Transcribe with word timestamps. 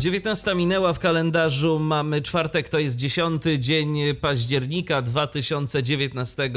19 0.00 0.54
minęła 0.54 0.92
w 0.92 0.98
kalendarzu, 0.98 1.78
mamy 1.78 2.22
czwartek, 2.22 2.68
to 2.68 2.78
jest 2.78 2.96
10 2.96 3.42
dzień 3.58 3.98
października 4.20 5.02
2019 5.02 6.50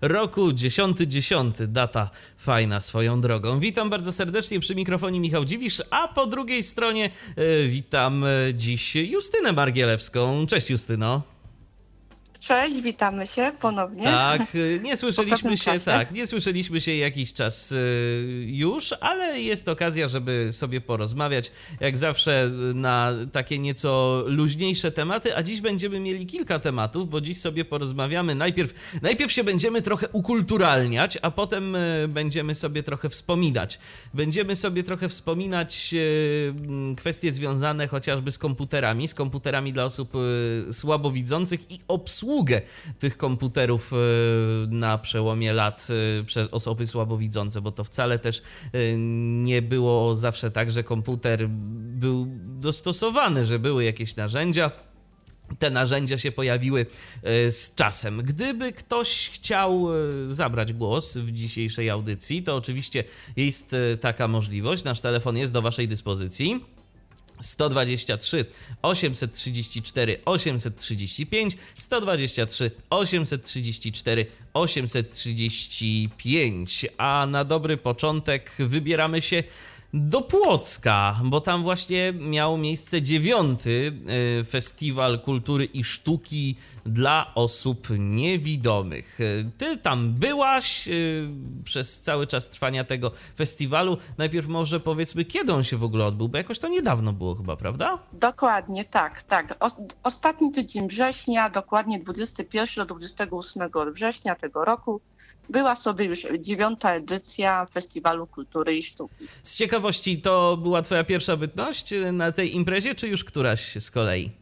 roku, 0.00 0.50
10-10, 0.50 1.66
data 1.66 2.10
fajna 2.36 2.80
swoją 2.80 3.20
drogą. 3.20 3.60
Witam 3.60 3.90
bardzo 3.90 4.12
serdecznie 4.12 4.60
przy 4.60 4.74
mikrofonie 4.74 5.20
Michał 5.20 5.44
Dziwisz, 5.44 5.82
a 5.90 6.08
po 6.08 6.26
drugiej 6.26 6.62
stronie 6.62 7.10
y, 7.38 7.68
witam 7.68 8.24
e, 8.24 8.54
dziś 8.54 8.96
Justynę 8.96 9.52
Margielewską. 9.52 10.46
Cześć 10.46 10.70
Justyno. 10.70 11.39
Cześć, 12.40 12.80
witamy 12.80 13.26
się 13.26 13.52
ponownie. 13.60 14.04
Tak, 14.04 14.54
y, 14.54 14.80
nie 14.84 14.96
słyszeliśmy 14.96 15.56
się, 15.56 15.64
czasie. 15.64 15.84
tak, 15.84 16.12
nie 16.12 16.26
słyszeliśmy 16.26 16.80
się 16.80 16.96
jakiś 16.96 17.32
czas 17.32 17.72
y, 17.72 18.44
już, 18.46 18.94
ale 19.00 19.40
jest 19.40 19.68
okazja, 19.68 20.08
żeby 20.08 20.52
sobie 20.52 20.80
porozmawiać. 20.80 21.52
Jak 21.80 21.96
zawsze 21.96 22.50
y, 22.70 22.74
na 22.74 23.12
takie 23.32 23.58
nieco 23.58 24.22
luźniejsze 24.26 24.92
tematy, 24.92 25.36
a 25.36 25.42
dziś 25.42 25.60
będziemy 25.60 26.00
mieli 26.00 26.26
kilka 26.26 26.58
tematów, 26.58 27.10
bo 27.10 27.20
dziś 27.20 27.40
sobie 27.40 27.64
porozmawiamy. 27.64 28.34
Najpierw, 28.34 28.74
najpierw 29.02 29.32
się 29.32 29.44
będziemy 29.44 29.82
trochę 29.82 30.08
ukulturalniać, 30.08 31.18
a 31.22 31.30
potem 31.30 31.76
będziemy 32.08 32.54
sobie 32.54 32.82
trochę 32.82 33.08
wspominać. 33.08 33.78
Będziemy 34.14 34.56
sobie 34.56 34.82
trochę 34.82 35.08
wspominać 35.08 35.94
kwestie 36.96 37.32
związane 37.32 37.88
chociażby 37.88 38.32
z 38.32 38.38
komputerami, 38.38 39.08
z 39.08 39.14
komputerami 39.14 39.72
dla 39.72 39.84
osób 39.84 40.12
słabowidzących 40.72 41.70
i 41.70 41.78
obsługi 41.88 42.29
obsługę 42.30 42.62
tych 42.98 43.16
komputerów 43.16 43.92
e, 43.92 43.96
na 44.68 44.98
przełomie 44.98 45.52
lat 45.52 45.88
e, 46.20 46.24
przez 46.24 46.48
osoby 46.48 46.86
słabowidzące, 46.86 47.60
bo 47.60 47.72
to 47.72 47.84
wcale 47.84 48.18
też 48.18 48.38
e, 48.38 48.42
nie 49.42 49.62
było 49.62 50.14
zawsze 50.14 50.50
tak, 50.50 50.70
że 50.70 50.84
komputer 50.84 51.48
był 51.48 52.26
dostosowany, 52.60 53.44
że 53.44 53.58
były 53.58 53.84
jakieś 53.84 54.16
narzędzia 54.16 54.70
te 55.58 55.70
narzędzia 55.70 56.18
się 56.18 56.32
pojawiły 56.32 56.86
z 57.50 57.74
czasem. 57.74 58.22
Gdyby 58.22 58.72
ktoś 58.72 59.30
chciał 59.32 59.88
zabrać 60.26 60.72
głos 60.72 61.16
w 61.16 61.30
dzisiejszej 61.30 61.90
audycji, 61.90 62.42
to 62.42 62.56
oczywiście 62.56 63.04
jest 63.36 63.76
taka 64.00 64.28
możliwość. 64.28 64.84
Nasz 64.84 65.00
telefon 65.00 65.36
jest 65.36 65.52
do 65.52 65.62
Waszej 65.62 65.88
dyspozycji. 65.88 66.64
123 67.40 68.44
834 68.82 70.18
835 70.24 71.56
123 71.74 72.70
834 72.90 74.26
835 74.54 76.86
a 76.98 77.26
na 77.30 77.44
dobry 77.44 77.76
początek 77.76 78.52
wybieramy 78.58 79.22
się 79.22 79.42
do 79.94 80.22
Płocka, 80.22 81.20
bo 81.24 81.40
tam 81.40 81.62
właśnie 81.62 82.12
miał 82.12 82.58
miejsce 82.58 83.02
dziewiąty 83.02 83.92
e, 84.40 84.44
Festiwal 84.44 85.20
Kultury 85.20 85.64
i 85.64 85.84
Sztuki 85.84 86.56
dla 86.86 87.34
osób 87.34 87.88
niewidomych. 87.98 89.18
E, 89.20 89.24
ty 89.58 89.78
tam 89.78 90.12
byłaś 90.12 90.88
e, 90.88 90.92
przez 91.64 92.00
cały 92.00 92.26
czas 92.26 92.50
trwania 92.50 92.84
tego 92.84 93.10
festiwalu. 93.36 93.96
Najpierw 94.18 94.46
może 94.46 94.80
powiedzmy, 94.80 95.24
kiedy 95.24 95.52
on 95.52 95.64
się 95.64 95.76
w 95.76 95.84
ogóle 95.84 96.06
odbył, 96.06 96.28
bo 96.28 96.38
jakoś 96.38 96.58
to 96.58 96.68
niedawno 96.68 97.12
było 97.12 97.34
chyba, 97.34 97.56
prawda? 97.56 97.98
Dokładnie, 98.12 98.84
tak, 98.84 99.22
tak. 99.22 99.58
Ostatni 100.02 100.52
tydzień 100.52 100.88
września, 100.88 101.50
dokładnie 101.50 101.98
21 101.98 102.86
do 102.86 102.94
28 102.94 103.70
września 103.92 104.34
tego 104.34 104.64
roku 104.64 105.00
była 105.48 105.74
sobie 105.74 106.04
już 106.04 106.26
dziewiąta 106.38 106.94
edycja 106.94 107.66
Festiwalu 107.66 108.26
Kultury 108.26 108.76
i 108.76 108.82
Sztuki. 108.82 109.26
Z 109.42 109.56
ciekawości, 109.56 110.20
to 110.20 110.56
była 110.56 110.82
Twoja 110.82 111.04
pierwsza 111.04 111.36
bytność 111.36 111.94
na 112.12 112.32
tej 112.32 112.54
imprezie, 112.56 112.94
czy 112.94 113.08
już 113.08 113.24
któraś 113.24 113.74
z 113.80 113.90
kolei? 113.90 114.39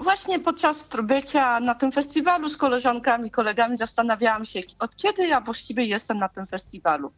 Właśnie 0.00 0.38
podczas 0.38 0.88
bycia 1.02 1.60
na 1.60 1.74
tym 1.74 1.92
festiwalu 1.92 2.48
z 2.48 2.56
koleżankami, 2.56 3.30
kolegami 3.30 3.76
zastanawiałam 3.76 4.44
się, 4.44 4.60
od 4.78 4.96
kiedy 4.96 5.26
ja 5.26 5.40
właściwie 5.40 5.84
jestem 5.84 6.18
na 6.18 6.28
tym 6.28 6.46
festiwalu. 6.46 7.12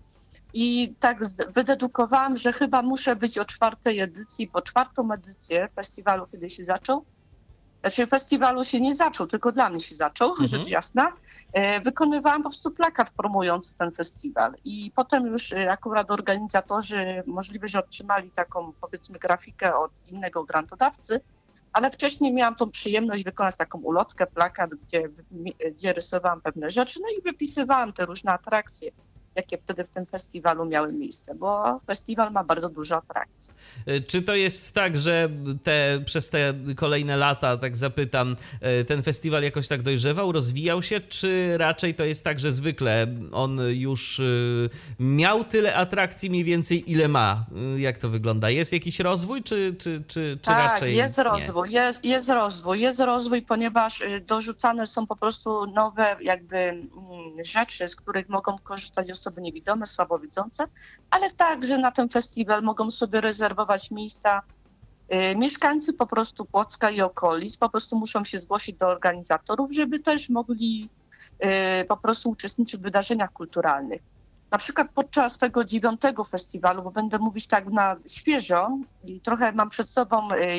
I 0.55 0.95
tak 1.01 1.19
wydedukowałam, 1.55 2.37
że 2.37 2.53
chyba 2.53 2.83
muszę 2.83 3.17
być 3.17 3.39
o 3.39 3.45
czwartej 3.45 4.01
edycji, 4.01 4.51
bo 4.53 4.63
czwartą 4.63 5.13
edycję 5.13 5.69
festiwalu, 5.77 6.27
kiedy 6.33 6.51
się 6.51 6.65
zaczął, 6.65 7.05
znaczy 7.81 8.07
festiwalu 8.07 8.65
się 8.65 8.81
nie 8.81 8.95
zaczął, 8.95 9.27
tylko 9.27 9.53
dla 9.53 9.71
mnie 9.71 9.81
się 9.81 9.95
zaczął, 9.95 10.31
mhm. 10.31 10.47
rzecz 10.49 10.69
jasna. 10.69 11.13
E, 11.53 11.81
wykonywałam 11.81 12.43
po 12.43 12.49
prostu 12.49 12.71
plakat 12.71 13.11
promujący 13.11 13.77
ten 13.77 13.93
festiwal 13.93 14.55
i 14.65 14.93
potem 14.95 15.27
już 15.27 15.53
e, 15.53 15.73
akurat 15.73 16.11
organizatorzy 16.11 17.23
możliwe, 17.27 17.69
że 17.69 17.79
otrzymali 17.79 18.31
taką 18.31 18.73
powiedzmy 18.81 19.19
grafikę 19.19 19.77
od 19.77 19.91
innego 20.07 20.45
grantodawcy, 20.45 21.21
ale 21.79 21.91
wcześniej 21.91 22.35
miałam 22.35 22.55
tą 22.55 22.71
przyjemność 22.71 23.25
wykonać 23.25 23.57
taką 23.57 23.79
ulotkę, 23.79 24.27
plakat, 24.27 24.71
gdzie, 24.71 25.09
gdzie 25.73 25.93
rysowałam 25.93 26.41
pewne 26.41 26.71
rzeczy, 26.71 27.01
no 27.03 27.09
i 27.19 27.23
wypisywałam 27.23 27.93
te 27.93 28.07
różne 28.07 28.33
atrakcje 28.33 28.91
jakie 29.39 29.59
wtedy 29.59 29.85
w 29.85 29.89
tym 29.89 30.07
festiwalu 30.07 30.65
miały 30.65 30.93
miejsce, 30.93 31.35
bo 31.35 31.81
festiwal 31.87 32.33
ma 32.33 32.45
bardzo 32.45 32.69
dużo 32.69 32.97
atrakcji. 32.97 33.55
E, 33.87 34.01
czy 34.01 34.23
to 34.23 34.35
jest 34.35 34.75
tak, 34.75 34.97
że 34.97 35.29
te, 35.63 36.01
przez 36.05 36.31
te 36.31 36.55
kolejne 36.77 37.17
lata, 37.17 37.57
tak 37.57 37.77
zapytam, 37.77 38.37
e, 38.61 38.85
ten 38.85 39.03
festiwal 39.03 39.43
jakoś 39.43 39.69
tak 39.69 39.83
dojrzewał, 39.83 40.33
rozwijał 40.33 40.83
się, 40.83 41.01
czy 41.01 41.59
raczej 41.59 41.95
to 41.95 42.05
jest 42.05 42.25
tak, 42.25 42.41
że 42.41 42.53
zwykle 42.53 43.07
on 43.33 43.61
już 43.69 44.21
e, 44.21 44.25
miał 44.99 45.45
tyle 45.45 45.75
atrakcji 45.75 46.31
mniej 46.31 46.45
więcej, 46.45 46.91
ile 46.91 47.09
ma? 47.09 47.47
Jak 47.77 47.99
to 47.99 48.09
wygląda? 48.09 48.51
Jest 48.51 48.73
jakiś 48.73 49.01
rozwój, 49.01 49.43
czy, 49.43 49.77
czy, 49.79 50.03
czy, 50.09 50.39
czy 50.43 50.51
tak, 50.51 50.73
raczej 50.73 50.97
jest 50.97 51.19
rozwój, 51.19 51.71
jest, 51.71 52.05
jest 52.05 52.29
rozwój, 52.29 52.81
jest 52.81 53.01
rozwój, 53.01 53.43
ponieważ 53.43 54.03
dorzucane 54.27 54.87
są 54.87 55.07
po 55.07 55.17
prostu 55.17 55.67
nowe 55.67 56.17
jakby 56.21 56.57
mm, 56.57 56.89
rzeczy, 57.45 57.89
z 57.89 57.97
których 57.97 58.29
mogą 58.29 58.59
korzystać 58.59 59.11
osoby 59.11 59.28
osoby 59.29 59.43
niewidome, 59.43 59.87
słabowidzące, 59.87 60.65
ale 61.11 61.31
także 61.31 61.79
na 61.79 61.93
ten 61.93 62.09
festiwal 62.09 62.63
mogą 62.63 62.91
sobie 62.91 63.21
rezerwować 63.21 63.91
miejsca 63.91 64.43
y, 65.13 65.37
mieszkańcy 65.37 65.93
po 65.93 66.07
prostu 66.07 66.45
Płocka 66.45 66.91
i 66.91 67.01
okolic, 67.01 67.57
po 67.57 67.69
prostu 67.69 67.99
muszą 67.99 68.25
się 68.25 68.39
zgłosić 68.39 68.77
do 68.77 68.87
organizatorów, 68.87 69.73
żeby 69.73 70.01
też 70.01 70.29
mogli 70.29 70.89
y, 71.83 71.85
po 71.85 71.97
prostu 71.97 72.31
uczestniczyć 72.31 72.81
w 72.81 72.83
wydarzeniach 72.83 73.33
kulturalnych. 73.33 74.03
Na 74.51 74.59
przykład 74.59 74.89
podczas 74.95 75.39
tego 75.39 75.65
dziewiątego 75.65 76.25
festiwalu, 76.25 76.83
bo 76.83 76.91
będę 76.91 77.19
mówić 77.19 77.47
tak 77.47 77.67
na 77.67 77.97
świeżo 78.07 78.79
i 79.05 79.21
trochę 79.21 79.53
mam 79.53 79.69
przed 79.71 79.91
sobą, 79.91 80.29
y, 80.33 80.57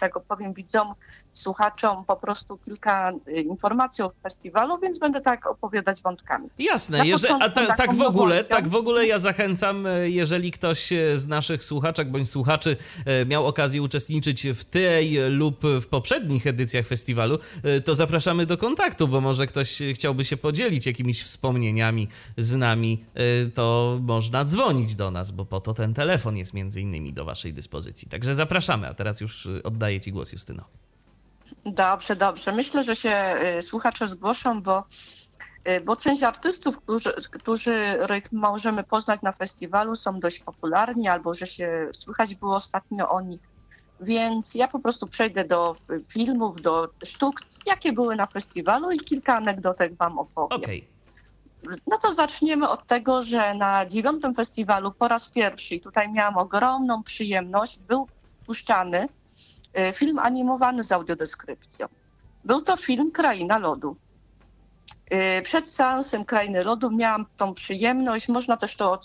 tego 0.00 0.20
powiem 0.20 0.54
widzom, 0.54 0.94
słuchaczom 1.32 2.04
po 2.04 2.16
prostu 2.16 2.58
kilka 2.58 3.12
y, 3.28 3.32
informacji 3.32 4.04
o 4.04 4.12
festiwalu, 4.22 4.78
więc 4.78 4.98
będę 4.98 5.20
tak 5.20 5.46
opowiadać 5.46 6.02
wątkami. 6.02 6.48
Jasne, 6.58 7.06
jeżeli, 7.06 7.34
a 7.40 7.50
ta, 7.50 7.74
tak 7.74 7.94
w 7.94 8.00
ogóle, 8.00 8.44
tak 8.44 8.68
w 8.68 8.74
ogóle 8.74 9.06
ja 9.06 9.18
zachęcam, 9.18 9.86
y, 9.86 10.10
jeżeli 10.10 10.50
ktoś 10.50 10.92
y, 10.92 11.18
z 11.18 11.26
naszych 11.26 11.64
słuchaczek 11.64 12.10
bądź 12.10 12.30
słuchaczy 12.30 12.76
miał 13.26 13.46
okazję 13.46 13.82
uczestniczyć 13.82 14.46
w 14.54 14.64
tej 14.64 15.30
lub 15.30 15.60
w 15.80 15.86
poprzednich 15.86 16.46
edycjach 16.46 16.86
festiwalu, 16.86 17.38
to 17.84 17.94
zapraszamy 17.94 18.46
do 18.46 18.58
kontaktu, 18.58 19.08
bo 19.08 19.20
może 19.20 19.46
ktoś 19.46 19.82
chciałby 19.94 20.24
się 20.24 20.36
podzielić 20.36 20.86
jakimiś 20.86 21.22
wspomnieniami 21.22 22.08
z 22.36 22.54
nami, 22.54 23.04
to 23.54 23.98
można 24.02 24.44
dzwonić 24.44 24.94
do 24.94 25.10
nas, 25.10 25.30
bo 25.30 25.44
po 25.44 25.60
to 25.60 25.74
ten 25.74 25.94
telefon 25.94 26.36
jest 26.36 26.54
między 26.54 26.80
innymi 26.80 27.12
do 27.12 27.24
waszej 27.24 27.52
dyspozycji. 27.52 28.08
Także 28.08 28.34
zapraszamy, 28.34 28.88
a 28.88 28.94
teraz 28.94 29.20
już 29.20 29.48
oddaję 29.64 29.89
oddaję 29.90 30.00
Ci 30.00 30.12
głos, 30.12 30.32
Justyno. 30.32 30.64
Dobrze, 31.66 32.16
dobrze. 32.16 32.52
Myślę, 32.52 32.84
że 32.84 32.94
się 32.96 33.36
y, 33.58 33.62
słuchacze 33.62 34.06
zgłoszą, 34.06 34.62
bo, 34.62 34.84
y, 35.68 35.80
bo 35.80 35.96
część 35.96 36.22
artystów, 36.22 36.80
którzy, 36.80 37.12
których 37.30 38.32
możemy 38.32 38.84
poznać 38.84 39.22
na 39.22 39.32
festiwalu, 39.32 39.96
są 39.96 40.20
dość 40.20 40.38
popularni 40.42 41.08
albo 41.08 41.34
że 41.34 41.46
się 41.46 41.88
słychać 41.92 42.34
było 42.34 42.56
ostatnio 42.56 43.08
o 43.08 43.20
nich. 43.20 43.40
Więc 44.00 44.54
ja 44.54 44.68
po 44.68 44.78
prostu 44.78 45.06
przejdę 45.06 45.44
do 45.44 45.76
filmów, 46.08 46.60
do 46.60 46.88
sztuk, 47.04 47.40
jakie 47.66 47.92
były 47.92 48.16
na 48.16 48.26
festiwalu 48.26 48.90
i 48.90 48.98
kilka 48.98 49.36
anegdotek 49.36 49.94
Wam 49.94 50.18
opowiem. 50.18 50.60
Okay. 50.60 50.82
No 51.86 51.98
to 51.98 52.14
zaczniemy 52.14 52.68
od 52.68 52.86
tego, 52.86 53.22
że 53.22 53.54
na 53.54 53.86
dziewiątym 53.86 54.34
festiwalu 54.34 54.92
po 54.92 55.08
raz 55.08 55.30
pierwszy, 55.30 55.74
i 55.74 55.80
tutaj 55.80 56.12
miałam 56.12 56.36
ogromną 56.36 57.02
przyjemność, 57.02 57.78
był 57.78 58.08
puszczany 58.46 59.08
film 59.94 60.18
animowany 60.18 60.84
z 60.84 60.92
audiodeskrypcją. 60.92 61.86
Był 62.44 62.62
to 62.62 62.76
film 62.76 63.12
Kraina 63.12 63.58
Lodu. 63.58 63.96
Y, 65.14 65.42
przed 65.42 65.68
seansem 65.68 66.24
Krainy 66.24 66.64
Lodu 66.64 66.90
miałam 66.90 67.26
tą 67.36 67.54
przyjemność, 67.54 68.28
można 68.28 68.56
też 68.56 68.76
to 68.76 68.98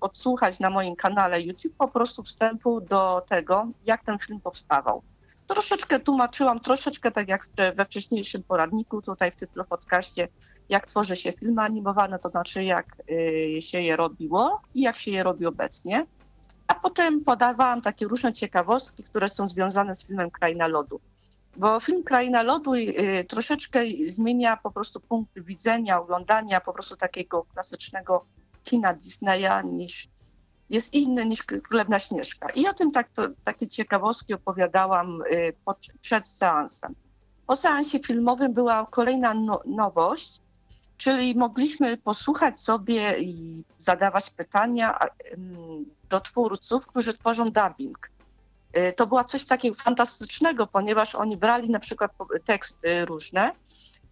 odsłuchać 0.00 0.60
na 0.60 0.70
moim 0.70 0.96
kanale 0.96 1.42
YouTube, 1.42 1.76
po 1.78 1.88
prostu 1.88 2.22
wstępu 2.22 2.80
do 2.80 3.22
tego, 3.28 3.66
jak 3.86 4.04
ten 4.04 4.18
film 4.18 4.40
powstawał. 4.40 5.02
Troszeczkę 5.46 6.00
tłumaczyłam, 6.00 6.58
troszeczkę 6.58 7.10
tak 7.10 7.28
jak 7.28 7.48
we 7.76 7.84
wcześniejszym 7.84 8.42
poradniku 8.42 9.02
tutaj 9.02 9.32
w 9.32 9.36
Tyflo 9.36 9.64
Podcaście, 9.64 10.28
jak 10.68 10.86
tworzy 10.86 11.16
się 11.16 11.32
filmy 11.32 11.62
animowane, 11.62 12.18
to 12.18 12.30
znaczy 12.30 12.64
jak 12.64 12.86
y, 13.10 13.62
się 13.62 13.80
je 13.80 13.96
robiło 13.96 14.60
i 14.74 14.80
jak 14.80 14.96
się 14.96 15.10
je 15.10 15.22
robi 15.22 15.46
obecnie. 15.46 16.06
A 16.68 16.74
potem 16.74 17.24
podawałam 17.24 17.82
takie 17.82 18.06
różne 18.06 18.32
ciekawostki, 18.32 19.02
które 19.02 19.28
są 19.28 19.48
związane 19.48 19.94
z 19.94 20.06
filmem 20.06 20.30
Kraina 20.30 20.66
Lodu. 20.66 21.00
Bo 21.56 21.80
film 21.80 22.04
Kraina 22.04 22.42
Lodu 22.42 22.74
y, 22.74 23.24
troszeczkę 23.28 23.80
zmienia 24.06 24.56
po 24.56 24.70
prostu 24.70 25.00
punkt 25.00 25.40
widzenia, 25.40 26.00
oglądania 26.00 26.60
po 26.60 26.72
prostu 26.72 26.96
takiego 26.96 27.44
klasycznego 27.44 28.24
kina 28.64 28.94
Disneya 28.94 29.64
niż 29.64 30.08
jest 30.70 30.94
inny 30.94 31.26
niż 31.26 31.42
Królewna 31.42 31.98
Śnieżka. 31.98 32.48
I 32.50 32.68
o 32.68 32.74
tym 32.74 32.90
tak, 32.90 33.08
to, 33.12 33.28
takie 33.44 33.68
ciekawostki 33.68 34.34
opowiadałam 34.34 35.22
y, 35.22 35.52
pod, 35.64 35.78
przed 36.00 36.28
seansem. 36.28 36.94
Po 37.46 37.56
seansie 37.56 37.98
filmowym 37.98 38.52
była 38.52 38.86
kolejna 38.90 39.34
no, 39.34 39.62
nowość, 39.66 40.40
czyli 40.96 41.34
mogliśmy 41.34 41.96
posłuchać 41.96 42.60
sobie 42.60 43.18
i 43.20 43.62
zadawać 43.78 44.30
pytania 44.30 44.98
do 46.08 46.20
twórców, 46.20 46.86
którzy 46.86 47.12
tworzą 47.12 47.44
dubbing. 47.44 48.10
Y, 48.76 48.92
to 48.96 49.06
była 49.06 49.24
coś 49.24 49.46
takiego 49.46 49.74
fantastycznego, 49.74 50.66
ponieważ 50.66 51.14
oni 51.14 51.36
brali 51.36 51.70
na 51.70 51.78
przykład 51.78 52.12
teksty 52.44 53.04
różne 53.04 53.52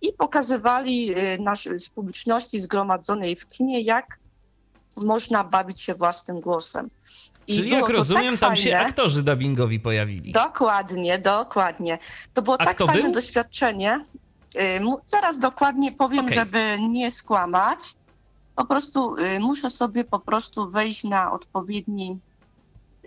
i 0.01 0.13
pokazywali 0.13 1.19
y, 1.19 1.39
naszej 1.41 1.79
publiczności 1.95 2.61
zgromadzonej 2.61 3.37
w 3.37 3.49
kinie, 3.49 3.81
jak 3.81 4.19
można 4.97 5.45
bawić 5.45 5.81
się 5.81 5.95
własnym 5.95 6.41
głosem. 6.41 6.91
I 7.47 7.57
Czyli 7.57 7.71
jak 7.71 7.89
rozumiem, 7.89 8.33
tak 8.35 8.41
tam 8.41 8.49
fajne. 8.51 8.63
się 8.63 8.79
aktorzy 8.79 9.23
dubbingowi 9.23 9.81
pojawili. 9.81 10.33
Dokładnie, 10.33 11.19
dokładnie. 11.19 11.99
To 12.35 12.43
było 12.43 12.61
A 12.61 12.65
tak 12.65 12.79
fajne 12.79 13.03
był? 13.03 13.13
doświadczenie. 13.13 14.05
Y, 14.57 14.81
zaraz 15.07 15.39
dokładnie 15.39 15.93
powiem, 15.93 16.25
okay. 16.25 16.35
żeby 16.35 16.79
nie 16.89 17.11
skłamać. 17.11 17.79
Po 18.57 18.65
prostu 18.65 19.17
muszę 19.41 19.71
sobie 19.71 20.05
po 20.05 20.21
prostu 20.21 20.71
wejść 20.71 21.05
na 21.05 21.33
odpowiedni 21.33 22.19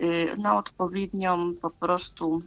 Y, 0.02 0.36
na 0.38 0.56
odpowiednią 0.56 1.54
po 1.62 1.70
prostu 1.70 2.42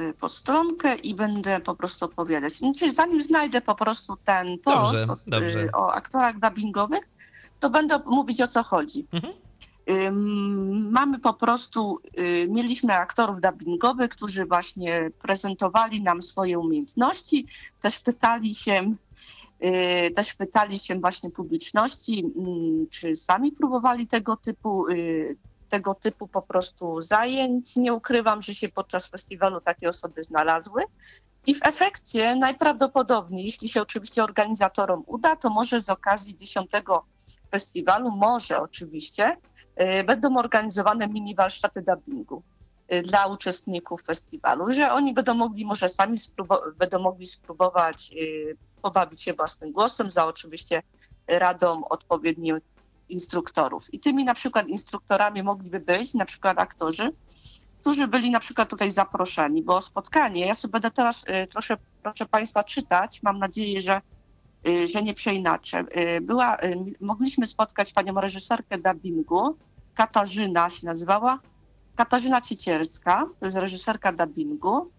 y, 0.00 0.12
postronkę 0.12 0.94
i 0.94 1.14
będę 1.14 1.60
po 1.60 1.74
prostu 1.74 2.04
opowiadać. 2.04 2.60
Czyli 2.78 2.92
zanim 2.92 3.22
znajdę 3.22 3.60
po 3.60 3.74
prostu 3.74 4.16
ten 4.24 4.58
post 4.58 4.92
dobrze, 4.92 5.12
od, 5.12 5.22
dobrze. 5.26 5.72
o 5.72 5.92
aktorach 5.92 6.38
dubbingowych, 6.38 7.04
to 7.60 7.70
będę 7.70 8.00
mówić 8.06 8.40
o 8.40 8.46
co 8.46 8.62
chodzi. 8.62 9.06
Mhm. 9.12 9.34
Mamy 10.90 11.18
po 11.18 11.34
prostu, 11.34 12.00
y, 12.18 12.48
mieliśmy 12.50 12.94
aktorów 12.94 13.40
dubbingowych, 13.40 14.10
którzy 14.10 14.46
właśnie 14.46 15.10
prezentowali 15.22 16.02
nam 16.02 16.22
swoje 16.22 16.58
umiejętności, 16.58 17.46
też 17.80 17.98
pytali 18.00 18.54
się, 18.54 18.94
też 20.14 20.34
pytali 20.34 20.78
się 20.78 20.94
właśnie 20.94 21.30
publiczności, 21.30 22.32
mm, 22.36 22.86
czy 22.90 23.16
sami 23.16 23.52
próbowali 23.52 24.06
tego 24.06 24.36
typu 24.36 24.86
tego 25.70 25.94
typu 25.94 26.28
po 26.28 26.42
prostu 26.42 27.00
zajęć. 27.00 27.76
Nie 27.76 27.94
ukrywam, 27.94 28.42
że 28.42 28.54
się 28.54 28.68
podczas 28.68 29.10
festiwalu 29.10 29.60
takie 29.60 29.88
osoby 29.88 30.24
znalazły. 30.24 30.82
I 31.46 31.54
w 31.54 31.60
efekcie 31.62 32.36
najprawdopodobniej, 32.36 33.44
jeśli 33.44 33.68
się 33.68 33.82
oczywiście 33.82 34.24
organizatorom 34.24 35.02
uda, 35.06 35.36
to 35.36 35.50
może 35.50 35.80
z 35.80 35.88
okazji 35.90 36.36
10 36.36 36.70
festiwalu, 37.50 38.10
może 38.10 38.60
oczywiście, 38.62 39.30
y, 39.30 39.36
będą 40.06 40.36
organizowane 40.36 41.08
mini 41.08 41.34
warsztaty 41.34 41.82
dubbingu 41.82 42.42
y, 42.92 43.02
dla 43.02 43.26
uczestników 43.26 44.02
festiwalu, 44.02 44.72
że 44.72 44.92
oni 44.92 45.14
będą 45.14 45.34
mogli 45.34 45.64
może 45.64 45.88
sami 45.88 46.16
będą 46.78 46.98
mogli 46.98 47.26
spróbować 47.26 48.12
y, 48.22 48.56
pobawić 48.82 49.22
się 49.22 49.32
własnym 49.32 49.72
głosem, 49.72 50.12
za 50.12 50.26
oczywiście 50.26 50.82
radą 51.26 51.84
odpowiednim 51.88 52.60
instruktorów. 53.08 53.94
I 53.94 54.00
tymi 54.00 54.24
na 54.24 54.34
przykład 54.34 54.68
instruktorami 54.68 55.42
mogliby 55.42 55.80
być 55.80 56.14
na 56.14 56.24
przykład 56.24 56.58
aktorzy, 56.58 57.12
którzy 57.80 58.08
byli 58.08 58.30
na 58.30 58.40
przykład 58.40 58.68
tutaj 58.70 58.90
zaproszeni, 58.90 59.62
bo 59.62 59.80
spotkanie, 59.80 60.46
ja 60.46 60.54
sobie 60.54 60.72
będę 60.72 60.90
teraz 60.90 61.24
y, 61.24 61.46
proszę, 62.02 62.26
Państwa 62.30 62.64
czytać, 62.64 63.22
mam 63.22 63.38
nadzieję, 63.38 63.80
że, 63.80 64.00
y, 64.68 64.88
że 64.88 65.02
nie 65.02 65.14
przeinaczę. 65.14 65.84
Y, 66.16 66.20
była, 66.20 66.58
mogliśmy 67.00 67.46
spotkać 67.46 67.92
panią 67.92 68.20
reżyserkę 68.20 68.78
dubbingu, 68.78 69.56
Katarzyna 69.94 70.70
się 70.70 70.86
nazywała, 70.86 71.38
Katarzyna 71.96 72.40
Ciecierska, 72.40 73.26
to 73.40 73.46
jest 73.46 73.56
reżyserka 73.56 74.12
dubbingu, 74.12 74.90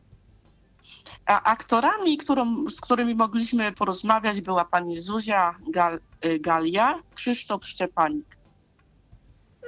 a 1.25 1.43
aktorami, 1.43 2.17
którą, 2.17 2.67
z 2.67 2.81
którymi 2.81 3.15
mogliśmy 3.15 3.71
porozmawiać, 3.71 4.41
była 4.41 4.65
pani 4.65 4.97
Zuzia 4.97 5.55
Gal, 5.69 5.99
y, 6.25 6.39
Galia, 6.39 6.99
Krzysztof 7.15 7.65
Szczepanik. 7.65 8.38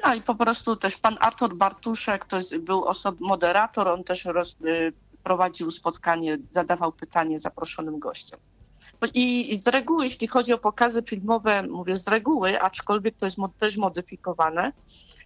No 0.03 0.13
i 0.13 0.21
po 0.21 0.35
prostu 0.35 0.75
też 0.75 0.97
pan 0.97 1.17
Artur 1.19 1.55
Bartuszek, 1.55 2.25
to 2.25 2.35
jest, 2.35 2.57
był 2.57 2.85
osob, 2.85 3.15
moderator, 3.19 3.87
on 3.87 4.03
też 4.03 4.25
roz, 4.25 4.55
y, 4.65 4.93
prowadził 5.23 5.71
spotkanie, 5.71 6.37
zadawał 6.49 6.91
pytanie 6.91 7.39
zaproszonym 7.39 7.99
gościom. 7.99 8.39
I, 9.13 9.55
z 9.55 9.67
reguły, 9.67 10.03
jeśli 10.03 10.27
chodzi 10.27 10.53
o 10.53 10.57
pokazy 10.57 11.03
filmowe, 11.03 11.63
mówię 11.63 11.95
z 11.95 12.07
reguły, 12.07 12.61
aczkolwiek 12.61 13.15
to 13.15 13.25
jest 13.25 13.37
też 13.59 13.77
modyfikowane, 13.77 14.71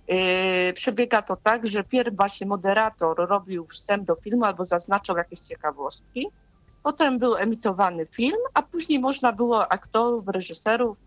Yy, 0.07 0.73
przebiega 0.73 1.21
to 1.21 1.35
tak, 1.35 1.67
że 1.67 1.83
pierw 1.83 2.15
właśnie 2.15 2.47
moderator 2.47 3.17
robił 3.17 3.67
wstęp 3.67 4.03
do 4.03 4.15
filmu 4.15 4.45
albo 4.45 4.65
zaznaczał 4.65 5.17
jakieś 5.17 5.39
ciekawostki. 5.39 6.27
Potem 6.83 7.19
był 7.19 7.35
emitowany 7.35 8.05
film, 8.05 8.37
a 8.53 8.61
później 8.61 8.99
można 8.99 9.31
było 9.31 9.71
aktorów, 9.71 10.27
reżyserów, 10.27 10.97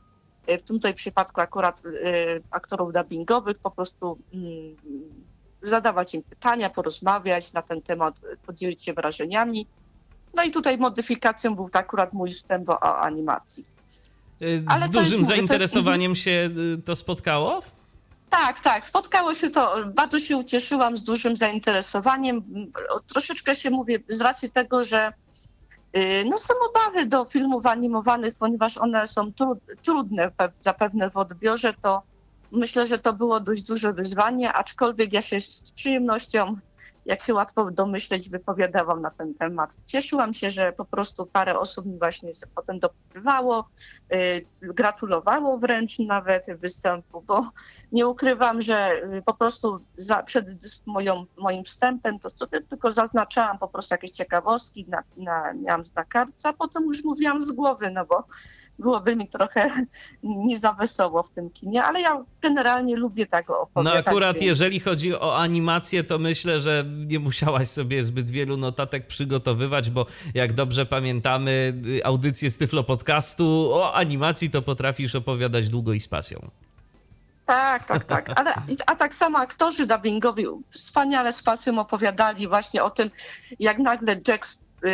yy, 0.47 0.59
w 0.59 0.63
tym 0.63 0.77
tutaj 0.77 0.95
przypadku 0.95 1.41
akurat 1.41 1.83
yy, 1.85 2.43
aktorów 2.51 2.93
dubbingowych, 2.93 3.59
po 3.59 3.71
prostu 3.71 4.19
mm, 4.35 4.77
zadawać 5.63 6.15
im 6.15 6.23
pytania, 6.23 6.71
porozmawiać 6.71 7.53
na 7.53 7.63
ten 7.63 7.83
temat, 7.83 8.21
podzielić 8.47 8.85
się 8.85 8.93
wrażeniami. 8.93 9.67
No 10.35 10.45
i 10.45 10.51
tutaj 10.51 10.79
modyfikacją 10.79 11.55
był 11.55 11.69
tak 11.69 11.85
akurat 11.85 12.13
mój 12.13 12.33
wstęp 12.33 12.69
o 12.69 12.99
animacji. 12.99 13.65
Z 14.41 14.65
Ale 14.67 14.89
dużym 14.89 15.19
jest, 15.19 15.29
zainteresowaniem 15.29 16.13
jest... 16.13 16.23
się 16.23 16.51
to 16.85 16.97
spotkało? 16.97 17.63
Tak, 18.31 18.61
tak. 18.61 18.85
Spotkało 18.85 19.35
się 19.35 19.51
to, 19.51 19.77
bardzo 19.95 20.19
się 20.19 20.37
ucieszyłam 20.37 20.97
z 20.97 21.03
dużym 21.03 21.37
zainteresowaniem. 21.37 22.43
Troszeczkę 23.07 23.55
się 23.55 23.71
mówię 23.71 23.99
z 24.09 24.21
racji 24.21 24.51
tego, 24.51 24.85
że 24.85 25.13
y, 25.97 26.25
no, 26.29 26.39
są 26.39 26.55
obawy 26.71 27.07
do 27.07 27.25
filmów 27.25 27.67
animowanych, 27.67 28.35
ponieważ 28.35 28.79
one 28.79 29.07
są 29.07 29.33
trudne 29.83 30.31
zapewne 30.61 31.11
w 31.11 31.17
odbiorze, 31.17 31.75
to 31.75 32.03
myślę, 32.53 32.87
że 32.87 32.99
to 32.99 33.13
było 33.13 33.41
dość 33.41 33.63
duże 33.63 33.93
wyzwanie, 33.93 34.53
aczkolwiek 34.53 35.13
ja 35.13 35.23
się 35.23 35.41
z 35.41 35.71
przyjemnością 35.71 36.57
jak 37.07 37.23
się 37.23 37.35
łatwo 37.35 37.71
domyśleć, 37.71 38.31
wypowiadałam 38.31 39.03
na 39.03 39.11
ten 39.11 39.35
temat. 39.35 39.77
Cieszyłam 39.87 40.35
się, 40.35 40.51
że 40.51 40.73
po 40.73 40.85
prostu 40.85 41.27
parę 41.27 41.59
osób 41.59 41.87
mi 41.87 41.99
właśnie 41.99 42.31
potem 42.55 42.79
dopytywało, 42.79 43.69
y, 44.15 44.47
gratulowało 44.63 45.59
wręcz 45.59 45.99
nawet 45.99 46.47
występu, 46.61 47.23
bo 47.27 47.51
nie 47.93 48.07
ukrywam, 48.07 48.61
że 48.61 48.93
y, 49.19 49.23
po 49.23 49.35
prostu 49.35 49.81
za, 49.97 50.23
przed 50.23 50.47
moją, 50.87 51.27
moim 51.37 51.65
wstępem 51.65 52.19
to 52.19 52.31
sobie 52.31 52.61
tylko 52.61 52.91
zaznaczałam 52.91 53.59
po 53.59 53.69
prostu 53.69 53.95
jakieś 53.95 54.11
ciekawostki, 54.11 54.87
na, 54.89 55.03
na, 55.17 55.53
miałam 55.53 55.83
na 55.95 56.05
kartce, 56.05 56.49
a 56.49 56.53
potem 56.53 56.85
już 56.85 57.05
mówiłam 57.05 57.43
z 57.43 57.53
głowy, 57.53 57.91
no 57.91 58.07
bo 58.07 58.25
byłoby 58.81 59.17
mi 59.17 59.29
trochę 59.29 59.71
nie 60.23 60.57
za 60.57 60.73
wesoło 60.73 61.23
w 61.23 61.31
tym 61.31 61.51
kinie, 61.51 61.85
ale 61.85 62.01
ja 62.01 62.25
generalnie 62.43 62.97
lubię 62.97 63.27
tak 63.27 63.51
opowiadać. 63.51 64.05
No 64.05 64.11
akurat 64.11 64.37
więc... 64.37 64.47
jeżeli 64.47 64.81
chodzi 64.81 65.15
o 65.15 65.39
animację, 65.39 66.05
to 66.05 66.19
myślę, 66.19 66.61
że 66.61 66.85
nie 67.07 67.19
musiałaś 67.19 67.69
sobie 67.69 68.05
zbyt 68.05 68.31
wielu 68.31 68.57
notatek 68.57 69.07
przygotowywać, 69.07 69.91
bo 69.91 70.07
jak 70.35 70.53
dobrze 70.53 70.87
pamiętamy 70.87 71.75
audycję 72.05 72.51
z 72.51 72.59
Tyflo 72.59 72.85
Podcastu 72.85 73.71
o 73.73 73.95
animacji, 73.95 74.51
to 74.51 74.63
potrafisz 74.63 75.15
opowiadać 75.15 75.69
długo 75.69 75.93
i 75.93 76.01
z 76.01 76.09
pasją. 76.09 76.51
Tak, 77.51 77.85
tak, 77.85 78.05
tak. 78.05 78.31
Ale, 78.39 78.55
a 78.87 78.97
tak 78.97 79.15
samo 79.15 79.39
aktorzy 79.39 79.87
dubbingowi 79.87 80.47
wspaniale 80.71 81.33
z 81.33 81.43
pasją 81.43 81.79
opowiadali 81.79 82.49
właśnie 82.49 82.83
o 82.83 82.91
tym, 82.91 83.11
jak 83.61 83.79
nagle 83.79 84.21
Jack 84.29 84.47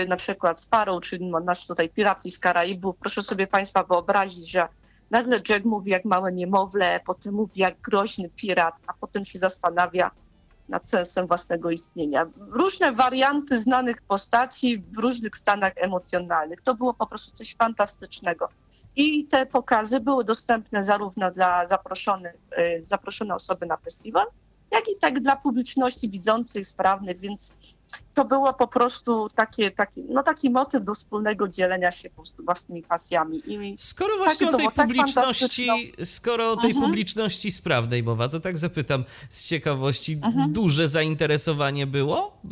na 0.09 0.17
przykład 0.17 0.61
Sparrow, 0.61 1.03
czyli 1.03 1.31
nasz 1.45 1.67
tutaj 1.67 1.89
pirat 1.89 2.25
z 2.25 2.39
Karaibów, 2.39 2.97
proszę 3.01 3.23
sobie 3.23 3.47
Państwa 3.47 3.83
wyobrazić, 3.83 4.51
że 4.51 4.69
nagle 5.11 5.41
Jack 5.49 5.65
mówi 5.65 5.91
jak 5.91 6.05
małe 6.05 6.33
niemowlę, 6.33 7.01
potem 7.07 7.35
mówi 7.35 7.61
jak 7.61 7.81
groźny 7.81 8.29
pirat, 8.29 8.75
a 8.87 8.93
potem 8.93 9.25
się 9.25 9.39
zastanawia, 9.39 10.11
nad 10.69 10.91
sensem 10.91 11.27
własnego 11.27 11.71
istnienia. 11.71 12.27
Różne 12.37 12.93
warianty 12.93 13.59
znanych 13.59 14.03
postaci 14.03 14.85
w 14.93 14.99
różnych 14.99 15.37
stanach 15.37 15.73
emocjonalnych. 15.77 16.61
To 16.61 16.75
było 16.75 16.95
po 16.95 17.07
prostu 17.07 17.37
coś 17.37 17.57
fantastycznego. 17.57 18.49
I 18.97 19.25
te 19.25 19.47
pokazy 19.47 20.01
były 20.01 20.25
dostępne 20.25 20.85
zarówno 20.85 21.31
dla 21.31 21.67
zaproszonych, 21.67 22.35
y, 22.59 22.81
zaproszone 22.85 23.35
osoby 23.35 23.67
na 23.67 23.77
festiwal, 23.77 24.27
jak 24.71 24.89
i 24.89 24.97
tak 25.01 25.21
dla 25.21 25.37
publiczności 25.37 26.09
widzących, 26.11 26.67
sprawnych, 26.67 27.21
więc 27.21 27.55
to 28.15 28.25
było 28.25 28.55
po 28.55 28.67
prostu 28.67 29.29
takie, 29.35 29.71
takie, 29.71 30.03
no 30.09 30.23
taki 30.23 30.51
motyw 30.51 30.85
do 30.85 30.95
wspólnego 30.95 31.49
dzielenia 31.49 31.93
się 31.93 32.11
po 32.11 32.17
prostu 32.17 32.45
własnymi 32.45 32.83
pasjami. 32.83 33.43
I 33.47 33.75
skoro 33.79 34.17
właśnie 34.17 34.49
o 34.49 34.53
tej 34.53 34.67
tak 34.67 34.75
publiczności, 34.75 35.93
skoro 36.05 36.53
o 36.53 36.57
tej 36.57 36.71
mhm. 36.71 36.87
publiczności 36.87 37.53
sprawnej 37.53 38.03
mowa, 38.03 38.29
to 38.29 38.41
tak 38.41 38.59
zapytam 38.59 39.05
z 39.31 39.45
ciekawości, 39.45 40.21
mhm. 40.23 40.53
duże 40.53 40.89
zainteresowanie 40.89 41.87
było 41.87 42.41
y, 42.45 42.49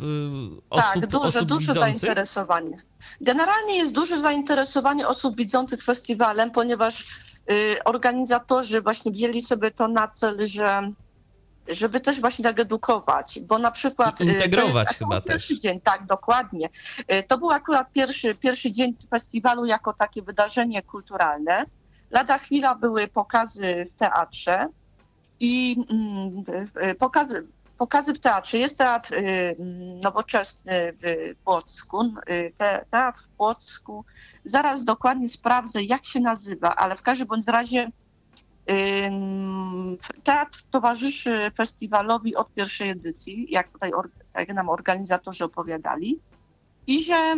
osób, 0.69 1.01
Tak, 1.01 1.07
duże, 1.07 1.25
osób 1.25 1.47
duże 1.47 1.73
widzących? 1.73 1.97
zainteresowanie. 1.97 2.77
Generalnie 3.21 3.77
jest 3.77 3.93
duże 3.93 4.19
zainteresowanie 4.19 5.07
osób 5.07 5.35
widzących 5.35 5.83
festiwalem, 5.83 6.51
ponieważ 6.51 7.01
y, 7.51 7.83
organizatorzy 7.85 8.81
właśnie 8.81 9.11
wzięli 9.11 9.41
sobie 9.41 9.71
to 9.71 9.87
na 9.87 10.07
cel, 10.07 10.47
że 10.47 10.91
żeby 11.67 12.01
też 12.01 12.21
właśnie 12.21 12.43
tak 12.43 12.59
edukować, 12.59 13.39
bo 13.39 13.57
na 13.59 13.71
przykład... 13.71 14.21
I 14.21 14.23
integrować 14.23 14.87
chyba 14.87 15.21
pierwszy 15.21 15.53
też. 15.53 15.63
dzień, 15.63 15.81
tak, 15.81 16.05
dokładnie. 16.05 16.69
Y, 17.13 17.23
to 17.23 17.37
był 17.37 17.51
akurat 17.51 17.91
pierwszy, 17.91 18.35
pierwszy 18.35 18.71
dzień 18.71 18.95
festiwalu 19.09 19.65
jako 19.65 19.93
takie 19.93 20.21
wydarzenie 20.21 20.83
kulturalne. 20.83 21.65
Lada 22.11 22.37
chwila 22.37 22.75
były 22.75 23.07
pokazy 23.07 23.85
w 23.95 23.99
teatrze 23.99 24.67
i 25.39 25.85
mm, 25.89 26.43
pokazy, 26.99 27.47
pokazy 27.77 28.13
w 28.13 28.19
teatrze. 28.19 28.57
Jest 28.57 28.77
teatr 28.77 29.13
y, 29.13 29.55
nowoczesny 30.03 30.93
w 31.01 31.35
Płocku, 31.43 32.01
y, 32.29 32.53
teatr 32.91 33.21
w 33.23 33.27
Płocku. 33.27 34.05
Zaraz 34.45 34.85
dokładnie 34.85 35.29
sprawdzę, 35.29 35.83
jak 35.83 36.05
się 36.05 36.19
nazywa, 36.19 36.75
ale 36.75 36.95
w 36.95 37.01
każdym 37.01 37.27
bądź 37.27 37.47
razie 37.47 37.91
Teatr 40.23 40.63
towarzyszy 40.71 41.51
festiwalowi 41.57 42.35
od 42.35 42.53
pierwszej 42.53 42.89
edycji, 42.89 43.51
jak 43.51 43.71
tutaj 43.71 43.91
jak 44.33 44.49
nam 44.49 44.69
organizatorzy 44.69 45.45
opowiadali. 45.45 46.19
I 46.87 47.03
że 47.03 47.35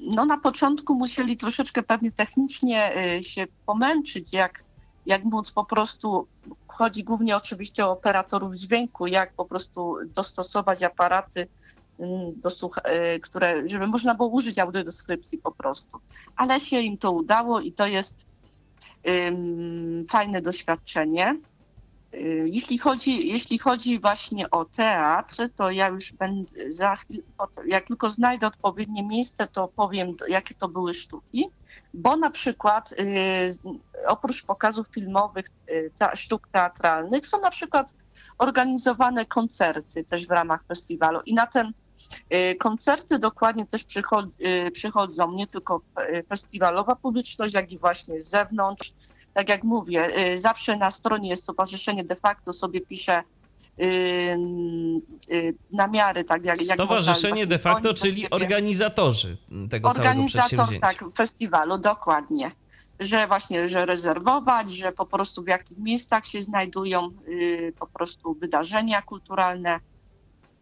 no, 0.00 0.24
na 0.24 0.38
początku 0.38 0.94
musieli 0.94 1.36
troszeczkę 1.36 1.82
pewnie 1.82 2.12
technicznie 2.12 2.92
y, 3.18 3.22
się 3.22 3.46
pomęczyć, 3.66 4.32
jak, 4.32 4.64
jak 5.06 5.24
móc 5.24 5.52
po 5.52 5.64
prostu, 5.64 6.26
chodzi 6.68 7.04
głównie 7.04 7.36
oczywiście 7.36 7.86
o 7.86 7.90
operatorów 7.90 8.54
dźwięku, 8.54 9.06
jak 9.06 9.32
po 9.32 9.44
prostu 9.44 9.96
dostosować 10.14 10.82
aparaty, 10.82 11.48
do 12.36 12.48
y, 12.48 13.20
które, 13.20 13.68
żeby 13.68 13.86
można 13.86 14.14
było 14.14 14.28
użyć 14.28 14.58
audiodeskrypcji 14.58 15.38
po 15.38 15.52
prostu. 15.52 15.98
Ale 16.36 16.60
się 16.60 16.80
im 16.80 16.98
to 16.98 17.12
udało 17.12 17.60
i 17.60 17.72
to 17.72 17.86
jest 17.86 18.26
fajne 20.10 20.42
doświadczenie. 20.42 21.36
Jeśli 22.44 22.78
chodzi, 22.78 23.28
jeśli 23.28 23.58
chodzi 23.58 24.00
właśnie 24.00 24.50
o 24.50 24.64
teatr, 24.64 25.48
to 25.56 25.70
ja 25.70 25.88
już 25.88 26.12
będę 26.12 26.72
za 26.72 26.96
chwilę, 26.96 27.22
jak 27.66 27.86
tylko 27.86 28.10
znajdę 28.10 28.46
odpowiednie 28.46 29.02
miejsce, 29.02 29.46
to 29.46 29.68
powiem, 29.68 30.14
jakie 30.28 30.54
to 30.54 30.68
były 30.68 30.94
sztuki, 30.94 31.50
bo 31.94 32.16
na 32.16 32.30
przykład 32.30 32.92
y, 32.92 32.96
oprócz 34.06 34.44
pokazów 34.44 34.86
filmowych, 34.88 35.46
y, 35.70 35.90
sztuk 36.14 36.48
teatralnych, 36.48 37.26
są 37.26 37.40
na 37.40 37.50
przykład 37.50 37.94
organizowane 38.38 39.26
koncerty 39.26 40.04
też 40.04 40.26
w 40.26 40.30
ramach 40.30 40.64
festiwalu 40.68 41.20
i 41.26 41.34
na 41.34 41.46
ten 41.46 41.72
koncerty 42.58 43.18
dokładnie 43.18 43.66
też 43.66 43.82
y, 43.82 44.70
przychodzą 44.70 45.32
nie 45.32 45.46
tylko 45.46 45.80
y, 45.98 46.24
festiwalowa 46.28 46.96
publiczność, 46.96 47.54
jak 47.54 47.72
i 47.72 47.78
właśnie 47.78 48.20
z 48.20 48.28
zewnątrz. 48.28 48.92
Tak 49.34 49.48
jak 49.48 49.64
mówię, 49.64 50.10
zawsze 50.34 50.76
na 50.76 50.90
stronie 50.90 51.28
jest 51.28 51.42
Stowarzyszenie 51.42 52.04
de 52.04 52.16
facto 52.16 52.52
sobie 52.52 52.80
pisze 52.80 53.22
namiary, 55.72 56.24
tak 56.24 56.44
jak 56.44 56.62
Stowarzyszenie 56.62 57.46
de 57.46 57.58
facto, 57.58 57.94
czyli 57.94 58.30
organizatorzy 58.30 59.36
tego 59.70 59.88
Organizator, 59.88 60.50
całego 60.50 60.68
przedsięwzięcia. 60.68 60.86
tak, 60.86 61.16
festiwalu, 61.16 61.78
dokładnie. 61.78 62.50
Że 63.00 63.26
właśnie, 63.26 63.68
że 63.68 63.86
rezerwować, 63.86 64.70
że 64.70 64.92
po 64.92 65.06
prostu 65.06 65.42
w 65.42 65.46
jakich 65.46 65.78
miejscach 65.78 66.26
się 66.26 66.42
znajdują 66.42 67.10
po 67.78 67.86
prostu 67.86 68.34
wydarzenia 68.34 69.02
kulturalne, 69.02 69.80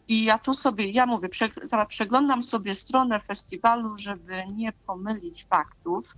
i 0.09 0.25
ja 0.25 0.39
tu 0.39 0.55
sobie, 0.55 0.91
ja 0.91 1.07
mówię, 1.07 1.29
teraz 1.71 1.89
przeglądam 1.89 2.43
sobie 2.43 2.75
stronę 2.75 3.21
festiwalu, 3.21 3.99
żeby 3.99 4.45
nie 4.55 4.73
pomylić 4.87 5.45
faktów. 5.45 6.15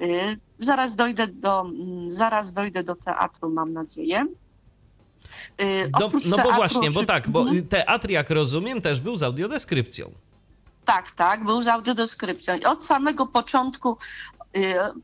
Y, 0.00 0.38
zaraz 0.58 0.96
dojdę 0.96 1.26
do, 1.26 1.60
mm, 1.60 2.12
zaraz 2.12 2.52
dojdę 2.52 2.84
do 2.84 2.94
teatru, 2.94 3.50
mam 3.50 3.72
nadzieję. 3.72 4.26
Y, 5.60 5.90
do, 5.98 6.10
no 6.30 6.36
bo 6.42 6.52
właśnie, 6.52 6.90
bo 6.90 7.04
tak, 7.04 7.30
bo 7.30 7.40
mhm. 7.40 7.68
teatr, 7.68 8.10
jak 8.10 8.30
rozumiem, 8.30 8.80
też 8.80 9.00
był 9.00 9.16
z 9.16 9.22
audiodeskrypcją. 9.22 10.10
Tak, 10.84 11.10
tak, 11.10 11.44
był 11.44 11.62
z 11.62 11.68
audiodeskrypcją. 11.68 12.58
I 12.58 12.64
od 12.64 12.84
samego 12.84 13.26
początku, 13.26 13.96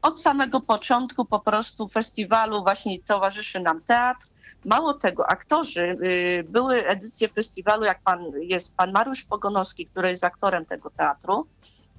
od 0.02 0.22
samego 0.22 0.60
początku 0.60 1.24
po 1.24 1.40
prostu 1.40 1.88
festiwalu 1.88 2.62
właśnie 2.62 3.02
towarzyszy 3.02 3.60
nam 3.60 3.80
teatr. 3.80 4.26
Mało 4.64 4.94
tego, 4.94 5.26
aktorzy, 5.30 5.98
y, 6.02 6.44
były 6.48 6.86
edycje 6.86 7.28
festiwalu, 7.28 7.84
jak 7.84 8.02
pan, 8.02 8.24
jest 8.40 8.76
pan 8.76 8.92
Mariusz 8.92 9.24
Pogonowski, 9.24 9.86
który 9.86 10.08
jest 10.08 10.24
aktorem 10.24 10.66
tego 10.66 10.90
teatru, 10.90 11.46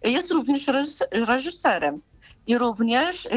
jest 0.03 0.31
również 0.31 0.65
reżyserem. 1.11 2.01
I 2.47 2.57
również 2.57 3.27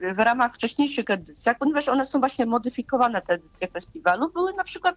w 0.00 0.18
ramach 0.18 0.54
wcześniejszych 0.54 1.10
edycji, 1.10 1.52
ponieważ 1.58 1.88
one 1.88 2.04
są 2.04 2.18
właśnie 2.18 2.46
modyfikowane, 2.46 3.22
te 3.22 3.34
edycje 3.34 3.68
festiwalu, 3.68 4.32
były 4.32 4.52
na 4.52 4.64
przykład 4.64 4.96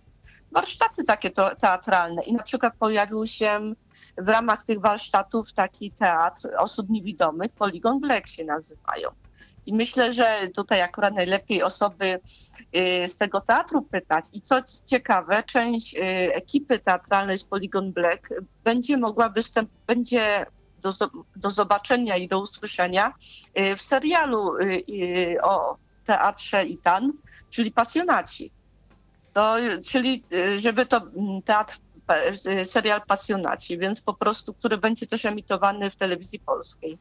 warsztaty 0.52 1.04
takie 1.04 1.32
teatralne 1.60 2.24
i 2.24 2.34
na 2.34 2.44
przykład 2.44 2.74
pojawił 2.80 3.26
się 3.26 3.74
w 4.18 4.28
ramach 4.28 4.64
tych 4.64 4.80
warsztatów 4.80 5.54
taki 5.54 5.92
teatr 5.92 6.50
osób 6.58 6.90
niewidomych, 6.90 7.52
Poligon 7.52 8.00
Black 8.00 8.28
się 8.28 8.46
nazywają. 8.46 9.10
I 9.66 9.74
myślę, 9.74 10.12
że 10.12 10.50
tutaj 10.56 10.82
akurat 10.82 11.16
najlepiej 11.16 11.64
osoby 11.64 12.20
y, 12.76 13.08
z 13.08 13.18
tego 13.18 13.42
teatru 13.42 13.82
pytać. 13.82 14.26
I 14.34 14.42
co 14.42 14.56
ciekawe, 14.86 15.44
część 15.44 15.96
y, 15.96 16.00
ekipy 16.34 16.80
teatralnej 16.80 17.38
z 17.38 17.44
Polygon 17.44 17.94
Black 17.94 18.30
będzie 18.64 18.98
mogła 18.98 19.30
występ, 19.30 19.70
będzie 19.88 20.46
do, 20.84 20.92
do 21.36 21.50
zobaczenia 21.50 22.18
i 22.18 22.28
do 22.28 22.40
usłyszenia 22.40 23.14
y, 23.60 23.76
w 23.76 23.82
serialu 23.82 24.52
o 25.44 25.78
teatrze 26.06 26.66
Itan, 26.66 27.14
czyli 27.50 27.72
Pasjonaci. 27.72 28.52
To, 29.34 29.56
czyli 29.86 30.24
żeby 30.58 30.86
to 30.86 30.98
mm, 30.98 31.42
teatr 31.42 31.78
serial 32.64 33.02
Pasjonaci, 33.08 33.78
więc 33.78 34.02
po 34.02 34.14
prostu, 34.14 34.54
który 34.54 34.78
będzie 34.78 35.08
też 35.08 35.26
emitowany 35.26 35.92
w 35.92 35.96
telewizji 35.96 36.40
polskiej. 36.40 36.98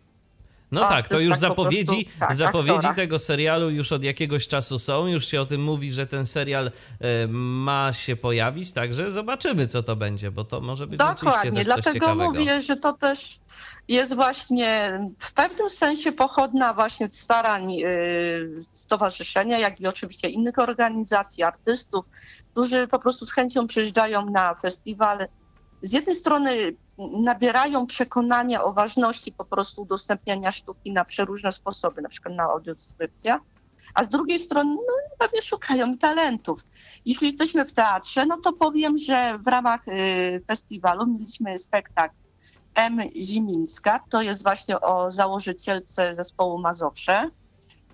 No 0.73 0.81
tak, 0.81 1.09
to 1.09 1.21
już 1.21 1.31
tak 1.31 1.39
zapowiedzi, 1.39 2.05
prostu, 2.05 2.21
tak, 2.21 2.35
zapowiedzi 2.35 2.89
tego 2.97 3.19
serialu 3.19 3.71
już 3.71 3.93
od 3.93 4.05
jakiegoś 4.05 4.49
czasu 4.49 4.79
są. 4.79 5.07
Już 5.07 5.27
się 5.27 5.41
o 5.41 5.47
tym 5.47 5.65
mówi, 5.65 5.93
że 5.93 6.07
ten 6.07 6.27
serial 6.27 6.67
e, 7.01 7.27
ma 7.29 7.93
się 7.93 8.17
pojawić, 8.17 8.73
także 8.73 9.11
zobaczymy, 9.11 9.67
co 9.67 9.83
to 9.83 9.97
będzie, 9.97 10.31
bo 10.31 10.45
to 10.45 10.61
może 10.61 10.87
być 10.87 10.99
Dokładnie, 10.99 11.31
rzeczywiście 11.33 11.57
też 11.57 11.65
dlatego 11.65 11.83
coś 11.83 11.93
ciekawego. 11.93 12.31
mówię, 12.31 12.61
że 12.61 12.77
to 12.77 12.93
też 12.93 13.39
jest 13.89 14.15
właśnie 14.15 15.01
w 15.19 15.33
pewnym 15.33 15.71
sensie 15.71 16.13
pochodna 16.13 16.75
właśnie 16.75 17.09
starań 17.09 17.73
y, 17.73 18.65
stowarzyszenia, 18.71 19.59
jak 19.59 19.81
i 19.81 19.87
oczywiście 19.87 20.29
innych 20.29 20.59
organizacji, 20.59 21.43
artystów, 21.43 22.05
którzy 22.51 22.89
po 22.89 22.99
prostu 22.99 23.27
z 23.27 23.33
chęcią 23.33 23.67
przyjeżdżają 23.67 24.31
na 24.31 24.55
festiwal. 24.55 25.29
Z 25.83 25.93
jednej 25.93 26.15
strony 26.15 26.77
nabierają 26.99 27.87
przekonania 27.87 28.65
o 28.65 28.73
ważności 28.73 29.33
po 29.33 29.45
prostu 29.45 29.83
udostępniania 29.83 30.51
sztuki 30.51 30.93
na 30.93 31.05
przeróżne 31.05 31.53
sposoby, 31.53 32.03
na 32.03 32.09
przykład 32.09 32.35
na 32.35 32.43
audiodeskrypcja, 32.43 33.41
a 33.95 34.05
z 34.05 34.11
drugiej 34.11 34.39
strony 34.39 34.75
no, 34.75 34.93
pewnie 35.19 35.43
szukają 35.43 35.99
talentów. 35.99 36.65
Jeśli 37.07 37.27
jesteśmy 37.27 37.65
w 37.65 37.73
teatrze, 37.73 38.27
no 38.27 38.37
to 38.37 38.53
powiem, 38.53 38.99
że 38.99 39.39
w 39.39 39.47
ramach 39.47 39.89
y, 39.89 40.43
festiwalu 40.47 41.07
mieliśmy 41.07 41.59
spektakl 41.59 42.15
M. 42.75 43.01
Zimińska, 43.23 44.01
to 44.11 44.23
jest 44.23 44.43
właśnie 44.43 44.81
o 44.81 45.13
założycielce 45.13 46.15
zespołu 46.15 46.59
Mazowsze. 46.59 47.31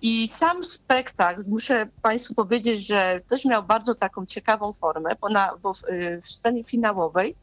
I 0.01 0.27
sam 0.27 0.63
spektakl, 0.63 1.43
muszę 1.47 1.87
Państwu 2.01 2.35
powiedzieć, 2.35 2.87
że 2.87 3.21
też 3.27 3.45
miał 3.45 3.63
bardzo 3.63 3.95
taką 3.95 4.25
ciekawą 4.25 4.73
formę, 4.73 5.15
bo, 5.21 5.29
na, 5.29 5.57
bo 5.61 5.73
w, 5.73 5.83
y, 5.83 6.21
w 6.25 6.31
scenie 6.31 6.63
finałowej 6.63 7.35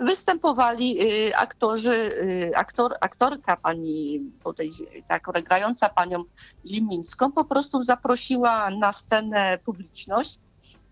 występowali 0.00 1.02
y, 1.02 1.36
aktorzy, 1.36 1.94
y, 1.94 2.52
aktor, 2.56 2.94
aktorka 3.00 3.56
pani 3.56 4.20
tutaj, 4.44 4.70
tak 5.08 5.22
grająca 5.44 5.88
panią 5.88 6.24
Zimińską 6.66 7.32
po 7.32 7.44
prostu 7.44 7.82
zaprosiła 7.82 8.70
na 8.70 8.92
scenę 8.92 9.58
publiczność 9.64 10.38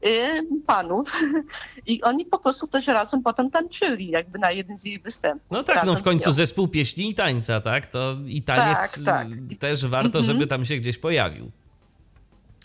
y, 0.07 0.47
panów 0.67 1.21
i 1.87 2.03
oni 2.03 2.25
po 2.25 2.39
prostu 2.39 2.67
też 2.67 2.87
razem 2.87 3.23
potem 3.23 3.51
tańczyli, 3.51 4.11
jakby 4.11 4.39
na 4.39 4.51
jeden 4.51 4.77
z 4.77 4.85
jej 4.85 5.01
występów. 5.01 5.47
No 5.51 5.63
tak, 5.63 5.87
no 5.87 5.97
w 5.97 6.03
końcu 6.03 6.33
zespół 6.33 6.69
pieśni 6.69 7.11
i 7.11 7.15
tańca, 7.15 7.61
tak? 7.61 7.87
To 7.87 8.17
i 8.27 8.43
taniec 8.43 9.05
tak, 9.05 9.05
tak. 9.05 9.29
też 9.59 9.87
warto, 9.87 10.23
żeby 10.23 10.43
mhm. 10.43 10.49
tam 10.49 10.65
się 10.65 10.77
gdzieś 10.77 10.99
pojawił. 10.99 11.51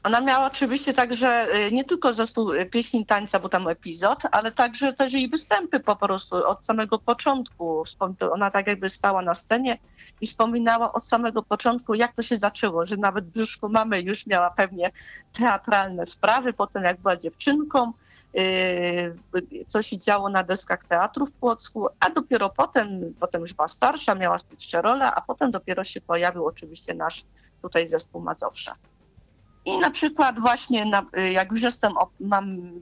Ona 0.03 0.21
miała 0.21 0.45
oczywiście 0.45 0.93
także 0.93 1.55
y, 1.55 1.71
nie 1.71 1.83
tylko 1.83 2.13
zespół 2.13 2.53
y, 2.53 2.65
pieśni 2.65 3.05
tańca, 3.05 3.39
bo 3.39 3.49
tam 3.49 3.67
epizod, 3.67 4.23
ale 4.31 4.51
także 4.51 4.93
też 4.93 5.13
jej 5.13 5.29
występy 5.29 5.79
po 5.79 5.95
prostu 5.95 6.35
od 6.35 6.65
samego 6.65 6.99
początku. 6.99 7.83
Ona 8.31 8.51
tak 8.51 8.67
jakby 8.67 8.89
stała 8.89 9.21
na 9.21 9.33
scenie 9.33 9.77
i 10.21 10.27
wspominała 10.27 10.93
od 10.93 11.07
samego 11.07 11.43
początku, 11.43 11.93
jak 11.93 12.13
to 12.13 12.21
się 12.21 12.37
zaczęło, 12.37 12.85
że 12.85 12.97
nawet 12.97 13.25
brzuszku 13.25 13.69
mamy 13.69 14.01
już 14.01 14.27
miała 14.27 14.49
pewnie 14.49 14.91
teatralne 15.33 16.05
sprawy, 16.05 16.53
potem 16.53 16.83
jak 16.83 16.99
była 16.99 17.17
dziewczynką, 17.17 17.93
y, 18.37 19.15
co 19.67 19.81
się 19.81 19.97
działo 19.97 20.29
na 20.29 20.43
deskach 20.43 20.83
teatru 20.83 21.25
w 21.25 21.31
Płocku, 21.31 21.87
a 21.99 22.09
dopiero 22.09 22.49
potem, 22.49 23.13
potem 23.19 23.41
już 23.41 23.53
była 23.53 23.67
starsza, 23.67 24.15
miała 24.15 24.37
jeszcze 24.51 24.81
rolę, 24.81 25.11
a 25.11 25.21
potem 25.21 25.51
dopiero 25.51 25.83
się 25.83 26.01
pojawił 26.01 26.45
oczywiście 26.45 26.93
nasz 26.93 27.23
tutaj 27.61 27.87
zespół 27.87 28.21
Mazowsza. 28.21 28.75
I 29.65 29.77
na 29.77 29.91
przykład 29.91 30.39
właśnie, 30.39 30.85
na, 30.85 31.05
jak 31.31 31.51
już 31.51 31.61
jestem, 31.61 31.93
mam 32.19 32.43
mm, 32.43 32.81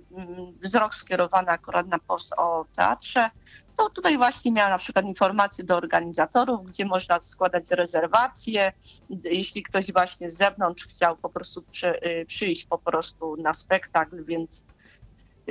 wzrok 0.61 0.95
skierowany 0.95 1.47
akurat 1.47 1.87
na 1.87 1.99
post 1.99 2.33
o 2.37 2.65
teatrze, 2.75 3.29
to 3.77 3.89
tutaj 3.89 4.17
właśnie 4.17 4.51
miałam 4.51 4.71
na 4.71 4.77
przykład 4.77 5.05
informacje 5.05 5.63
do 5.63 5.77
organizatorów, 5.77 6.65
gdzie 6.65 6.85
można 6.85 7.19
składać 7.19 7.71
rezerwacje. 7.71 8.73
Jeśli 9.23 9.63
ktoś 9.63 9.91
właśnie 9.91 10.29
z 10.29 10.37
zewnątrz 10.37 10.85
chciał 10.85 11.17
po 11.17 11.29
prostu 11.29 11.61
przy, 11.61 12.05
y, 12.05 12.25
przyjść 12.25 12.65
po 12.65 12.77
prostu 12.77 13.35
na 13.35 13.53
spektakl, 13.53 14.23
więc 14.25 14.65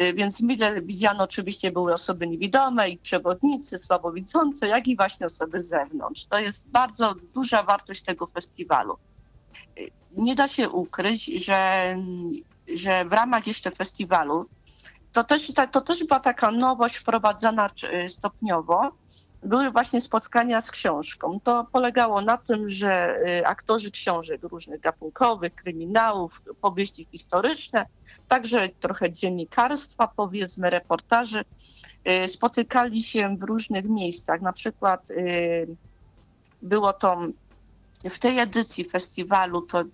y, 0.00 0.14
więc 0.14 0.40
mile 0.40 0.82
widziano 0.82 1.24
oczywiście 1.24 1.70
były 1.70 1.92
osoby 1.92 2.26
niewidome 2.26 2.88
i 2.88 2.98
przewodnicy, 2.98 3.78
słabowidzące, 3.78 4.68
jak 4.68 4.88
i 4.88 4.96
właśnie 4.96 5.26
osoby 5.26 5.60
z 5.60 5.68
zewnątrz. 5.68 6.26
To 6.26 6.38
jest 6.38 6.68
bardzo 6.68 7.14
duża 7.34 7.62
wartość 7.62 8.02
tego 8.02 8.26
festiwalu 8.26 8.98
nie 10.16 10.34
da 10.34 10.48
się 10.48 10.68
ukryć, 10.68 11.44
że, 11.44 11.96
że 12.74 13.04
w 13.04 13.12
ramach 13.12 13.46
jeszcze 13.46 13.70
festiwalu 13.70 14.46
to 15.12 15.24
też, 15.24 15.52
to 15.72 15.80
też 15.80 16.04
była 16.04 16.20
taka 16.20 16.50
nowość 16.50 16.96
wprowadzana 16.96 17.70
stopniowo. 18.06 18.92
Były 19.42 19.70
właśnie 19.70 20.00
spotkania 20.00 20.60
z 20.60 20.70
książką. 20.70 21.40
To 21.40 21.66
polegało 21.72 22.20
na 22.20 22.36
tym, 22.36 22.70
że 22.70 23.18
y, 23.40 23.46
aktorzy 23.46 23.90
książek 23.90 24.42
różnych 24.42 24.80
gatunkowych, 24.80 25.54
kryminałów, 25.54 26.42
powieści 26.60 27.08
historyczne, 27.12 27.86
także 28.28 28.68
trochę 28.68 29.10
dziennikarstwa, 29.10 30.08
powiedzmy, 30.16 30.70
reportaży, 30.70 31.44
y, 32.24 32.28
spotykali 32.28 33.02
się 33.02 33.36
w 33.36 33.42
różnych 33.42 33.84
miejscach. 33.84 34.40
Na 34.40 34.52
przykład 34.52 35.10
y, 35.10 35.76
było 36.62 36.92
to 36.92 37.20
w 38.04 38.18
tej 38.18 38.38
edycji 38.38 38.84
festiwalu 38.84 39.62
to, 39.62 39.84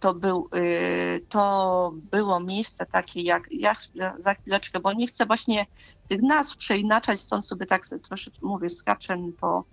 to, 0.00 0.14
był, 0.14 0.48
y, 0.54 1.24
to 1.28 1.92
było 2.10 2.40
miejsce 2.40 2.86
takie 2.86 3.20
jak, 3.20 3.52
jak 3.52 3.78
za 4.18 4.34
chwileczkę, 4.34 4.80
bo 4.80 4.92
nie 4.92 5.06
chcę 5.06 5.26
właśnie 5.26 5.66
tych 6.08 6.22
nazw 6.22 6.56
przeinaczać, 6.56 7.20
stąd 7.20 7.46
sobie 7.46 7.66
tak 7.66 7.82
troszeczkę 8.08 8.46
mówię, 8.46 8.70
skaczę 8.70 9.18
po, 9.40 9.64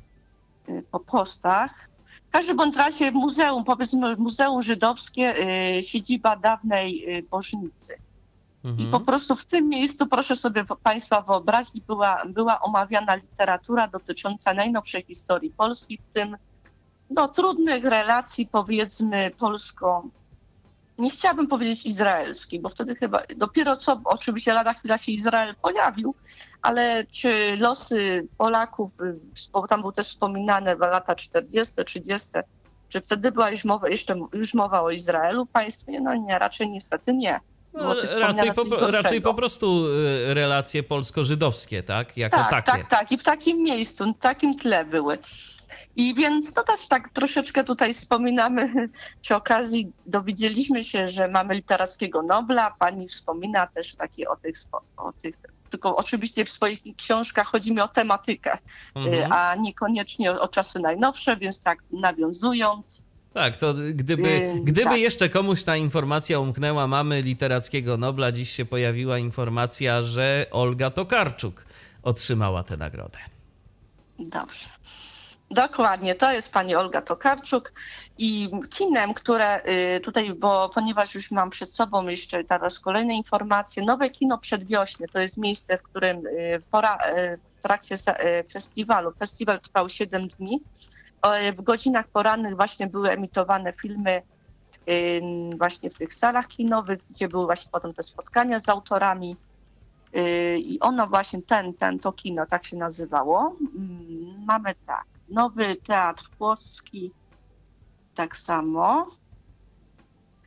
y, 0.69 0.83
po 0.91 0.99
postach. 0.99 1.89
W 2.29 2.31
każdym 2.31 2.57
bądź 2.57 2.75
razie 2.75 3.11
muzeum, 3.11 3.63
powiedzmy 3.63 4.15
Muzeum 4.15 4.61
Żydowskie, 4.61 5.35
y, 5.77 5.83
siedziba 5.83 6.35
dawnej 6.35 7.05
Bożnicy. 7.31 7.95
Mhm. 8.63 8.87
I 8.87 8.91
po 8.91 8.99
prostu 8.99 9.35
w 9.35 9.45
tym 9.45 9.69
miejscu, 9.69 10.07
proszę 10.07 10.35
sobie 10.35 10.65
Państwa 10.83 11.21
wyobrazić, 11.21 11.81
była, 11.81 12.23
była 12.25 12.61
omawiana 12.61 13.15
literatura 13.15 13.87
dotycząca 13.87 14.53
najnowszej 14.53 15.03
historii 15.07 15.49
Polski, 15.57 15.97
w 15.97 16.13
tym 16.13 16.37
no, 17.15 17.27
trudnych 17.27 17.83
relacji, 17.83 18.47
powiedzmy, 18.51 19.31
polsko 19.37 20.03
nie 20.97 21.09
chciałabym 21.09 21.47
powiedzieć 21.47 21.85
izraelskiej, 21.85 22.59
bo 22.59 22.69
wtedy 22.69 22.95
chyba 22.95 23.23
dopiero 23.37 23.75
co, 23.75 24.01
oczywiście 24.03 24.53
lada 24.53 24.73
chwila 24.73 24.97
się 24.97 25.11
Izrael 25.11 25.55
pojawił, 25.61 26.15
ale 26.61 27.05
czy 27.05 27.57
losy 27.59 28.27
Polaków, 28.37 28.91
bo 29.51 29.67
tam 29.67 29.81
był 29.81 29.91
też 29.91 30.07
wspominane 30.07 30.75
lata 30.75 31.15
40., 31.15 31.85
30., 31.85 32.29
czy 32.89 33.01
wtedy 33.01 33.31
była 33.31 33.51
już 33.51 33.65
mowa, 33.65 33.89
jeszcze 33.89 34.15
już 34.33 34.53
mowa 34.53 34.81
o 34.81 34.91
Izraelu 34.91 35.45
państwie? 35.45 36.01
No 36.01 36.15
nie, 36.15 36.39
raczej 36.39 36.69
niestety 36.69 37.13
nie. 37.13 37.39
No, 37.73 37.95
raczej, 38.19 38.53
po, 38.53 38.91
raczej 38.91 39.21
po 39.21 39.33
prostu 39.33 39.87
y, 39.87 40.33
relacje 40.33 40.83
polsko-żydowskie, 40.83 41.83
tak? 41.83 42.17
Jako 42.17 42.37
tak, 42.37 42.49
takie. 42.49 42.71
tak, 42.71 42.89
tak. 42.89 43.11
I 43.11 43.17
w 43.17 43.23
takim 43.23 43.63
miejscu, 43.63 44.13
w 44.13 44.17
takim 44.17 44.55
tle 44.55 44.85
były. 44.85 45.17
I 45.95 46.15
więc 46.15 46.53
to 46.53 46.63
też 46.63 46.87
tak 46.87 47.09
troszeczkę 47.09 47.63
tutaj 47.63 47.93
wspominamy, 47.93 48.89
przy 49.21 49.35
okazji 49.35 49.91
dowiedzieliśmy 50.05 50.83
się, 50.83 51.07
że 51.07 51.27
mamy 51.27 51.55
literackiego 51.55 52.23
Nobla. 52.23 52.75
Pani 52.79 53.07
wspomina 53.07 53.67
też 53.67 53.95
takie 53.95 54.29
o 54.29 54.35
tych, 54.35 54.55
o 54.97 55.13
tych 55.13 55.35
tylko 55.69 55.95
oczywiście 55.95 56.45
w 56.45 56.49
swoich 56.49 56.81
książkach 56.97 57.47
chodzi 57.47 57.73
mi 57.73 57.81
o 57.81 57.87
tematykę, 57.87 58.57
mhm. 58.95 59.31
a 59.31 59.55
niekoniecznie 59.55 60.31
o, 60.31 60.41
o 60.41 60.47
czasy 60.47 60.79
najnowsze, 60.79 61.37
więc 61.37 61.61
tak 61.61 61.79
nawiązując, 61.91 63.05
tak, 63.33 63.57
to 63.57 63.73
gdyby, 63.93 64.51
gdyby 64.63 64.89
tak. 64.89 64.99
jeszcze 64.99 65.29
komuś 65.29 65.63
ta 65.63 65.77
informacja 65.77 66.39
umknęła, 66.39 66.87
mamy 66.87 67.21
literackiego 67.21 67.97
Nobla, 67.97 68.31
dziś 68.31 68.49
się 68.49 68.65
pojawiła 68.65 69.17
informacja, 69.17 70.01
że 70.03 70.45
Olga 70.51 70.89
Tokarczuk 70.89 71.65
otrzymała 72.03 72.63
tę 72.63 72.77
nagrodę. 72.77 73.19
Dobrze. 74.19 74.69
Dokładnie, 75.51 76.15
to 76.15 76.31
jest 76.31 76.53
pani 76.53 76.75
Olga 76.75 77.01
Tokarczuk 77.01 77.73
i 78.17 78.49
kinem, 78.69 79.13
które 79.13 79.61
y, 79.95 79.99
tutaj, 79.99 80.33
bo 80.33 80.69
ponieważ 80.69 81.15
już 81.15 81.31
mam 81.31 81.49
przed 81.49 81.73
sobą 81.73 82.07
jeszcze 82.07 82.43
teraz 82.43 82.79
kolejne 82.79 83.13
informacje, 83.13 83.83
nowe 83.83 84.09
kino 84.09 84.37
przedwiośnie 84.37 85.07
to 85.07 85.19
jest 85.19 85.37
miejsce, 85.37 85.77
w 85.77 85.81
którym 85.81 86.27
y, 86.27 86.61
pora, 86.71 86.97
y, 86.97 87.39
w 87.57 87.61
trakcie 87.61 87.95
festiwalu, 88.53 89.11
festiwal 89.19 89.59
trwał 89.59 89.89
7 89.89 90.27
dni, 90.27 90.61
w 91.57 91.61
godzinach 91.61 92.07
porannych 92.07 92.55
właśnie 92.55 92.87
były 92.87 93.11
emitowane 93.11 93.73
filmy 93.73 94.21
właśnie 95.57 95.89
w 95.89 95.97
tych 95.97 96.13
salach 96.13 96.47
kinowych, 96.47 96.99
gdzie 97.09 97.27
były 97.27 97.45
właśnie 97.45 97.71
potem 97.71 97.93
te 97.93 98.03
spotkania 98.03 98.59
z 98.59 98.69
autorami 98.69 99.35
i 100.57 100.77
ono 100.79 101.07
właśnie, 101.07 101.41
ten, 101.41 101.73
ten, 101.73 101.99
to 101.99 102.11
kino, 102.11 102.45
tak 102.45 102.65
się 102.65 102.77
nazywało. 102.77 103.55
Mm, 103.77 104.45
mamy 104.45 104.75
tak. 104.87 105.10
Nowy 105.31 105.75
Teatr 105.75 106.29
Płocki 106.37 107.11
tak 108.15 108.35
samo. 108.35 109.05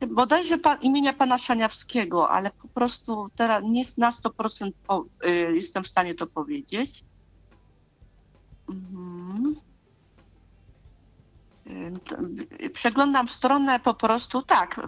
Bodajże 0.08 0.58
pan, 0.58 0.80
imienia 0.80 1.12
pana 1.12 1.38
Szaniawskiego, 1.38 2.30
ale 2.30 2.50
po 2.50 2.68
prostu 2.68 3.28
teraz 3.36 3.62
nie 3.66 3.82
na 3.98 4.10
100% 4.10 4.70
po, 4.86 5.04
y, 5.26 5.54
jestem 5.54 5.84
w 5.84 5.88
stanie 5.88 6.14
to 6.14 6.26
powiedzieć. 6.26 7.04
Mhm. 8.68 9.56
Y, 12.60 12.70
przeglądam 12.70 13.28
stronę 13.28 13.80
po 13.80 13.94
prostu 13.94 14.42
tak. 14.42 14.80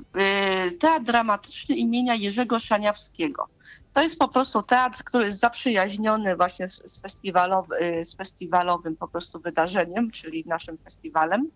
Y, 0.69 0.73
teatr 0.73 1.05
dramatyczny 1.05 1.77
imienia 1.77 2.15
Jerzego 2.15 2.59
Szaniawskiego. 2.59 3.49
To 3.97 4.03
jest 4.03 4.19
po 4.19 4.29
prostu 4.29 4.63
teatr, 4.63 5.05
który 5.05 5.25
jest 5.25 5.39
zaprzyjaźniony 5.39 6.37
właśnie 6.37 6.71
z, 6.71 7.01
festiwalowy, 7.01 8.05
z 8.05 8.15
festiwalowym 8.15 8.97
po 8.97 9.09
prostu 9.09 9.41
wydarzeniem, 9.41 10.11
czyli 10.11 10.45
naszym 10.47 10.79
festiwalem. 10.79 11.51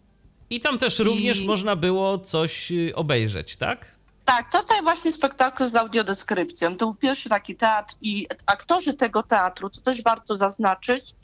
I 0.51 0.61
tam 0.61 0.79
też 0.79 0.99
również 0.99 1.41
I... 1.41 1.47
można 1.47 1.77
było 1.77 2.19
coś 2.19 2.73
y, 2.73 2.93
obejrzeć, 2.95 3.57
tak? 3.57 3.97
Tak, 4.25 4.53
to 4.53 4.59
tutaj 4.59 4.83
właśnie 4.83 5.13
spektakl 5.13 5.67
z 5.67 5.77
audiodeskrypcją. 5.77 6.77
To 6.77 6.87
był 6.87 6.95
pierwszy 6.95 7.29
taki 7.29 7.57
teatr 7.57 7.95
i 8.03 8.27
aktorzy 8.47 8.95
tego 8.95 9.23
teatru, 9.23 9.71
to 9.71 9.81
też 9.81 10.03
warto 10.03 10.37
zaznaczyć, 10.37 11.15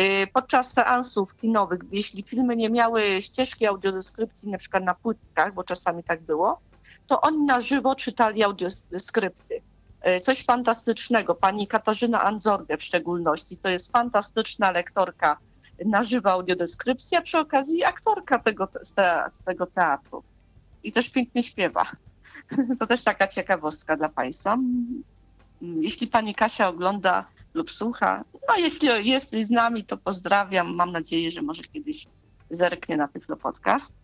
y, 0.00 0.26
podczas 0.32 0.72
seansów 0.72 1.36
kinowych, 1.36 1.80
jeśli 1.90 2.22
filmy 2.22 2.56
nie 2.56 2.70
miały 2.70 3.22
ścieżki 3.22 3.66
audiodeskrypcji 3.66 4.50
na 4.50 4.58
przykład 4.58 4.84
na 4.84 4.94
płytkach, 4.94 5.54
bo 5.54 5.64
czasami 5.64 6.02
tak 6.02 6.22
było, 6.22 6.60
to 7.06 7.20
oni 7.20 7.42
na 7.42 7.60
żywo 7.60 7.94
czytali 7.94 8.42
audiodeskrypty. 8.42 9.62
E, 10.02 10.20
coś 10.20 10.44
fantastycznego. 10.44 11.34
Pani 11.34 11.66
Katarzyna 11.66 12.22
Anzorge 12.22 12.76
w 12.78 12.82
szczególności. 12.82 13.56
To 13.56 13.68
jest 13.68 13.92
fantastyczna 13.92 14.70
lektorka 14.70 15.38
na 15.86 16.02
żywo 16.02 16.30
audiodeskrypcja, 16.30 17.22
przy 17.22 17.38
okazji 17.38 17.84
aktorka 17.84 18.38
tego, 18.38 18.68
z 19.30 19.44
tego 19.44 19.66
teatru. 19.66 20.22
I 20.84 20.92
też 20.92 21.10
pięknie 21.10 21.42
śpiewa. 21.42 21.86
To 22.78 22.86
też 22.86 23.04
taka 23.04 23.28
ciekawostka 23.28 23.96
dla 23.96 24.08
Państwa. 24.08 24.58
Jeśli 25.60 26.06
Pani 26.06 26.34
Kasia 26.34 26.68
ogląda 26.68 27.24
lub 27.54 27.70
słucha, 27.70 28.24
no 28.48 28.56
jeśli 28.56 29.08
jest 29.08 29.30
z 29.30 29.50
nami, 29.50 29.84
to 29.84 29.96
pozdrawiam. 29.96 30.74
Mam 30.74 30.92
nadzieję, 30.92 31.30
że 31.30 31.42
może 31.42 31.62
kiedyś 31.62 32.06
zerknie 32.50 32.96
na 32.96 33.08
Tyflo 33.08 33.36
Podcast. 33.36 33.94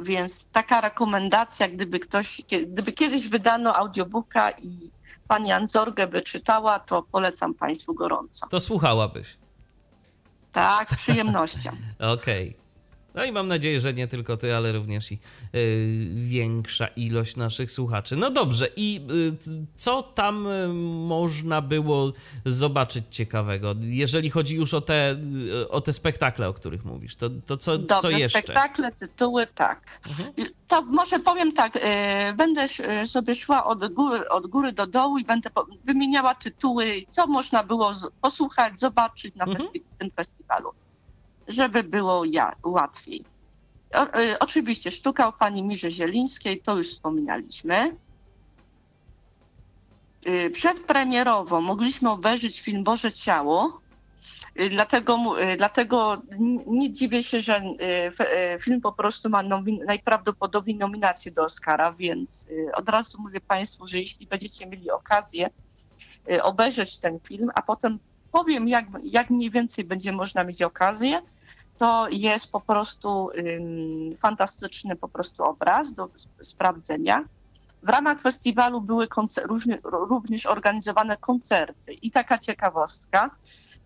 Więc 0.00 0.46
taka 0.52 0.80
rekomendacja, 0.80 1.68
gdyby 1.68 1.98
ktoś, 1.98 2.42
gdyby 2.66 2.92
kiedyś 2.92 3.28
wydano 3.28 3.76
audiobooka 3.76 4.50
i 4.50 4.90
pani 5.28 5.52
Anzorgę 5.52 6.06
by 6.06 6.22
czytała, 6.22 6.78
to 6.78 7.02
polecam 7.02 7.54
Państwu 7.54 7.94
gorąco. 7.94 8.46
To 8.46 8.60
słuchałabyś. 8.60 9.36
Tak, 10.52 10.90
z 10.90 10.94
przyjemnością. 10.94 11.70
Okej. 11.98 12.48
Okay. 12.48 12.63
No 13.14 13.24
i 13.24 13.32
mam 13.32 13.48
nadzieję, 13.48 13.80
że 13.80 13.94
nie 13.94 14.08
tylko 14.08 14.36
ty, 14.36 14.56
ale 14.56 14.72
również 14.72 15.12
i 15.12 15.18
y, 15.54 16.08
większa 16.14 16.86
ilość 16.86 17.36
naszych 17.36 17.72
słuchaczy. 17.72 18.16
No 18.16 18.30
dobrze, 18.30 18.68
i 18.76 19.00
y, 19.10 19.66
co 19.76 20.02
tam 20.02 20.46
y, 20.46 20.68
można 21.06 21.62
było 21.62 22.12
zobaczyć 22.44 23.04
ciekawego, 23.10 23.74
jeżeli 23.80 24.30
chodzi 24.30 24.56
już 24.56 24.74
o 24.74 24.80
te, 24.80 25.16
y, 25.62 25.68
o 25.68 25.80
te 25.80 25.92
spektakle, 25.92 26.48
o 26.48 26.54
których 26.54 26.84
mówisz? 26.84 27.16
To, 27.16 27.30
to 27.46 27.56
co, 27.56 27.78
dobrze, 27.78 28.00
co 28.00 28.10
jeszcze? 28.10 28.38
spektakle, 28.38 28.92
tytuły, 28.92 29.46
tak. 29.54 30.00
Mhm. 30.08 30.48
To 30.68 30.82
może 30.82 31.18
powiem 31.18 31.52
tak, 31.52 31.78
będę 32.36 32.66
sobie 33.06 33.34
szła 33.34 33.64
od 33.64 33.92
góry, 33.92 34.28
od 34.28 34.46
góry 34.46 34.72
do 34.72 34.86
dołu 34.86 35.18
i 35.18 35.24
będę 35.24 35.50
wymieniała 35.84 36.34
tytuły, 36.34 37.02
co 37.08 37.26
można 37.26 37.64
było 37.64 37.92
posłuchać, 38.20 38.80
zobaczyć 38.80 39.34
na 39.34 39.44
mhm. 39.44 39.62
festi 39.62 39.82
tym 39.98 40.10
festiwalu 40.10 40.72
żeby 41.48 41.84
było 41.84 42.24
ja, 42.24 42.52
łatwiej. 42.62 43.24
O, 43.94 44.20
y, 44.20 44.38
oczywiście 44.38 44.90
sztuka 44.90 45.28
o 45.28 45.32
pani 45.32 45.62
Mirze 45.62 45.90
Zielińskiej, 45.90 46.60
to 46.60 46.76
już 46.76 46.88
wspominaliśmy. 46.88 47.96
Y, 50.26 50.50
przedpremierowo 50.50 51.60
mogliśmy 51.60 52.10
obejrzeć 52.10 52.60
film 52.60 52.84
Boże 52.84 53.12
Ciało, 53.12 53.80
y, 54.60 54.68
dlatego, 54.68 55.18
dlatego 55.56 56.22
nie 56.66 56.92
dziwię 56.92 57.22
się, 57.22 57.40
że 57.40 57.62
film 58.60 58.80
po 58.80 58.92
prostu 58.92 59.30
ma 59.30 59.42
najprawdopodobniej 59.86 60.76
nominację 60.76 61.32
do 61.32 61.44
Oscara, 61.44 61.92
więc 61.92 62.48
od 62.74 62.88
razu 62.88 63.22
mówię 63.22 63.40
Państwu, 63.40 63.86
że 63.86 63.98
jeśli 63.98 64.26
będziecie 64.26 64.66
mieli 64.66 64.90
okazję 64.90 65.50
obejrzeć 66.42 66.98
ten 66.98 67.20
film, 67.20 67.50
a 67.54 67.62
potem 67.62 67.98
powiem, 68.32 68.68
jak, 68.68 68.86
jak 69.02 69.30
mniej 69.30 69.50
więcej 69.50 69.84
będzie 69.84 70.12
można 70.12 70.44
mieć 70.44 70.62
okazję, 70.62 71.22
to 71.78 72.08
jest 72.10 72.52
po 72.52 72.60
prostu 72.60 73.30
fantastyczny 74.18 74.96
po 74.96 75.08
prostu 75.08 75.44
obraz 75.44 75.92
do 75.92 76.08
sprawdzenia. 76.42 77.24
W 77.82 77.88
ramach 77.88 78.20
festiwalu 78.20 78.80
były 78.80 79.08
również 79.84 80.46
organizowane 80.46 81.16
koncerty 81.16 81.92
i 81.92 82.10
taka 82.10 82.38
ciekawostka. 82.38 83.30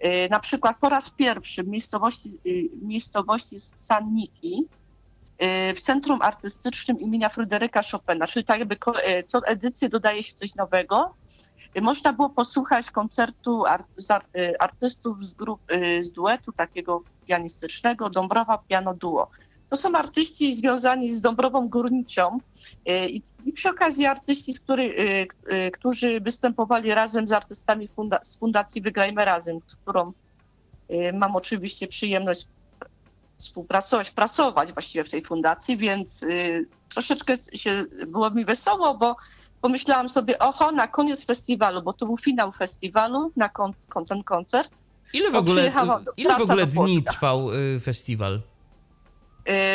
Y, 0.05 0.29
na 0.31 0.40
przykład 0.40 0.77
po 0.81 0.88
raz 0.88 1.11
pierwszy 1.11 1.62
w 1.62 1.68
miejscowości, 1.68 2.29
y, 2.46 2.68
miejscowości 2.83 3.59
Sanniki 3.59 4.66
y, 5.42 5.74
w 5.74 5.81
Centrum 5.81 6.22
Artystycznym 6.22 7.01
imienia 7.01 7.29
Fryderyka 7.29 7.81
Chopina, 7.92 8.27
czyli 8.27 8.44
tak 8.44 8.59
jakby 8.59 8.77
co 9.27 9.46
edycję 9.46 9.88
dodaje 9.88 10.22
się 10.22 10.35
coś 10.35 10.55
nowego, 10.55 11.14
można 11.83 12.12
było 12.12 12.31
posłuchać 12.31 12.90
koncertu 12.90 13.64
artystów 14.59 15.24
z, 15.24 15.35
grup, 15.35 15.61
z 16.01 16.12
duetu 16.12 16.53
takiego 16.53 17.03
pianistycznego 17.29 18.11
Dąbrowa 18.11 18.59
Piano 18.69 18.95
Duo. 18.95 19.31
To 19.71 19.77
są 19.77 19.93
artyści 19.93 20.53
związani 20.53 21.12
z 21.12 21.21
Dąbrową 21.21 21.69
Górniczą 21.69 22.38
y, 22.91 23.09
i, 23.09 23.23
i 23.45 23.53
przy 23.53 23.71
okazji 23.71 24.07
artyści, 24.07 24.53
z 24.53 24.61
który, 24.61 24.85
y, 24.85 25.55
y, 25.55 25.71
którzy 25.71 26.21
występowali 26.21 26.95
razem 26.95 27.29
z 27.29 27.33
artystami 27.33 27.88
funda, 27.88 28.19
z 28.23 28.38
Fundacji 28.38 28.83
Wygrajmy 28.83 29.25
Razem, 29.25 29.59
z 29.67 29.77
którą 29.77 30.12
mam 31.12 31.37
oczywiście 31.37 31.88
przyjemność 31.88 32.47
współpracować, 33.38 34.11
pracować 34.11 34.73
właściwie 34.73 35.05
w 35.05 35.11
tej 35.11 35.25
fundacji, 35.25 35.77
więc 35.77 36.27
troszeczkę 36.88 37.35
się 37.53 37.85
było 38.07 38.31
mi 38.31 38.45
wesoło, 38.45 38.95
bo 38.95 39.17
pomyślałam 39.61 40.09
sobie, 40.09 40.38
oho, 40.38 40.73
na 40.73 40.88
koniec 40.88 41.27
festiwalu, 41.27 41.83
bo 41.83 41.93
to 41.93 42.07
był 42.07 42.17
finał 42.17 42.53
festiwalu, 42.53 43.33
na 43.37 43.49
kon, 43.49 43.73
kon 43.88 44.05
ten 44.05 44.23
koncert, 44.23 44.73
Ile 45.12 45.31
w 45.31 45.37
ogóle, 45.37 45.73
ile 46.16 46.37
w 46.38 46.40
ogóle 46.40 46.66
dni 46.66 47.03
trwał 47.03 47.53
y, 47.55 47.81
festiwal? 47.81 48.40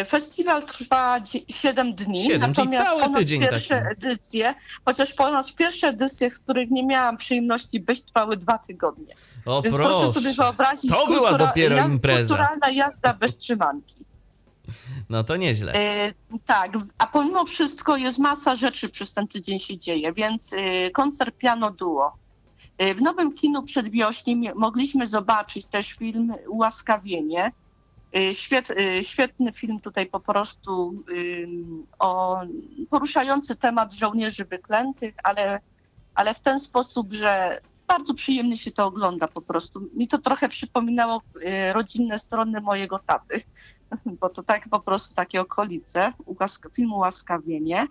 Y, 0.01 0.05
festiwal 0.05 0.63
trwa 0.63 1.17
7 1.49 1.95
dni, 1.95 2.23
7, 2.23 2.39
natomiast 2.41 2.83
cały 2.83 3.01
ponoć 3.01 3.17
tydzień 3.17 3.41
pierwsze 3.41 3.81
taki. 3.81 3.91
edycje, 3.91 4.55
chociaż 4.85 5.13
ponoć 5.13 5.55
pierwsze 5.55 5.87
edycje, 5.87 6.29
z 6.31 6.39
których 6.39 6.71
nie 6.71 6.85
miałam 6.85 7.17
przyjemności 7.17 7.79
być, 7.79 8.03
trwały 8.03 8.37
dwa 8.37 8.57
tygodnie. 8.57 9.15
O 9.45 9.61
Więc 9.61 9.75
proszę, 9.75 9.89
proszę 9.99 10.13
sobie 10.13 10.33
wyobrazić, 10.33 10.91
to 10.91 11.07
była 11.07 11.33
dopiero 11.33 11.75
jazd, 11.75 11.93
impreza. 11.93 12.35
kulturalna 12.35 12.69
jazda 12.69 13.13
bez 13.13 13.37
trzymanki. 13.37 13.95
No 15.09 15.23
to 15.23 15.37
nieźle. 15.37 15.73
E, 15.73 16.13
tak, 16.45 16.71
a 16.97 17.07
pomimo 17.07 17.45
wszystko 17.45 17.97
jest 17.97 18.19
masa 18.19 18.55
rzeczy 18.55 18.89
przez 18.89 19.13
ten 19.13 19.27
tydzień 19.27 19.59
się 19.59 19.77
dzieje, 19.77 20.13
więc 20.13 20.55
koncert 20.93 21.37
piano 21.37 21.71
duo, 21.71 22.17
w 22.79 23.01
nowym 23.01 23.33
kinu 23.33 23.63
przedwiośni 23.63 24.49
mogliśmy 24.55 25.07
zobaczyć 25.07 25.65
też 25.65 25.93
film 25.93 26.33
Ułaskawienie. 26.47 27.51
Y, 28.17 28.33
świet, 28.33 28.71
y, 28.71 29.03
świetny 29.03 29.51
film 29.51 29.79
tutaj 29.79 30.05
po 30.05 30.19
prostu 30.19 31.03
o, 31.99 32.41
poruszający 32.89 33.55
temat 33.55 33.93
żołnierzy 33.93 34.45
wyklętych, 34.45 35.15
ale, 35.23 35.59
ale 36.15 36.33
w 36.33 36.39
ten 36.39 36.59
sposób, 36.59 37.13
że 37.13 37.61
bardzo 37.87 38.13
przyjemnie 38.13 38.57
się 38.57 38.71
to 38.71 38.85
ogląda 38.85 39.27
po 39.27 39.41
prostu. 39.41 39.89
Mi 39.93 40.07
to 40.07 40.17
trochę 40.17 40.49
przypominało 40.49 41.21
rodzinne 41.73 42.19
strony 42.19 42.61
mojego 42.61 42.99
taty, 42.99 43.41
bo 44.19 44.29
to 44.29 44.43
tak 44.43 44.69
po 44.69 44.79
prostu 44.79 45.15
takie 45.15 45.41
okolice, 45.41 46.13
filmu 46.73 46.95
Ułaskawienie 46.95 47.87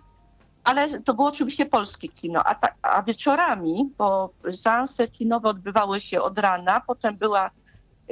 ale 0.63 0.99
to 0.99 1.13
było 1.13 1.27
oczywiście 1.27 1.65
polskie 1.65 2.09
kino, 2.09 2.43
a, 2.43 2.55
ta, 2.55 2.67
a 2.81 3.03
wieczorami, 3.03 3.89
bo 3.97 4.29
seanse 4.51 5.07
kinowe 5.07 5.49
odbywały 5.49 5.99
się 5.99 6.21
od 6.21 6.37
rana, 6.37 6.81
potem 6.87 7.17
była, 7.17 7.51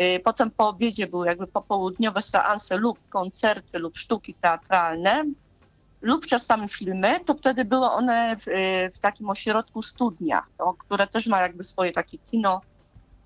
y, 0.02 0.22
potem 0.24 0.52
po 0.52 0.68
obiedzie 0.68 1.08
były 1.08 1.28
jakby 1.28 1.48
popołudniowe 1.48 2.22
seanse 2.22 2.78
lub 2.78 3.00
koncerty 3.10 3.80
lub 3.80 3.98
sztuki 3.98 4.34
teatralne 4.34 5.24
lub 6.02 6.26
czasami 6.26 6.70
filmy, 6.70 7.20
to 7.26 7.34
wtedy 7.34 7.66
były 7.66 7.90
one 7.90 8.38
w, 8.38 8.48
y, 8.48 8.92
w 8.96 9.00
takim 9.00 9.30
ośrodku 9.30 9.82
studnia, 9.82 10.44
to, 10.58 10.74
które 10.74 11.08
też 11.08 11.28
ma 11.28 11.42
jakby 11.42 11.64
swoje 11.64 11.92
takie 11.92 12.18
kino, 12.18 12.62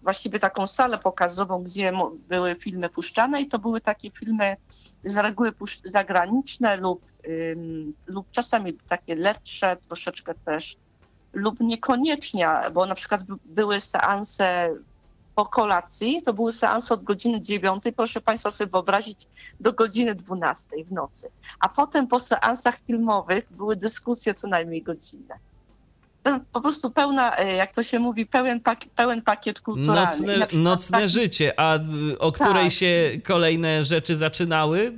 właściwie 0.06 0.40
taką 0.40 0.68
salę 0.68 0.98
pokazową, 0.98 1.64
gdzie 1.64 1.92
były 2.28 2.56
filmy 2.56 2.90
puszczane 2.90 3.42
i 3.42 3.48
to 3.48 3.60
były 3.60 3.82
takie 3.82 4.12
filmy 4.12 4.58
z 5.04 5.18
reguły 5.18 5.54
zagraniczne 5.86 6.78
lub 6.78 7.02
lub 8.08 8.32
czasami 8.32 8.74
takie 8.74 9.16
lepsze, 9.16 9.78
troszeczkę 9.88 10.34
też, 10.46 10.76
lub 11.34 11.60
niekoniecznie, 11.60 12.50
bo 12.74 12.86
na 12.86 12.96
przykład 12.96 13.22
były 13.46 13.80
seanse 13.80 14.76
po 15.36 15.46
kolacji, 15.46 16.22
to 16.22 16.34
były 16.34 16.52
seanse 16.52 16.94
od 16.94 17.04
godziny 17.04 17.42
9, 17.42 17.84
proszę 17.96 18.22
Państwa 18.22 18.52
sobie 18.52 18.72
wyobrazić, 18.72 19.28
do 19.60 19.74
godziny 19.74 20.16
12 20.16 20.70
w 20.86 20.92
nocy. 20.92 21.32
A 21.60 21.70
potem 21.70 22.08
po 22.08 22.20
seansach 22.20 22.78
filmowych 22.88 23.54
były 23.54 23.76
dyskusje 23.76 24.34
co 24.34 24.48
najmniej 24.48 24.82
godzinne 24.84 25.36
po 26.52 26.62
prostu 26.62 26.92
pełna, 26.92 27.38
e, 27.38 27.56
jak 27.56 27.74
to 27.74 27.84
się 27.84 28.00
mówi, 28.00 28.26
pełen, 28.26 28.60
pakiet, 28.60 28.92
pełen 28.92 29.22
pakiet 29.22 29.62
kulturalny. 29.62 30.38
Nocne, 30.38 30.60
nocne 30.60 30.98
taki... 30.98 31.10
życie, 31.10 31.54
a 31.58 31.80
o 32.20 32.32
której 32.32 32.64
tak. 32.64 32.74
się 32.74 33.12
kolejne 33.24 33.84
rzeczy 33.84 34.16
zaczynały? 34.16 34.94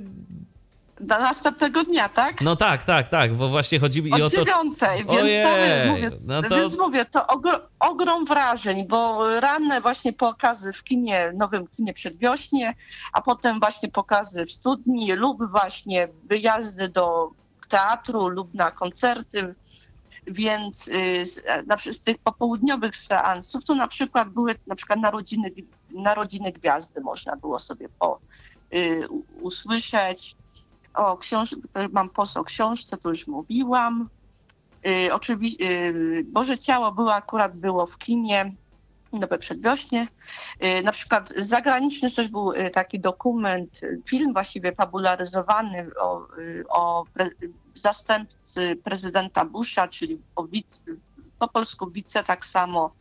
do 1.00 1.18
następnego 1.18 1.84
dnia, 1.84 2.08
tak? 2.08 2.40
No 2.40 2.56
tak, 2.56 2.84
tak, 2.84 3.08
tak, 3.08 3.34
bo 3.34 3.48
właśnie 3.48 3.80
chodzi 3.80 4.02
mi 4.02 4.12
o 4.12 4.18
to... 4.18 4.24
O 4.24 4.30
dziewiątej, 4.30 4.98
więc 4.98 5.22
Ojej, 5.22 5.88
mówię, 5.88 6.10
no 6.28 6.42
to... 6.42 6.56
więc 6.56 6.78
mówię, 6.78 7.04
to 7.04 7.26
ogr 7.26 7.60
ogrom 7.78 8.24
wrażeń, 8.24 8.86
bo 8.88 9.30
ranne 9.40 9.80
właśnie 9.80 10.12
pokazy 10.12 10.72
w 10.72 10.82
kinie, 10.82 11.32
nowym 11.36 11.66
kinie 11.66 11.94
przedwiośnie, 11.94 12.74
a 13.12 13.22
potem 13.22 13.60
właśnie 13.60 13.88
pokazy 13.88 14.46
w 14.46 14.52
studni 14.52 15.12
lub 15.12 15.50
właśnie 15.50 16.08
wyjazdy 16.24 16.88
do 16.88 17.30
teatru 17.68 18.28
lub 18.28 18.54
na 18.54 18.70
koncerty, 18.70 19.54
więc 20.28 20.88
y, 20.88 21.26
z, 21.26 21.44
z 21.90 22.02
tych 22.02 22.18
popołudniowych 22.18 22.96
seansów 22.96 23.64
to 23.64 23.74
na 23.74 23.88
przykład 23.88 24.28
były 24.28 24.54
na 24.66 24.74
przykład 24.74 25.00
narodziny, 25.00 25.50
narodziny 25.90 26.52
gwiazdy 26.52 27.00
można 27.00 27.36
było 27.36 27.58
sobie 27.58 27.88
po, 27.98 28.20
y, 28.74 29.08
usłyszeć, 29.40 30.36
o 30.94 31.16
książ 31.16 31.56
mam 31.92 32.10
post 32.10 32.36
o 32.36 32.44
książce, 32.44 32.96
to 32.96 33.08
już 33.08 33.26
mówiłam. 33.26 34.08
Yy, 34.84 35.14
oczywiście 35.14 35.64
yy, 35.64 36.24
Boże 36.24 36.58
Ciało 36.58 36.92
było 36.92 37.14
akurat 37.14 37.56
było 37.56 37.86
w 37.86 37.98
kinie 37.98 38.54
Nowe 39.12 39.38
Przedwiośnie. 39.38 40.08
Yy, 40.60 40.82
na 40.82 40.92
przykład 40.92 41.28
zagraniczny 41.36 42.10
też 42.10 42.28
był 42.28 42.52
y, 42.52 42.70
taki 42.70 43.00
dokument, 43.00 43.80
film 44.06 44.32
właściwie 44.32 44.72
fabularyzowany 44.72 45.90
o, 46.00 46.38
y, 46.38 46.64
o 46.68 47.04
pre 47.14 47.30
zastępcy 47.78 48.76
prezydenta 48.76 49.44
Busha, 49.44 49.88
czyli 49.88 50.18
wice, 50.50 50.82
po 51.38 51.48
polsku 51.48 51.90
wice 51.90 52.24
tak 52.24 52.44
samo 52.44 52.94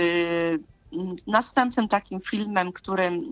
y, 0.00 0.58
Następnym 1.26 1.88
takim 1.88 2.20
filmem, 2.20 2.72
którym 2.72 3.22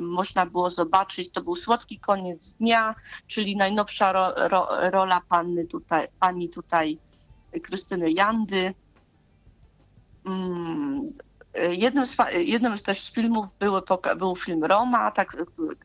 można 0.00 0.46
było 0.46 0.70
zobaczyć, 0.70 1.30
to 1.30 1.42
był 1.42 1.54
Słodki 1.54 1.98
Koniec 1.98 2.54
Dnia, 2.54 2.94
czyli 3.26 3.56
najnowsza 3.56 4.12
ro, 4.12 4.48
ro, 4.48 4.68
rola 4.90 5.20
pani 5.28 5.66
tutaj, 5.66 6.08
pani 6.20 6.48
tutaj 6.48 6.98
Krystyny 7.62 8.12
Jandy. 8.12 8.74
Jednym 11.70 12.06
z, 12.06 12.16
jednym 12.36 12.78
z 12.78 12.82
też 12.82 13.10
filmów 13.10 13.46
był, 13.58 13.74
był 14.18 14.36
film 14.36 14.64
Roma, 14.64 15.10
tak, 15.10 15.36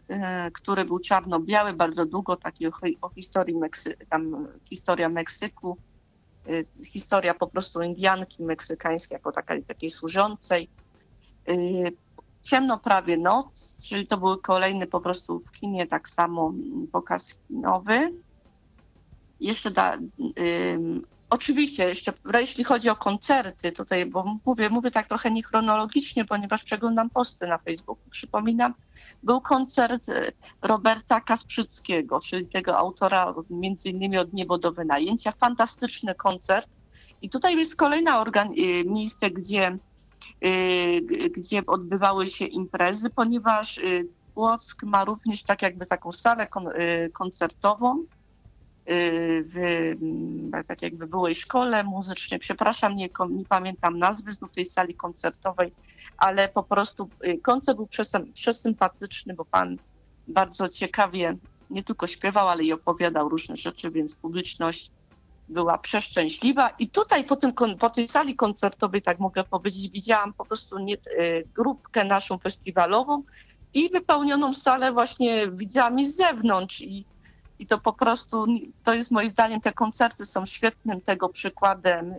e, 0.09 0.51
który 0.51 0.85
był 0.85 0.99
czarno-biały, 0.99 1.73
bardzo 1.73 2.05
długo, 2.05 2.35
taki 2.35 2.67
o, 2.67 2.71
o 3.01 3.09
historii 3.09 3.55
Meksy, 3.55 3.97
tam 4.09 4.47
historia 4.69 5.09
Meksyku, 5.09 5.77
e, 6.47 6.83
historia 6.85 7.33
po 7.33 7.47
prostu 7.47 7.81
Indianki 7.81 8.43
meksykańskiej 8.43 9.15
jako 9.15 9.31
takiej, 9.31 9.63
takiej 9.63 9.89
służącej. 9.89 10.69
E, 11.47 11.53
Ciemno 12.41 12.79
prawie 12.79 13.17
noc, 13.17 13.75
czyli 13.89 14.07
to 14.07 14.17
był 14.17 14.37
kolejny 14.37 14.87
po 14.87 15.01
prostu 15.01 15.39
w 15.39 15.51
kinie 15.51 15.87
tak 15.87 16.09
samo 16.09 16.53
pokaz 16.91 17.39
kinowy. 17.47 18.13
Jeszcze 19.39 19.71
da, 19.71 19.97
Oczywiście, 21.29 21.83
jeszcze 21.89 22.13
jeśli 22.39 22.63
chodzi 22.63 22.89
o 22.89 22.95
koncerty 22.95 23.71
tutaj, 23.71 24.05
bo 24.05 24.37
mówię, 24.45 24.69
mówię 24.69 24.91
tak 24.91 25.07
trochę 25.07 25.31
niechronologicznie, 25.31 26.25
ponieważ 26.25 26.63
przeglądam 26.63 27.09
posty 27.09 27.47
na 27.47 27.57
Facebooku. 27.57 28.09
Przypominam, 28.09 28.73
był 29.23 29.41
koncert 29.41 30.09
e, 30.09 30.31
Roberta 30.61 31.21
Kasprzyckiego, 31.21 32.19
czyli 32.19 32.47
tego 32.47 32.77
autora 32.77 33.33
między 33.49 33.89
innymi 33.89 34.17
od 34.17 34.33
Niebo 34.33 34.57
do 34.57 34.71
wynajęcia. 34.71 35.31
Fantastyczny 35.31 36.15
koncert. 36.15 36.69
I 37.21 37.29
tutaj 37.29 37.57
jest 37.57 37.75
kolejna 37.75 38.23
organ- 38.25 38.53
e, 38.57 38.83
miejsce, 38.83 39.31
gdzie, 39.31 39.77
e, 40.41 41.01
gdzie 41.29 41.65
odbywały 41.65 42.27
się 42.27 42.45
imprezy, 42.45 43.09
ponieważ 43.09 43.79
Płock 44.33 44.83
ma 44.83 45.05
również 45.05 45.43
tak 45.43 45.61
jakby 45.61 45.85
taką 45.85 46.11
salę 46.11 46.47
kon- 46.47 46.69
koncertową, 47.13 48.05
w 48.87 49.57
tak 50.67 50.81
jakby 50.81 51.07
byłej 51.07 51.35
szkole 51.35 51.83
muzycznej. 51.83 52.39
Przepraszam, 52.39 52.95
nie, 52.95 53.09
nie 53.29 53.45
pamiętam 53.45 53.99
nazwy 53.99 54.31
znów 54.31 54.51
tej 54.51 54.65
sali 54.65 54.95
koncertowej, 54.95 55.71
ale 56.17 56.49
po 56.49 56.63
prostu 56.63 57.09
y, 57.25 57.37
koncert 57.37 57.77
był 57.77 57.87
przesympatyczny, 58.33 59.33
bo 59.33 59.45
pan 59.45 59.77
bardzo 60.27 60.69
ciekawie 60.69 61.37
nie 61.69 61.83
tylko 61.83 62.07
śpiewał, 62.07 62.47
ale 62.49 62.63
i 62.63 62.73
opowiadał 62.73 63.29
różne 63.29 63.57
rzeczy, 63.57 63.91
więc 63.91 64.15
publiczność 64.15 64.91
była 65.49 65.77
przeszczęśliwa. 65.77 66.69
I 66.69 66.89
tutaj 66.89 67.23
po, 67.23 67.35
tym, 67.35 67.53
po 67.79 67.89
tej 67.89 68.09
sali 68.09 68.35
koncertowej, 68.35 69.01
tak 69.01 69.19
mogę 69.19 69.43
powiedzieć, 69.43 69.89
widziałam 69.89 70.33
po 70.33 70.45
prostu 70.45 70.79
nie, 70.79 70.95
y, 70.95 71.47
grupkę 71.55 72.03
naszą 72.03 72.37
festiwalową 72.37 73.23
i 73.73 73.89
wypełnioną 73.89 74.53
salę 74.53 74.91
właśnie 74.91 75.51
widzami 75.51 76.05
z 76.05 76.15
zewnątrz. 76.15 76.81
I 76.81 77.05
i 77.59 77.65
to 77.65 77.77
po 77.77 77.93
prostu, 77.93 78.45
to 78.83 78.93
jest 78.93 79.11
moim 79.11 79.27
zdaniem, 79.27 79.61
te 79.61 79.73
koncerty 79.73 80.25
są 80.25 80.45
świetnym 80.45 81.01
tego 81.01 81.29
przykładem, 81.29 82.15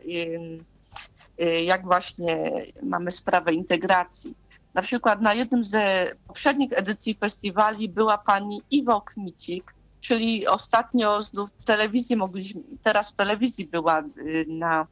y, 1.40 1.62
jak 1.64 1.85
właśnie 1.85 2.53
mamy 2.83 3.11
sprawę 3.11 3.53
integracji. 3.53 4.35
Na 4.74 4.83
przykład 4.83 5.20
na 5.20 5.35
jednym 5.35 5.64
ze 5.64 6.12
poprzednich 6.27 6.72
edycji 6.72 7.14
festiwali 7.14 7.88
była 7.88 8.18
pani 8.18 8.62
Iwo 8.70 9.01
Kmicik, 9.01 9.74
czyli 10.01 10.46
ostatnio 10.46 11.22
znów 11.22 11.51
w 11.61 11.64
telewizji 11.64 12.16
mogliśmy, 12.16 12.62
teraz 12.83 13.12
w 13.12 13.16
telewizji 13.16 13.66
była 13.66 14.01
y, 14.01 14.46
na, 14.48 14.87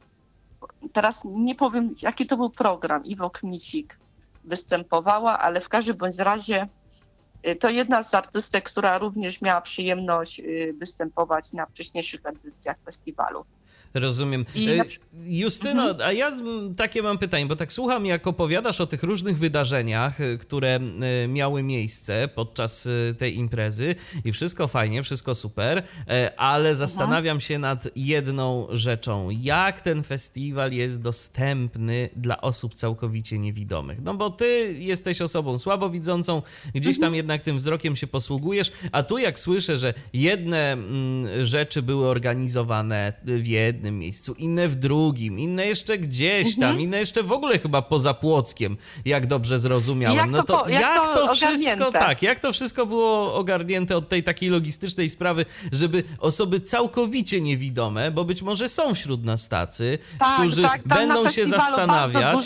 teraz 0.93 1.23
nie 1.25 1.55
powiem 1.55 1.91
jaki 2.03 2.25
to 2.25 2.37
był 2.37 2.49
program, 2.49 3.05
Iwo 3.05 3.29
Kmicik 3.29 3.99
występowała, 4.43 5.39
ale 5.39 5.61
w 5.61 5.69
każdym 5.69 5.97
bądź 5.97 6.17
razie 6.17 6.67
to 7.59 7.69
jedna 7.69 8.03
z 8.03 8.15
artystek, 8.15 8.63
która 8.63 8.97
również 8.97 9.41
miała 9.41 9.61
przyjemność 9.61 10.39
y, 10.39 10.75
występować 10.79 11.53
na 11.53 11.65
wcześniejszych 11.65 12.25
edycjach 12.25 12.77
festiwalu. 12.85 13.45
Rozumiem. 13.99 14.45
E, 14.55 14.83
Justyno, 15.25 15.89
mhm. 15.89 16.09
a 16.09 16.13
ja 16.13 16.31
takie 16.77 17.01
mam 17.01 17.17
pytanie, 17.17 17.45
bo 17.45 17.55
tak 17.55 17.73
słucham, 17.73 18.05
jak 18.05 18.27
opowiadasz 18.27 18.81
o 18.81 18.87
tych 18.87 19.03
różnych 19.03 19.37
wydarzeniach, 19.37 20.21
e, 20.21 20.37
które 20.37 20.79
e, 21.23 21.27
miały 21.27 21.63
miejsce 21.63 22.29
podczas 22.35 22.89
tej 23.17 23.37
imprezy 23.37 23.95
i 24.25 24.31
wszystko 24.31 24.67
fajnie, 24.67 25.03
wszystko 25.03 25.35
super, 25.35 25.83
ale 26.37 26.75
zastanawiam 26.75 27.39
się 27.39 27.59
nad 27.59 27.87
jedną 27.95 28.67
rzeczą. 28.71 29.29
Jak 29.29 29.81
ten 29.81 30.03
festiwal 30.03 30.71
jest 30.71 31.01
dostępny 31.01 32.09
dla 32.15 32.41
osób 32.41 32.73
całkowicie 32.73 33.39
niewidomych? 33.39 34.01
No 34.01 34.13
bo 34.13 34.29
ty 34.29 34.75
jesteś 34.79 35.21
osobą 35.21 35.59
słabowidzącą, 35.59 36.41
gdzieś 36.75 36.97
tam 36.97 37.07
mhm. 37.07 37.15
jednak 37.15 37.41
tym 37.41 37.57
wzrokiem 37.57 37.95
się 37.95 38.07
posługujesz, 38.07 38.71
a 38.91 39.03
tu 39.03 39.17
jak 39.17 39.39
słyszę, 39.39 39.77
że 39.77 39.93
jedne 40.13 40.77
rzeczy 41.43 41.81
były 41.81 42.07
organizowane 42.07 43.13
w 43.23 43.47
jednym 43.47 43.86
jednym 43.87 43.99
miejscu, 43.99 44.33
inne 44.33 44.67
w 44.67 44.75
drugim, 44.75 45.39
inne 45.39 45.67
jeszcze 45.67 45.97
gdzieś 45.97 46.55
tam, 46.55 46.63
mhm. 46.63 46.81
inne 46.81 46.99
jeszcze 46.99 47.23
w 47.23 47.31
ogóle 47.31 47.59
chyba 47.59 47.81
poza 47.81 48.13
Płockiem, 48.13 48.77
jak 49.05 49.27
dobrze 49.27 49.59
zrozumiałem. 49.59 50.17
Jak 50.17 50.31
no 50.31 50.43
to, 50.43 50.69
jak, 50.69 50.81
jak 50.81 50.95
to, 50.95 51.27
to 51.27 51.33
wszystko, 51.33 51.91
tak, 51.91 52.21
jak 52.21 52.39
to 52.39 52.51
wszystko 52.53 52.85
było 52.85 53.35
ogarnięte 53.35 53.97
od 53.97 54.09
tej 54.09 54.23
takiej 54.23 54.49
logistycznej 54.49 55.09
sprawy, 55.09 55.45
żeby 55.71 56.03
osoby 56.19 56.59
całkowicie 56.59 57.41
niewidome, 57.41 58.11
bo 58.11 58.25
być 58.25 58.41
może 58.41 58.69
są 58.69 58.93
wśród 58.93 59.23
nas 59.23 59.49
tacy, 59.49 59.99
tak, 60.19 60.39
którzy 60.39 60.61
tak, 60.61 60.87
będą 60.87 61.31
się 61.31 61.45
zastanawiać, 61.45 62.45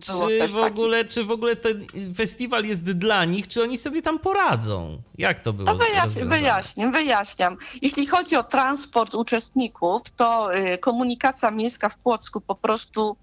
czy 0.00 0.48
w 0.48 0.56
ogóle, 0.56 1.04
czy 1.04 1.24
w 1.24 1.30
ogóle 1.30 1.56
ten 1.56 1.86
festiwal 2.14 2.64
jest 2.64 2.84
dla 2.84 3.24
nich, 3.24 3.48
czy 3.48 3.62
oni 3.62 3.78
sobie 3.78 4.02
tam 4.02 4.18
poradzą. 4.18 5.02
Jak 5.18 5.40
to 5.40 5.52
było? 5.52 5.66
To 5.66 5.74
wyjaśniam, 5.74 6.28
wyjaśniam, 6.28 6.92
wyjaśniam. 6.92 7.56
Jeśli 7.82 8.06
chodzi 8.06 8.36
o 8.36 8.42
transport 8.42 9.14
uczestników, 9.14 10.02
to 10.16 10.56
y, 10.56 10.78
komunikacja 10.82 11.50
miejska 11.50 11.88
w 11.88 11.98
Płocku 11.98 12.40
po 12.40 12.54
prostu 12.54 13.16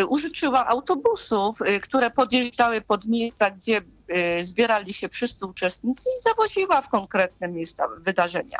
y, 0.00 0.06
użyczyła 0.06 0.66
autobusów, 0.66 1.60
y, 1.60 1.80
które 1.80 2.10
podjeżdżały 2.10 2.80
pod 2.80 3.04
miejsca, 3.04 3.50
gdzie 3.50 3.80
y, 4.40 4.44
zbierali 4.44 4.92
się 4.92 5.08
wszyscy 5.08 5.46
uczestnicy 5.46 6.08
i 6.16 6.22
zawoziła 6.22 6.82
w 6.82 6.88
konkretne 6.88 7.48
miejsca 7.48 7.84
wydarzenia. 7.98 8.58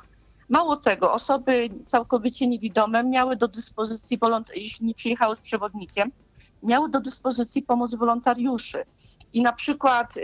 Mało 0.49 0.77
tego, 0.77 1.13
osoby 1.13 1.69
całkowicie 1.85 2.47
niewidome 2.47 3.05
miały 3.05 3.37
do 3.37 3.49
dyspozycji, 3.49 4.19
jeśli 4.55 4.87
nie 4.87 4.95
przyjechały 4.95 5.37
z 5.37 5.41
przewodnikiem, 5.41 6.13
miały 6.62 6.90
do 6.90 7.01
dyspozycji 7.01 7.62
pomoc 7.62 7.95
wolontariuszy. 7.95 8.85
I 9.33 9.42
na 9.42 9.53
przykład 9.53 10.14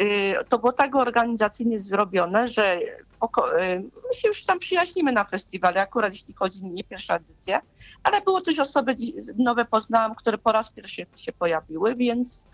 to 0.49 0.59
było 0.59 0.73
tak 0.73 0.97
organizacyjnie 0.97 1.79
zrobione, 1.79 2.47
że 2.47 2.81
Y, 3.23 3.83
my 4.09 4.15
się 4.15 4.29
już 4.29 4.45
tam 4.45 4.59
przyjaźnimy 4.59 5.13
na 5.13 5.25
festiwalu, 5.25 5.79
akurat 5.79 6.13
jeśli 6.13 6.35
chodzi 6.35 6.65
nie 6.65 6.85
pierwsza 6.85 7.17
edycja, 7.17 7.63
ale 8.03 8.21
było 8.21 8.41
też 8.41 8.59
osoby 8.59 8.97
nowe 9.39 9.65
poznałam, 9.65 10.15
które 10.15 10.39
po 10.39 10.53
raz 10.53 10.71
pierwszy 10.71 11.07
się 11.17 11.33
pojawiły, 11.33 11.95
więc 11.95 12.45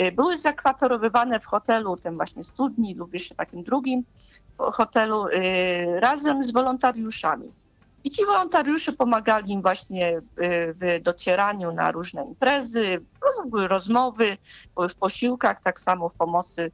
y, 0.00 0.12
były 0.12 0.36
zakwatorowywane 0.36 1.40
w 1.40 1.46
hotelu, 1.46 1.96
tym 1.96 2.16
właśnie 2.16 2.44
studni 2.44 2.94
lub 2.94 3.12
jeszcze 3.12 3.34
takim 3.34 3.62
drugim 3.62 4.04
hotelu 4.58 5.26
y, 5.26 6.00
razem 6.00 6.44
z 6.44 6.52
wolontariuszami. 6.52 7.52
I 8.04 8.10
ci 8.10 8.26
wolontariusze 8.26 8.92
pomagali 8.92 9.52
im 9.52 9.62
właśnie 9.62 10.20
w 10.80 11.00
docieraniu 11.02 11.72
na 11.72 11.92
różne 11.92 12.24
imprezy, 12.24 13.06
były 13.46 13.68
rozmowy, 13.68 14.36
były 14.76 14.88
w 14.88 14.96
posiłkach, 14.96 15.60
tak 15.62 15.80
samo 15.80 16.08
w 16.08 16.14
pomocy 16.14 16.70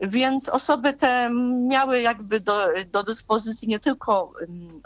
więc 0.00 0.48
osoby 0.48 0.92
te 0.94 1.30
miały 1.68 2.00
jakby 2.00 2.40
do, 2.40 2.66
do 2.86 3.02
dyspozycji 3.02 3.68
nie 3.68 3.80
tylko 3.80 4.32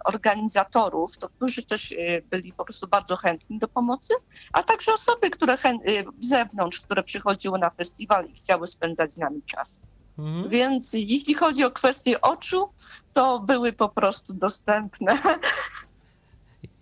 organizatorów, 0.04 1.18
to 1.18 1.28
którzy 1.28 1.66
też 1.66 1.92
y, 1.92 2.26
byli 2.30 2.52
po 2.52 2.64
prostu 2.64 2.88
bardzo 2.88 3.16
chętni 3.16 3.58
do 3.58 3.68
pomocy, 3.68 4.14
a 4.52 4.62
także 4.62 4.92
osoby, 4.92 5.30
które 5.30 5.54
chę- 5.54 5.88
y, 5.88 6.04
z 6.20 6.28
zewnątrz, 6.28 6.80
które 6.80 7.02
przychodziły 7.02 7.58
na 7.58 7.70
festiwal 7.70 8.26
i 8.26 8.35
chciały 8.35 8.66
spędzać 8.66 9.12
z 9.12 9.16
nami 9.16 9.42
czas. 9.42 9.82
Mhm. 10.18 10.48
Więc 10.48 10.92
jeśli 10.92 11.35
chodzi 11.35 11.64
o 11.64 11.70
kwestię 11.70 12.20
oczu, 12.20 12.72
to 13.12 13.40
były 13.40 13.72
po 13.72 13.88
prostu 13.88 14.35
dostępne 14.35 15.18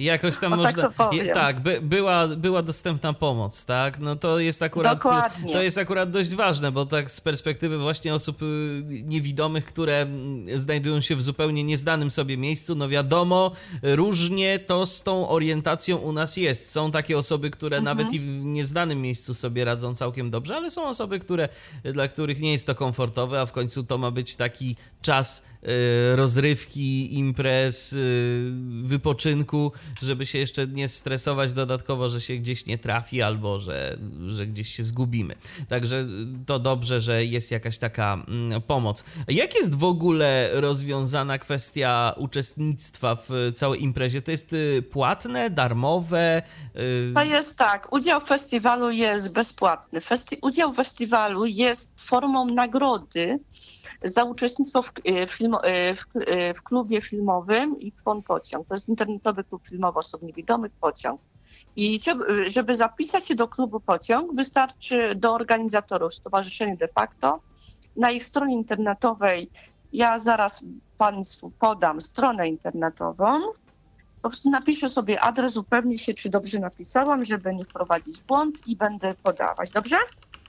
jakoś 0.04 0.38
tam 0.38 0.52
o, 0.52 0.62
tak 0.62 0.76
można. 0.76 0.90
Tak, 0.90 1.12
je, 1.12 1.34
tak 1.34 1.60
by, 1.60 1.80
była, 1.82 2.28
była 2.28 2.62
dostępna 2.62 3.12
pomoc, 3.12 3.64
tak? 3.64 3.98
No 3.98 4.16
to 4.16 4.38
jest 4.38 4.62
akurat. 4.62 4.98
Dokładnie. 4.98 5.52
To 5.52 5.62
jest 5.62 5.78
akurat 5.78 6.10
dość 6.10 6.34
ważne, 6.34 6.72
bo 6.72 6.86
tak 6.86 7.12
z 7.12 7.20
perspektywy 7.20 7.78
właśnie 7.78 8.14
osób 8.14 8.42
y, 8.42 8.46
niewidomych, 9.04 9.64
które 9.64 10.00
mm, 10.00 10.58
znajdują 10.58 11.00
się 11.00 11.16
w 11.16 11.22
zupełnie 11.22 11.64
nieznanym 11.64 12.10
sobie 12.10 12.36
miejscu, 12.36 12.74
no 12.74 12.88
wiadomo, 12.88 13.52
różnie 13.82 14.58
to 14.58 14.86
z 14.86 15.02
tą 15.02 15.28
orientacją 15.28 15.96
u 15.96 16.12
nas 16.12 16.36
jest. 16.36 16.70
Są 16.70 16.90
takie 16.90 17.18
osoby, 17.18 17.50
które 17.50 17.76
mhm. 17.76 17.96
nawet 17.96 18.14
i 18.14 18.20
w 18.20 18.44
nieznanym 18.44 19.02
miejscu 19.02 19.34
sobie 19.34 19.64
radzą 19.64 19.94
całkiem 19.94 20.30
dobrze, 20.30 20.56
ale 20.56 20.70
są 20.70 20.88
osoby, 20.88 21.18
które, 21.18 21.48
dla 21.84 22.08
których 22.08 22.40
nie 22.40 22.52
jest 22.52 22.66
to 22.66 22.74
komfortowe, 22.74 23.40
a 23.40 23.46
w 23.46 23.52
końcu 23.52 23.84
to 23.84 23.98
ma 23.98 24.10
być 24.10 24.36
taki 24.36 24.76
czas 25.02 25.44
rozrywki, 26.14 27.18
imprez, 27.18 27.92
y, 27.92 28.50
wypoczynku 28.82 29.72
żeby 30.02 30.26
się 30.26 30.38
jeszcze 30.38 30.66
nie 30.66 30.88
stresować 30.88 31.52
dodatkowo, 31.52 32.08
że 32.08 32.20
się 32.20 32.36
gdzieś 32.36 32.66
nie 32.66 32.78
trafi 32.78 33.22
albo 33.22 33.60
że, 33.60 33.98
że 34.26 34.46
gdzieś 34.46 34.76
się 34.76 34.82
zgubimy. 34.82 35.34
Także 35.68 36.06
to 36.46 36.58
dobrze, 36.58 37.00
że 37.00 37.24
jest 37.24 37.50
jakaś 37.50 37.78
taka 37.78 38.24
mm, 38.28 38.62
pomoc. 38.62 39.04
Jak 39.28 39.54
jest 39.54 39.74
w 39.74 39.84
ogóle 39.84 40.50
rozwiązana 40.52 41.38
kwestia 41.38 42.14
uczestnictwa 42.16 43.16
w 43.16 43.30
całej 43.54 43.82
imprezie? 43.82 44.22
To 44.22 44.30
jest 44.30 44.52
y, 44.52 44.82
płatne, 44.90 45.50
darmowe? 45.50 46.42
Y, 46.76 47.12
to 47.14 47.22
jest 47.22 47.58
tak. 47.58 47.92
Udział 47.92 48.20
w 48.20 48.24
festiwalu 48.24 48.90
jest 48.90 49.32
bezpłatny. 49.32 50.00
Festi 50.00 50.38
udział 50.42 50.72
w 50.72 50.76
festiwalu 50.76 51.46
jest 51.46 51.94
formą 51.96 52.46
nagrody 52.46 53.38
za 54.04 54.24
uczestnictwo 54.24 54.82
w, 54.82 54.92
y, 55.08 55.26
film, 55.50 55.96
w, 55.96 56.04
w 56.58 56.62
klubie 56.62 57.00
filmowym 57.00 57.80
i 57.80 57.92
Kwon 57.92 58.22
Pociąg. 58.22 58.68
To 58.68 58.74
jest 58.74 58.88
internetowy 58.88 59.44
klub 59.44 59.68
filmowy 59.68 59.98
osób 59.98 60.22
niewidomych 60.22 60.72
Pociąg. 60.72 61.20
I 61.76 61.98
żeby 62.46 62.74
zapisać 62.74 63.26
się 63.26 63.34
do 63.34 63.48
klubu 63.48 63.80
Pociąg, 63.80 64.34
wystarczy 64.34 65.14
do 65.14 65.34
organizatorów 65.34 66.14
Stowarzyszenia 66.14 66.76
de 66.76 66.88
facto. 66.88 67.40
Na 67.96 68.10
ich 68.10 68.24
stronie 68.24 68.54
internetowej, 68.54 69.50
ja 69.92 70.18
zaraz 70.18 70.64
Państwu 70.98 71.52
podam 71.58 72.00
stronę 72.00 72.48
internetową. 72.48 73.40
Po 74.22 74.28
prostu 74.28 74.50
napiszę 74.50 74.88
sobie 74.88 75.20
adres, 75.20 75.56
upewnię 75.56 75.98
się, 75.98 76.14
czy 76.14 76.30
dobrze 76.30 76.58
napisałam, 76.58 77.24
żeby 77.24 77.54
nie 77.54 77.64
wprowadzić 77.64 78.22
błąd 78.22 78.66
i 78.66 78.76
będę 78.76 79.14
podawać. 79.14 79.70
Dobrze? 79.70 79.96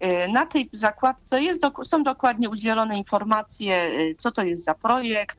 Yy, 0.00 0.28
na 0.28 0.46
tej 0.46 0.70
zakładce 0.72 1.42
jest, 1.42 1.62
są 1.84 2.02
dokładnie 2.02 2.50
udzielone 2.50 2.98
informacje, 2.98 3.76
yy, 3.76 4.14
co 4.14 4.32
to 4.32 4.42
jest 4.42 4.64
za 4.64 4.74
projekt, 4.74 5.38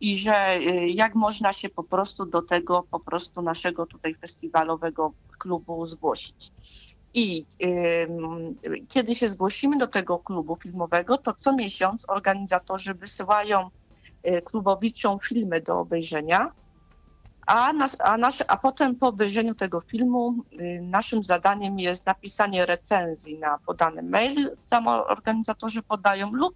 i 0.00 0.16
że 0.16 0.58
y, 0.58 0.88
jak 0.88 1.14
można 1.14 1.52
się 1.52 1.68
po 1.68 1.82
prostu 1.82 2.26
do 2.26 2.42
tego 2.42 2.84
po 2.90 3.00
prostu 3.00 3.42
naszego 3.42 3.86
tutaj 3.86 4.14
festiwalowego 4.14 5.12
klubu 5.38 5.86
zgłosić. 5.86 6.52
I 7.14 7.46
y, 7.64 8.08
kiedy 8.88 9.14
się 9.14 9.28
zgłosimy 9.28 9.78
do 9.78 9.86
tego 9.86 10.18
klubu 10.18 10.56
filmowego, 10.56 11.18
to 11.18 11.34
co 11.34 11.56
miesiąc 11.56 12.08
organizatorzy 12.08 12.94
wysyłają 12.94 13.70
y, 14.26 14.42
klubowiczom 14.42 15.18
filmy 15.18 15.60
do 15.60 15.80
obejrzenia, 15.80 16.52
a, 17.46 17.72
nas, 17.72 17.96
a, 18.00 18.16
nasz, 18.16 18.44
a 18.48 18.56
potem 18.56 18.96
po 18.96 19.08
obejrzeniu 19.08 19.54
tego 19.54 19.80
filmu 19.80 20.34
y, 20.52 20.80
naszym 20.82 21.22
zadaniem 21.22 21.78
jest 21.78 22.06
napisanie 22.06 22.66
recenzji 22.66 23.38
na 23.38 23.58
podany 23.58 24.02
mail, 24.02 24.56
tam 24.68 24.88
organizatorzy 24.88 25.82
podają, 25.82 26.32
lub 26.32 26.54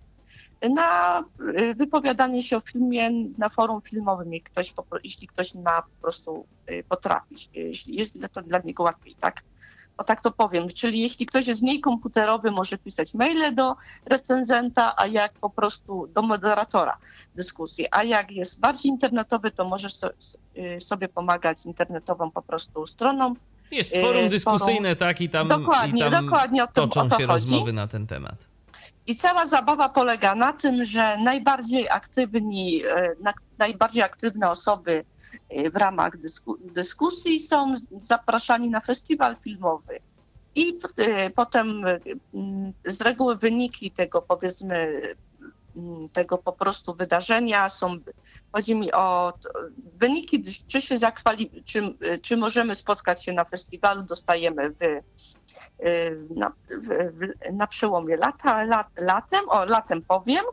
na 0.70 1.20
y, 1.58 1.74
wypowiadanie 1.74 2.42
się 2.42 2.56
o 2.56 2.60
filmie 2.60 3.10
na 3.38 3.48
forum 3.48 3.80
filmowym, 3.82 4.32
jeśli 4.32 4.44
ktoś, 4.44 4.74
jeśli 5.04 5.26
ktoś 5.26 5.54
ma 5.54 5.82
po 5.82 6.02
prostu 6.02 6.46
y, 6.70 6.84
potrafić, 6.88 7.50
jeśli 7.54 7.96
jest 7.96 8.32
to 8.32 8.42
dla 8.42 8.58
niego 8.58 8.82
łatwiej, 8.82 9.14
tak? 9.20 9.42
O 9.96 10.04
tak 10.04 10.20
to 10.20 10.30
powiem. 10.30 10.68
Czyli 10.68 11.00
jeśli 11.00 11.26
ktoś 11.26 11.46
jest 11.46 11.62
mniej 11.62 11.80
komputerowy, 11.80 12.50
może 12.50 12.78
pisać 12.78 13.14
maile 13.14 13.54
do 13.54 13.76
recenzenta, 14.06 14.94
a 14.96 15.06
jak 15.06 15.32
po 15.32 15.50
prostu 15.50 16.06
do 16.14 16.22
moderatora 16.22 16.98
dyskusji, 17.34 17.86
a 17.90 18.02
jak 18.02 18.30
jest 18.30 18.60
bardziej 18.60 18.92
internetowy, 18.92 19.50
to 19.50 19.64
może 19.64 19.88
y, 20.56 20.80
sobie 20.80 21.08
pomagać 21.08 21.66
internetową 21.66 22.30
po 22.30 22.42
prostu 22.42 22.86
stroną. 22.86 23.34
Jest 23.70 23.96
forum 23.96 24.28
dyskusyjne, 24.28 24.96
tak, 24.96 25.20
i 25.20 25.28
tam, 25.28 25.48
dokładnie, 25.48 26.06
i 26.06 26.10
tam 26.10 26.24
dokładnie 26.24 26.64
o 26.64 26.66
tym, 26.66 26.74
toczą 26.74 27.00
o 27.00 27.04
to 27.04 27.18
się 27.18 27.26
chodzi. 27.26 27.26
rozmowy 27.26 27.72
na 27.72 27.88
ten 27.88 28.06
temat. 28.06 28.53
I 29.06 29.16
cała 29.16 29.46
zabawa 29.46 29.88
polega 29.88 30.34
na 30.34 30.52
tym, 30.52 30.84
że 30.84 31.18
najbardziej 31.18 31.90
aktywni, 31.90 32.84
e, 32.84 33.14
najbardziej 33.58 34.02
aktywne 34.02 34.50
osoby 34.50 35.04
e, 35.48 35.70
w 35.70 35.76
ramach 35.76 36.16
dysku, 36.16 36.56
dyskusji 36.74 37.40
są 37.40 37.74
zapraszani 37.96 38.70
na 38.70 38.80
festiwal 38.80 39.36
filmowy. 39.36 39.98
I 40.54 40.78
e, 40.96 41.30
potem 41.30 41.84
z 42.84 43.00
reguły 43.00 43.36
wyniki 43.36 43.90
tego 43.90 44.22
powiedzmy 44.22 45.02
tego 46.12 46.38
po 46.38 46.52
prostu 46.52 46.94
wydarzenia 46.94 47.68
są, 47.68 47.96
chodzi 48.52 48.74
mi 48.74 48.92
o 48.92 49.32
wyniki, 49.94 50.42
czy 50.66 50.80
się 50.80 50.96
zakwali, 50.96 51.62
czy, 51.64 51.94
czy 52.22 52.36
możemy 52.36 52.74
spotkać 52.74 53.24
się 53.24 53.32
na 53.32 53.44
festiwalu, 53.44 54.02
dostajemy 54.02 54.70
w 54.70 55.02
Y, 55.80 56.26
na, 56.36 56.52
na 57.52 57.66
przełomie 57.66 58.16
lata, 58.16 58.64
lat, 58.64 58.86
latem, 58.96 59.48
o 59.48 59.64
latem 59.64 60.02
powiem, 60.02 60.44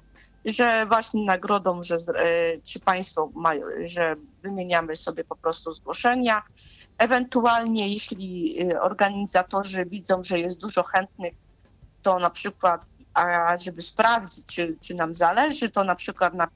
że 0.45 0.86
właśnie 0.86 1.25
nagrodą, 1.25 1.84
że 1.84 1.97
czy 2.63 2.79
Państwo 2.79 3.29
mają, 3.36 3.65
że 3.86 4.15
wymieniamy 4.43 4.95
sobie 4.95 5.23
po 5.23 5.36
prostu 5.36 5.73
zgłoszenia. 5.73 6.43
Ewentualnie, 6.97 7.89
jeśli 7.89 8.62
y, 8.62 8.81
organizatorzy 8.81 9.86
widzą, 9.86 10.23
że 10.23 10.39
jest 10.39 10.60
dużo 10.60 10.84
chętnych, 10.84 11.34
to 12.01 12.19
na 12.19 12.29
przykład, 12.29 12.86
a 13.13 13.58
żeby 13.58 13.82
sprawdzić, 13.82 14.45
czy, 14.45 14.76
czy 14.82 14.95
nam 14.95 15.15
zależy, 15.15 15.69
to 15.69 15.84
na 15.84 15.95
przykład 15.95 16.34
na, 16.34 16.47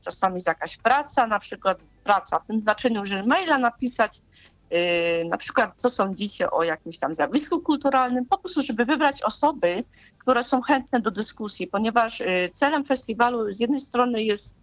czasami 0.00 0.34
jest 0.34 0.46
jakaś 0.46 0.76
praca, 0.76 1.26
na 1.26 1.38
przykład 1.38 1.78
praca 2.04 2.38
w 2.38 2.46
tym 2.46 2.60
znaczeniu, 2.60 3.04
że 3.04 3.26
maila 3.26 3.58
napisać 3.58 4.22
Y, 4.72 5.24
na 5.24 5.36
przykład 5.36 5.72
co 5.76 5.90
sądzicie 5.90 6.50
o 6.50 6.62
jakimś 6.62 6.98
tam 6.98 7.14
zjawisku 7.14 7.60
kulturalnym, 7.60 8.26
po 8.26 8.38
prostu, 8.38 8.62
żeby 8.62 8.84
wybrać 8.84 9.22
osoby, 9.22 9.84
które 10.18 10.42
są 10.42 10.62
chętne 10.62 11.00
do 11.00 11.10
dyskusji, 11.10 11.66
ponieważ 11.66 12.20
y, 12.20 12.50
celem 12.52 12.84
festiwalu 12.84 13.52
z 13.52 13.60
jednej 13.60 13.80
strony 13.80 14.22
jest 14.22 14.54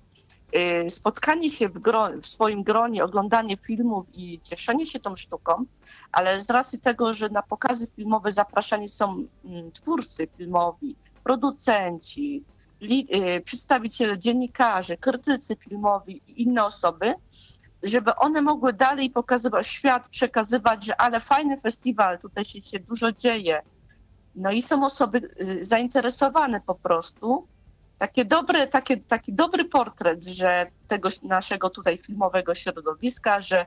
y, 0.86 0.90
spotkanie 0.90 1.50
się 1.50 1.70
w, 1.70 1.80
gro, 1.80 2.10
w, 2.22 2.28
swoim 2.28 2.64
gronie, 2.64 3.04
oglądanie 3.04 3.58
filmów 3.58 4.06
i 4.14 4.40
cieszenie 4.40 4.86
się 4.86 5.00
tą 5.00 5.16
sztuką, 5.16 5.66
ale 6.12 6.42
z 6.42 6.50
racji 6.50 6.80
tego, 6.80 7.14
że 7.14 7.30
na 7.30 7.42
pokazy 7.42 7.88
filmowe 7.96 8.32
zapraszani 8.32 8.90
są 8.90 9.26
mm, 9.46 9.72
twórcy 9.72 10.28
filmowi, 10.38 10.96
producenci, 11.26 12.44
li, 12.82 13.08
przedstawiciele 13.46 14.20
dziennikarzy, 14.20 14.98
krytycy 14.98 15.56
filmowi 15.56 16.22
i 16.28 16.44
inne 16.44 16.66
osoby, 16.66 17.14
żeby 17.84 18.16
one 18.16 18.42
mogły 18.42 18.74
dalej 18.74 19.10
pokazywać 19.10 19.68
świat, 19.68 20.10
przekazywać, 20.10 20.86
że 20.86 21.02
ale 21.02 21.20
fajny 21.20 21.60
festiwal, 21.62 22.20
tutaj 22.20 22.46
się, 22.46 22.62
się 22.62 22.80
dużo 22.80 23.12
dzieje. 23.12 23.62
No 24.36 24.52
i 24.52 24.62
są 24.62 24.86
osoby 24.86 25.30
y, 25.42 25.66
zainteresowane 25.66 26.62
po 26.62 26.76
prostu. 26.76 27.48
Takie 27.98 28.26
dobre, 28.26 28.68
takie, 28.68 28.98
taki 28.98 29.34
dobry 29.34 29.66
portret, 29.66 30.26
że 30.26 30.68
tego 30.88 31.10
naszego 31.24 31.70
tutaj 31.70 31.98
filmowego 31.98 32.54
środowiska, 32.54 33.40
że 33.40 33.66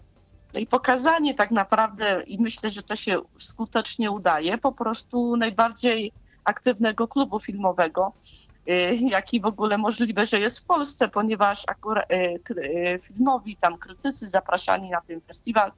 no 0.55 0.61
i 0.61 0.67
pokazanie 0.67 1.35
tak 1.35 1.51
naprawdę, 1.51 2.23
i 2.27 2.43
myślę, 2.43 2.71
że 2.71 2.83
to 2.83 2.97
się 2.97 3.21
skutecznie 3.39 4.11
udaje, 4.11 4.59
po 4.59 4.73
prostu 4.73 5.37
najbardziej 5.37 6.13
aktywnego 6.49 7.09
klubu 7.09 7.41
filmowego, 7.41 8.13
Y, 8.69 8.97
jaki 9.11 9.41
w 9.41 9.47
ogóle 9.47 9.79
możliwe, 9.79 10.25
że 10.25 10.41
jest 10.41 10.59
w 10.59 10.65
Polsce, 10.65 11.09
ponieważ 11.09 11.63
akurat 11.69 12.13
y, 12.13 12.41
y, 12.51 13.01
filmowi 13.03 13.57
tam 13.57 13.79
krytycy 13.79 14.29
zapraszani 14.29 14.91
na 14.91 15.01
ten 15.01 15.21
festiwal 15.21 15.73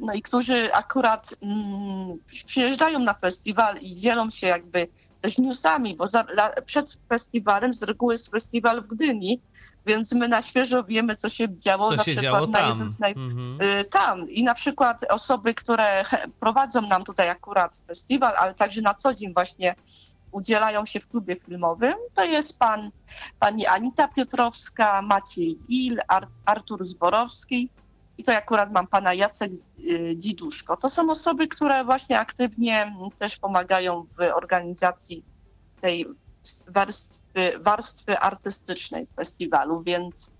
no 0.00 0.12
i 0.12 0.22
którzy 0.22 0.74
akurat 0.74 1.34
mm, 1.42 2.18
przyjeżdżają 2.46 2.98
na 2.98 3.14
festiwal 3.14 3.76
i 3.80 3.96
dzielą 3.96 4.30
się 4.30 4.46
jakby 4.46 4.88
też 5.20 5.38
newsami, 5.38 5.96
bo 5.96 6.08
za, 6.08 6.20
la, 6.20 6.50
przed 6.66 6.98
festiwalem 7.08 7.74
z 7.74 7.82
reguły 7.82 8.14
jest 8.14 8.30
festiwal 8.30 8.82
w 8.82 8.86
Gdyni, 8.86 9.40
więc 9.86 10.12
my 10.12 10.28
na 10.28 10.42
świeżo 10.42 10.84
wiemy, 10.84 11.16
co 11.16 11.28
się 11.28 11.58
działo 11.58 11.88
co 11.88 11.96
na 11.96 12.04
się 12.04 12.10
przykład 12.10 12.22
działo 12.22 12.46
na 12.46 12.58
tam. 12.58 12.92
z 12.92 12.98
naj, 12.98 13.12
Mhm. 13.12 13.58
y, 13.80 13.84
tam. 13.84 14.30
I 14.30 14.42
na 14.44 14.54
przykład 14.54 15.04
osoby, 15.08 15.54
które 15.54 16.04
prowadzą 16.40 16.82
nam 16.82 17.04
tutaj 17.04 17.28
akurat 17.28 17.80
festiwal, 17.86 18.34
ale 18.36 18.54
także 18.54 18.82
na 18.82 18.94
co 18.94 19.14
dzień 19.14 19.34
właśnie 19.34 19.74
udzielają 20.32 20.86
się 20.86 21.00
w 21.00 21.08
klubie 21.08 21.36
filmowym, 21.36 21.94
to 22.14 22.24
jest 22.24 22.58
pan, 22.58 22.90
pani 23.38 23.66
Anita 23.66 24.08
Piotrowska, 24.08 25.02
Maciej 25.02 25.56
Gil, 25.68 26.00
Ar, 26.08 26.28
Artur 26.44 26.86
Zborowski 26.86 27.70
i 28.20 28.22
to 28.22 28.32
akurat 28.32 28.72
mam 28.72 28.86
pana 28.86 29.14
Jacek 29.14 29.52
y, 29.52 30.14
Dziduszko. 30.16 30.76
To 30.76 30.88
są 30.88 31.10
osoby, 31.10 31.48
które 31.48 31.84
właśnie 31.84 32.18
aktywnie 32.18 32.94
też 33.18 33.36
pomagają 33.36 34.06
w 34.18 34.20
organizacji 34.34 35.24
tej 35.80 36.06
warstwy, 36.68 37.52
warstwy 37.60 38.18
artystycznej 38.18 39.06
festiwalu, 39.16 39.82
więc 39.82 40.34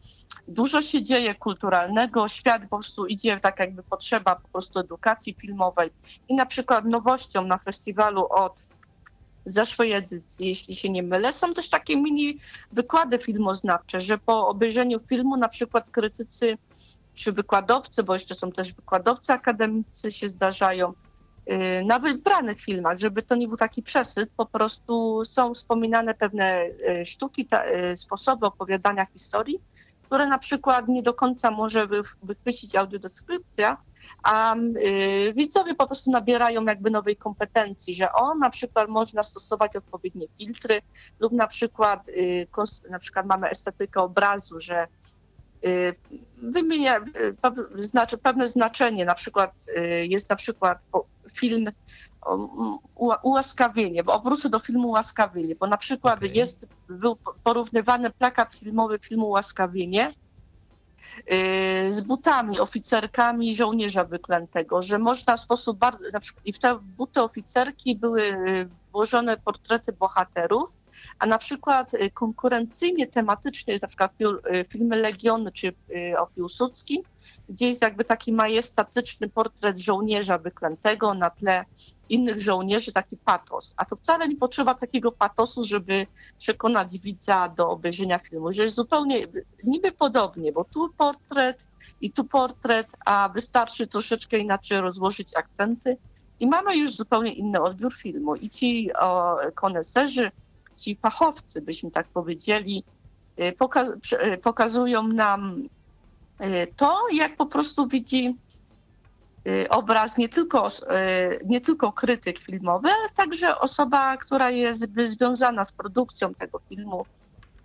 dużo 0.49 0.83
się 0.83 1.03
dzieje 1.03 1.35
kulturalnego, 1.35 2.29
świat 2.29 2.63
po 2.63 2.69
prostu 2.69 3.07
idzie 3.07 3.41
tak 3.41 3.59
jakby 3.59 3.83
potrzeba 3.83 4.37
po 4.37 4.49
prostu 4.49 4.81
edukacji 4.81 5.35
filmowej 5.41 5.91
i 6.29 6.35
na 6.35 6.47
przykład 6.47 6.85
nowością 6.85 7.45
na 7.45 7.59
festiwalu 7.59 8.27
od 8.31 8.67
zeszłej 9.47 9.93
edycji, 9.93 10.49
jeśli 10.49 10.75
się 10.75 10.91
nie 10.91 11.03
mylę, 11.03 11.33
są 11.33 11.55
też 11.55 11.69
takie 11.69 11.97
mini 11.97 12.39
wykłady 12.73 13.19
filmoznawcze, 13.19 14.01
że 14.01 14.19
po 14.19 14.49
obejrzeniu 14.49 15.01
filmu 15.09 15.37
na 15.37 15.49
przykład 15.49 15.91
krytycy 15.91 16.59
czy 17.15 17.33
wykładowcy, 17.33 18.03
bo 18.03 18.13
jeszcze 18.13 18.35
są 18.35 18.53
też 18.53 18.75
wykładowcy 18.75 19.33
akademicy 19.33 20.13
się 20.13 20.29
zdarzają, 20.29 20.93
yy, 21.47 21.57
na 21.85 21.99
wybranych 21.99 22.61
filmach, 22.61 22.99
żeby 22.99 23.23
to 23.23 23.35
nie 23.37 23.49
był 23.49 23.57
taki 23.57 23.83
przesyt, 23.83 24.31
po 24.37 24.47
prostu 24.47 25.25
są 25.25 25.55
wspominane 25.55 26.15
pewne 26.15 26.67
yy, 26.69 27.07
sztuki, 27.07 27.49
yy, 27.53 27.97
sposoby 27.97 28.47
opowiadania 28.47 29.07
historii, 29.07 29.61
które 30.11 30.27
na 30.27 30.39
przykład 30.39 30.89
nie 30.89 31.03
do 31.03 31.15
końca 31.15 31.51
może 31.51 31.87
wy- 31.87 32.03
wychwycić 32.23 32.77
audiodeskrypcja, 32.77 33.77
a 34.23 34.57
y, 34.57 35.33
widzowie 35.37 35.75
po 35.75 35.87
prostu 35.87 36.11
nabierają 36.11 36.65
jakby 36.65 36.91
nowej 36.91 37.17
kompetencji, 37.17 37.95
że 37.95 38.13
o, 38.13 38.35
na 38.35 38.51
przykład 38.51 38.89
można 38.89 39.23
stosować 39.23 39.77
odpowiednie 39.77 40.27
filtry 40.39 40.81
lub 41.21 41.33
na 41.33 41.47
przykład, 41.47 42.09
y, 42.09 42.47
na 42.91 42.99
przykład 42.99 43.27
mamy 43.27 43.51
estetykę 43.51 44.01
obrazu, 44.01 44.61
że 44.61 44.83
y, 44.83 45.20
wymienia 46.43 47.01
y, 47.77 47.83
znaczy, 47.85 48.19
pewne 48.19 48.49
znaczenie, 48.49 49.05
na 49.05 49.15
przykład 49.15 49.55
y, 49.77 50.07
jest 50.07 50.31
na 50.31 50.37
przykład 50.37 50.87
film 51.33 51.71
ułaskawienie, 53.23 54.05
bo 54.05 54.13
obrócę 54.15 54.51
do 54.51 54.59
filmu 54.59 54.89
ułaskawienie, 54.89 55.55
bo 55.55 55.67
na 55.67 55.77
przykład 55.77 56.19
Okej. 56.19 56.33
jest, 56.35 56.69
był 56.89 57.17
porównywany 57.45 58.11
plakat 58.11 58.55
filmowy 58.55 58.99
filmu 58.99 59.27
ułaskawienie 59.27 60.15
y, 61.33 61.93
z 61.93 62.01
butami, 62.01 62.61
oficerkami 62.61 63.55
żołnierza 63.55 64.05
wyklętego, 64.05 64.83
że 64.83 64.99
można 64.99 65.37
w 65.37 65.41
sposób 65.41 65.79
bardzo, 65.79 66.05
na 66.13 66.21
przykład, 66.21 66.47
i 66.47 66.53
w 66.53 66.59
te 66.59 66.79
buty 66.97 67.23
oficerki 67.23 67.97
były 67.97 68.23
y, 68.23 68.69
włożone 68.93 69.37
portrety 69.37 69.93
bohaterów, 69.93 70.80
a 71.19 71.27
na 71.27 71.39
przykład 71.39 71.95
y, 71.95 72.11
konkurencyjnie, 72.11 73.07
tematycznie 73.07 73.73
jest 73.73 73.83
na 73.83 73.89
przykład 73.89 74.13
y, 74.21 74.65
filmy 74.69 74.97
Legiony 74.97 75.53
czy 75.53 75.69
y, 75.69 76.19
o 76.19 76.27
Piłsudskim, 76.27 77.03
gdzie 77.49 77.67
jest 77.67 77.83
jakby 77.83 78.05
taki 78.05 78.33
majestatyczny 78.33 79.29
portret 79.29 79.79
żołnierza 79.79 80.39
wyklętego 80.39 81.15
na 81.15 81.31
tle 81.31 81.65
innych 82.09 82.41
żołnierzy, 82.41 82.93
taki 82.93 83.17
patos. 83.17 83.75
A 83.77 83.85
to 83.85 83.97
wcale 83.97 84.29
nie 84.29 84.37
potrzeba 84.37 84.75
takiego 84.75 85.13
patosu, 85.13 85.65
żeby 85.65 86.07
przekonać 86.39 86.99
widza 86.99 87.49
do 87.49 87.71
obejrzenia 87.71 88.19
filmu, 88.19 88.53
że 88.53 88.65
jest 88.65 88.77
zupełnie 88.77 89.27
niby 89.65 89.93
podobnie, 89.93 90.53
bo 90.53 90.65
tu 90.65 90.89
portret 90.99 91.69
i 92.01 92.11
tu 92.11 92.25
portret, 92.25 92.97
a 93.05 93.29
wystarczy 93.29 93.87
troszeczkę 93.87 94.39
inaczej 94.39 94.81
rozłożyć 94.81 95.37
akcenty 95.37 95.97
i 96.41 96.47
mamy 96.47 96.77
już 96.77 96.97
zupełnie 96.97 97.33
inny 97.33 97.63
odbiór 97.63 97.95
filmu. 97.95 98.37
I 98.37 98.51
ci 98.51 98.93
o, 98.93 99.37
koneserzy, 99.55 100.31
ci 100.81 100.97
fachowcy, 100.97 101.63
byśmy 101.63 101.91
tak 101.91 102.09
powiedzieli, 102.09 102.85
y, 103.41 103.53
poka- 103.53 103.97
prze- 104.01 104.33
y, 104.33 104.39
pokazują 104.39 105.09
nam 105.09 105.69
y, 106.41 106.67
to, 106.77 107.07
jak 107.13 107.37
po 107.37 107.47
prostu 107.47 107.89
widzi 107.89 108.37
obraz 109.69 110.19
nie 110.19 110.29
tylko, 110.29 110.69
nie 111.45 111.61
tylko 111.61 111.93
krytyk 111.93 112.39
filmowy, 112.39 112.89
ale 112.89 113.11
także 113.11 113.59
osoba, 113.59 114.17
która 114.17 114.51
jest 114.51 114.87
związana 115.05 115.65
z 115.65 115.73
produkcją 115.73 116.35
tego 116.35 116.61
filmu, 116.69 117.07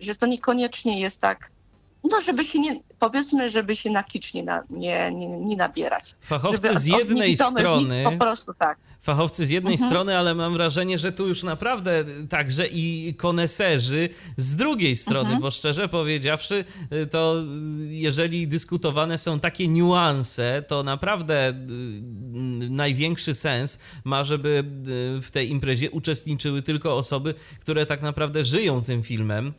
że 0.00 0.14
to 0.14 0.26
niekoniecznie 0.26 1.00
jest 1.00 1.20
tak, 1.20 1.50
no 2.10 2.20
żeby 2.20 2.44
się 2.44 2.60
nie, 2.60 2.80
powiedzmy, 2.98 3.48
żeby 3.48 3.74
się 3.74 3.90
na 3.90 4.02
kicz 4.04 4.34
nie, 4.34 4.42
na, 4.42 4.62
nie, 4.70 5.10
nie, 5.10 5.28
nie 5.28 5.56
nabierać. 5.56 6.14
Fachowcy 6.20 6.56
żeby 6.66 6.78
z 6.78 6.86
jednej 6.86 7.36
strony 7.36 8.04
Po 8.04 8.18
prostu 8.18 8.54
tak. 8.54 8.78
Fachowcy 9.06 9.46
z 9.46 9.50
jednej 9.50 9.74
Mhm. 9.74 9.90
strony, 9.90 10.18
ale 10.18 10.34
mam 10.34 10.52
wrażenie, 10.52 10.98
że 10.98 11.12
tu 11.12 11.28
już 11.28 11.42
naprawdę 11.42 12.04
także 12.28 12.66
i 12.66 13.14
koneserzy 13.16 14.08
z 14.36 14.56
drugiej 14.56 14.96
strony, 14.96 15.20
Mhm. 15.20 15.40
bo 15.42 15.50
szczerze 15.50 15.88
powiedziawszy, 15.88 16.64
to 17.10 17.34
jeżeli 17.88 18.48
dyskutowane 18.48 19.18
są 19.18 19.40
takie 19.40 19.68
niuanse, 19.68 20.64
to 20.68 20.82
naprawdę 20.82 21.50
y, 21.50 21.54
największy 22.70 23.34
sens 23.34 23.78
ma, 24.04 24.24
żeby 24.24 24.64
y, 25.18 25.22
w 25.22 25.30
tej 25.30 25.50
imprezie 25.50 25.90
uczestniczyły 25.90 26.62
tylko 26.62 26.96
osoby, 26.96 27.34
które 27.60 27.86
tak 27.86 28.02
naprawdę 28.02 28.44
żyją 28.44 28.82
tym 28.82 29.02
filmem. 29.02 29.52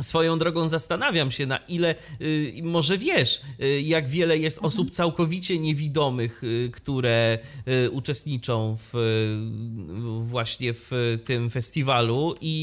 Swoją 0.00 0.38
drogą 0.38 0.68
zastanawiam 0.68 1.30
się, 1.30 1.46
na 1.46 1.56
ile, 1.56 1.94
y, 2.20 2.52
może 2.62 2.98
wiesz, 2.98 3.40
y, 3.62 3.80
jak 3.80 4.08
wiele 4.08 4.38
jest 4.38 4.56
Mhm. 4.58 4.68
osób 4.68 4.90
całkowicie 4.90 5.58
niewidomych, 5.58 6.44
y, 6.44 6.70
które 6.72 7.38
y, 7.68 7.90
uczestniczą 7.90 8.76
w, 8.92 8.92
właśnie 10.20 10.72
w 10.74 11.18
tym 11.24 11.50
festiwalu 11.50 12.34
i, 12.40 12.54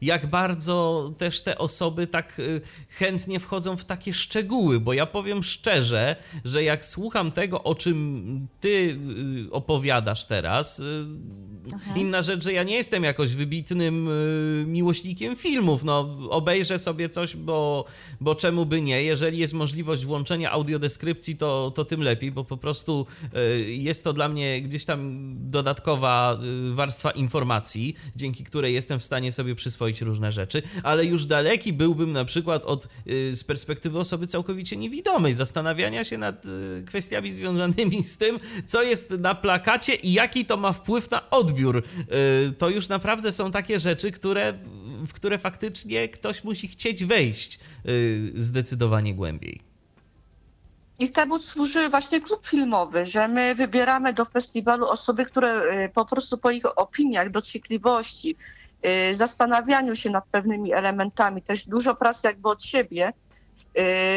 i 0.00 0.06
jak 0.06 0.26
bardzo 0.26 1.10
też 1.18 1.40
te 1.40 1.58
osoby 1.58 2.06
tak 2.06 2.38
y, 2.38 2.60
chętnie 2.88 3.40
wchodzą 3.40 3.76
w 3.76 3.84
takie 3.84 4.14
szczegóły, 4.14 4.80
bo 4.80 4.92
ja 4.92 5.06
powiem 5.06 5.42
szczerze, 5.42 6.16
że 6.44 6.64
jak 6.64 6.86
słucham 6.86 7.32
tego, 7.32 7.62
o 7.62 7.74
czym 7.74 8.48
ty 8.60 8.98
y, 9.48 9.52
opowiadasz 9.52 10.24
teraz, 10.24 10.82
y, 11.96 12.00
inna 12.00 12.22
rzecz, 12.22 12.44
że 12.44 12.52
ja 12.52 12.62
nie 12.62 12.74
jestem 12.74 13.04
jakoś 13.04 13.34
wybitnym 13.34 14.08
y, 14.08 14.64
miłośnikiem 14.66 15.36
filmów, 15.36 15.84
no 15.84 16.18
obejrzę 16.30 16.78
sobie 16.78 17.08
coś, 17.08 17.36
bo, 17.36 17.84
bo 18.20 18.34
czemu 18.34 18.66
by 18.66 18.82
nie, 18.82 19.02
jeżeli 19.02 19.38
jest 19.38 19.54
możliwość 19.54 20.04
włączenia 20.04 20.50
audiodeskrypcji, 20.50 21.36
to, 21.36 21.72
to 21.74 21.84
tym 21.84 22.02
lepiej, 22.02 22.32
bo 22.32 22.44
po 22.44 22.56
prostu 22.56 23.06
y, 23.36 23.74
jest 23.74 24.04
to 24.04 24.12
dla 24.12 24.28
mnie 24.28 24.62
gdzieś 24.62 24.84
tam 24.84 25.30
dodatkowa 25.50 26.38
y, 26.70 26.74
warstwa 26.74 27.10
informacji, 27.10 27.96
dzięki 28.16 28.44
której 28.44 28.74
jestem 28.74 28.98
w 28.98 29.04
stanie 29.04 29.32
sobie 29.32 29.54
przyswoić 29.54 30.00
różne 30.00 30.32
rzeczy, 30.32 30.62
ale 30.82 31.04
już 31.04 31.26
daleki 31.26 31.72
byłbym 31.72 32.12
na 32.12 32.24
przykład 32.24 32.64
od, 32.64 32.88
z 33.32 33.44
perspektywy 33.44 33.98
osoby 33.98 34.26
całkowicie 34.26 34.76
niewidomej, 34.76 35.34
zastanawiania 35.34 36.04
się 36.04 36.18
nad 36.18 36.46
kwestiami 36.86 37.32
związanymi 37.32 38.02
z 38.02 38.16
tym, 38.16 38.40
co 38.66 38.82
jest 38.82 39.10
na 39.10 39.34
plakacie 39.34 39.94
i 39.94 40.12
jaki 40.12 40.44
to 40.44 40.56
ma 40.56 40.72
wpływ 40.72 41.10
na 41.10 41.30
odbiór. 41.30 41.59
Y, 41.68 42.52
To 42.52 42.68
już 42.68 42.88
naprawdę 42.88 43.32
są 43.32 43.50
takie 43.50 43.78
rzeczy, 43.78 44.10
które, 44.10 44.52
w 45.06 45.12
które 45.12 45.38
faktycznie 45.38 46.08
ktoś 46.08 46.44
musi 46.44 46.68
chcieć 46.68 47.04
wejść 47.04 47.58
y, 47.86 48.32
zdecydowanie 48.34 49.14
głębiej. 49.14 49.60
I 50.98 51.10
temu 51.12 51.38
służy 51.38 51.88
właśnie 51.88 52.20
klub 52.20 52.46
filmowy, 52.46 53.04
że 53.04 53.28
my 53.28 53.54
wybieramy 53.54 54.12
do 54.12 54.24
festiwalu 54.24 54.86
osoby, 54.86 55.24
które 55.24 55.62
y, 55.84 55.88
po 55.88 56.04
prostu 56.04 56.38
po 56.38 56.50
ich 56.50 56.78
opiniach, 56.78 57.30
dociekliwości, 57.30 58.36
zastanawianiu 59.12 59.96
się 59.96 60.10
nad 60.10 60.24
pewnymi 60.26 60.72
elementami, 60.72 61.42
też 61.42 61.68
dużo 61.68 61.94
pracy 61.94 62.26
jakby 62.26 62.48
od 62.48 62.64
siebie, 62.64 63.12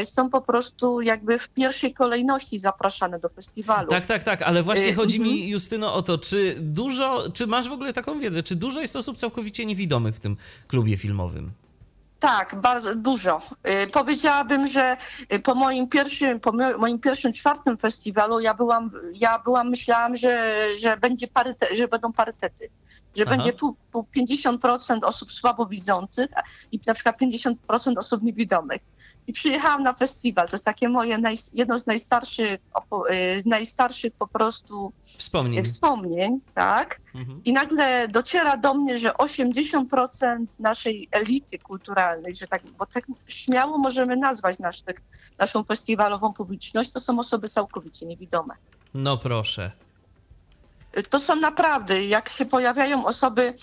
są 0.03 0.29
po 0.29 0.41
prostu 0.41 1.01
jakby 1.01 1.39
w 1.39 1.49
pierwszej 1.49 1.93
kolejności 1.93 2.59
zapraszane 2.59 3.19
do 3.19 3.29
festiwalu. 3.29 3.89
Tak, 3.89 4.05
tak, 4.05 4.23
tak, 4.23 4.41
ale 4.41 4.63
właśnie 4.63 4.87
Y, 4.87 4.93
chodzi 4.93 5.19
mi, 5.19 5.31
mhm. 5.31 5.49
Justyno, 5.49 5.93
o 5.93 6.01
to, 6.01 6.17
czy 6.17 6.55
dużo, 6.59 7.31
czy 7.33 7.47
masz 7.47 7.69
w 7.69 7.71
ogóle 7.71 7.93
taką 7.93 8.19
wiedzę, 8.19 8.43
czy 8.43 8.55
dużo 8.55 8.81
jest 8.81 8.95
osób 8.95 9.17
całkowicie 9.17 9.65
niewidomych 9.65 10.15
w 10.15 10.19
tym 10.19 10.37
klubie 10.67 10.97
filmowym? 10.97 11.51
Tak, 12.23 12.55
bardzo 12.55 12.95
dużo. 12.95 13.41
Y, 13.85 13.87
powiedziałabym, 13.87 14.67
że 14.67 14.97
y, 15.33 15.39
po 15.39 15.55
moim 15.55 15.87
pierwszym, 15.87 16.39
po 16.39 16.51
moim 16.77 16.99
pierwszym 16.99 17.33
czwartym 17.33 17.77
festiwalu 17.77 18.39
ja 18.39 18.53
byłam, 18.53 18.91
ja 19.13 19.39
byłam, 19.39 19.69
myślałam, 19.69 20.15
że, 20.15 20.65
że 20.81 20.97
będzie 20.97 21.27
paryte, 21.27 21.75
że 21.75 21.87
będą 21.87 22.13
parytety, 22.13 22.69
że 23.15 23.23
Aha. 23.27 23.35
będzie 23.35 23.53
pół, 23.53 23.75
pół 23.91 24.05
50% 24.17 24.99
osób 25.03 25.31
słabowidzących 25.31 26.29
i 26.71 26.79
na 26.87 26.93
przykład 26.93 27.21
50% 27.21 27.97
osób 27.97 28.23
niewidomych. 28.23 28.81
I 29.27 29.33
przyjechałam 29.33 29.83
na 29.83 29.93
festiwal. 29.93 30.47
To 30.47 30.55
jest 30.55 30.65
takie 30.65 30.89
moje 30.89 31.17
naj, 31.17 31.35
jedno 31.53 31.77
z 31.77 31.87
najstarszych, 31.87 32.61
y, 33.11 33.43
najstarszych 33.45 34.13
po 34.13 34.27
prostu 34.27 34.93
wspomnień. 35.03 35.63
wspomnień 35.63 36.39
tak? 36.53 37.01
Mhm. 37.15 37.41
I 37.45 37.53
nagle 37.53 38.07
dociera 38.07 38.57
do 38.57 38.73
mnie, 38.73 38.97
że 38.97 39.13
80% 39.13 40.45
naszej 40.59 41.07
elity 41.11 41.59
kulturalnej, 41.59 42.12
że 42.39 42.47
tak, 42.47 42.61
bo 42.77 42.85
tak 42.85 43.05
śmiało 43.27 43.77
możemy 43.77 44.15
nazwać 44.15 44.59
nasz, 44.59 44.81
tak, 44.81 45.01
naszą 45.37 45.63
festiwalową 45.63 46.33
publiczność, 46.33 46.91
to 46.91 46.99
są 46.99 47.19
osoby 47.19 47.47
całkowicie 47.47 48.05
niewidome. 48.05 48.53
No 48.93 49.17
proszę. 49.17 49.71
To 51.09 51.19
są 51.19 51.35
naprawdę, 51.35 52.05
jak 52.05 52.29
się 52.29 52.45
pojawiają 52.45 53.05
osoby, 53.05 53.53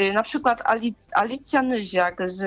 y, 0.00 0.12
na 0.12 0.22
przykład 0.22 0.62
Alicja 1.12 1.62
Nyziak, 1.62 2.30
z, 2.30 2.40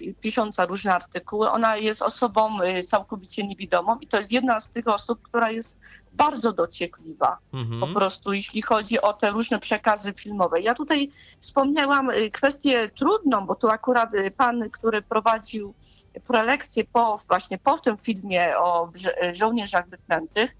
y, 0.00 0.14
pisząca 0.20 0.66
różne 0.66 0.94
artykuły, 0.94 1.50
ona 1.50 1.76
jest 1.76 2.02
osobą 2.02 2.62
y, 2.62 2.82
całkowicie 2.82 3.46
niewidomą 3.46 3.98
i 3.98 4.06
to 4.06 4.16
jest 4.16 4.32
jedna 4.32 4.60
z 4.60 4.70
tych 4.70 4.88
osób, 4.88 5.22
która 5.22 5.50
jest 5.50 5.78
bardzo 6.14 6.52
dociekliwa 6.52 7.38
mhm. 7.52 7.80
po 7.80 7.86
prostu, 7.86 8.32
jeśli 8.32 8.62
chodzi 8.62 9.00
o 9.00 9.12
te 9.12 9.30
różne 9.30 9.58
przekazy 9.58 10.12
filmowe. 10.12 10.60
Ja 10.60 10.74
tutaj 10.74 11.10
wspomniałam 11.40 12.10
kwestię 12.32 12.88
trudną, 12.88 13.46
bo 13.46 13.54
tu 13.54 13.68
akurat 13.68 14.10
pan, 14.36 14.70
który 14.70 15.02
prowadził 15.02 15.74
prelekcję 16.26 16.84
po, 16.92 17.20
właśnie 17.28 17.58
po 17.58 17.78
tym 17.78 17.96
filmie 17.96 18.58
o 18.58 18.92
żołnierzach 19.32 19.88
wyklętych, 19.88 20.54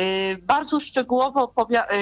Y, 0.00 0.38
bardzo 0.42 0.80
szczegółowo 0.80 1.52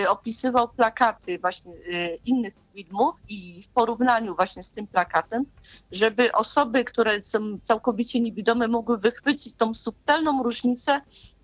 y, 0.03 0.09
opisywał 0.09 0.69
plakaty 0.69 1.39
właśnie 1.39 1.73
y, 1.73 2.19
innych 2.25 2.55
filmów 2.75 3.15
i 3.29 3.63
w 3.63 3.69
porównaniu 3.69 4.37
właśnie 4.37 4.63
z 4.63 4.71
tym 4.71 4.87
plakatem, 4.87 5.45
żeby 5.93 6.33
osoby, 6.33 6.85
które 6.85 7.23
są 7.23 7.59
całkowicie 7.63 8.21
niewidome, 8.21 8.69
mogły 8.69 8.99
wychwycić 8.99 9.55
tą 9.55 9.75
subtelną 9.75 10.43
różnicę, 10.43 11.01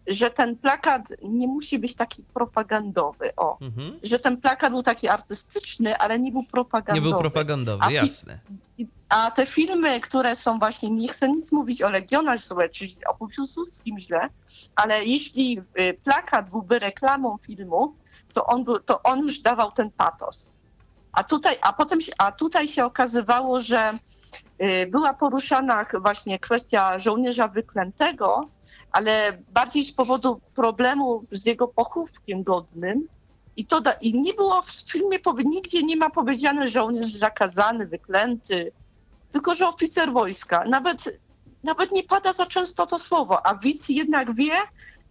że 0.07 0.31
ten 0.31 0.57
plakat 0.57 1.03
nie 1.23 1.47
musi 1.47 1.79
być 1.79 1.95
taki 1.95 2.23
propagandowy, 2.23 3.37
o, 3.37 3.59
mhm. 3.61 3.99
że 4.03 4.19
ten 4.19 4.37
plakat 4.37 4.73
był 4.73 4.83
taki 4.83 5.09
artystyczny, 5.09 5.99
ale 5.99 6.19
nie 6.19 6.33
był 6.33 6.43
propagandowy. 6.43 7.07
Nie 7.07 7.13
był 7.13 7.21
propagandowy, 7.21 7.93
jasne. 7.93 8.39
A 9.09 9.31
te 9.31 9.47
filmy, 9.47 10.01
które 10.01 10.35
są 10.35 10.59
właśnie, 10.59 10.91
nie 10.91 11.09
chcę 11.09 11.29
nic 11.29 11.53
mówić 11.53 11.83
o 11.83 11.91
Legionarze, 11.91 12.69
czyli 12.73 12.95
o 13.05 13.27
Piłsudskim 13.27 13.99
źle, 13.99 14.29
ale 14.77 15.05
jeśli 15.05 15.61
y, 15.81 15.99
plakat 16.05 16.51
byłby 16.51 16.79
reklamą 16.79 17.39
filmu, 17.43 17.95
to 18.33 18.47
on, 18.47 18.65
był, 18.65 18.81
to 18.81 19.03
on 19.03 19.21
już 19.21 19.39
dawał 19.39 19.73
ten 19.73 19.91
patos. 19.91 20.53
A 21.13 21.25
tutaj, 21.25 21.59
a 21.61 21.73
potem, 21.73 21.99
a 22.19 22.33
tutaj 22.33 22.69
się 22.69 22.85
okazywało, 22.85 23.61
że 23.61 23.99
była 24.91 25.15
poruszana 25.15 25.87
właśnie 26.01 26.39
kwestia 26.39 26.99
żołnierza 26.99 27.49
wyklętego, 27.49 28.49
ale 28.93 29.39
bardziej 29.53 29.85
z 29.85 29.93
powodu 29.93 30.41
problemu 30.55 31.25
z 31.31 31.47
jego 31.47 31.69
pochówkiem 31.69 32.43
godnym. 32.43 33.09
I, 33.57 33.67
to 33.67 33.81
da, 33.81 33.93
I 33.93 34.21
nie 34.21 34.35
było 34.35 34.63
w 34.63 34.71
filmie, 34.71 35.19
nigdzie 35.45 35.83
nie 35.83 35.97
ma 35.97 36.11
powiedziane 36.11 36.69
żołnierz 36.69 37.07
zakazany, 37.07 37.87
wyklęty, 37.87 38.73
tylko 39.31 39.55
że 39.55 39.69
oficer 39.69 40.13
wojska. 40.13 40.65
Nawet, 40.65 41.19
nawet 41.65 41.93
nie 41.93 42.03
pada 42.03 42.33
za 42.33 42.47
często 42.47 42.87
to 42.87 42.99
słowo, 42.99 43.47
a 43.47 43.55
widz 43.55 43.89
jednak 43.89 44.35
wie 44.35 44.55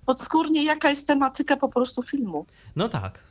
podskórnie, 0.05 0.63
jaka 0.63 0.89
jest 0.89 1.07
tematyka 1.07 1.57
po 1.57 1.69
prostu 1.69 2.03
filmu. 2.03 2.45
No 2.75 2.89
tak. 2.89 3.30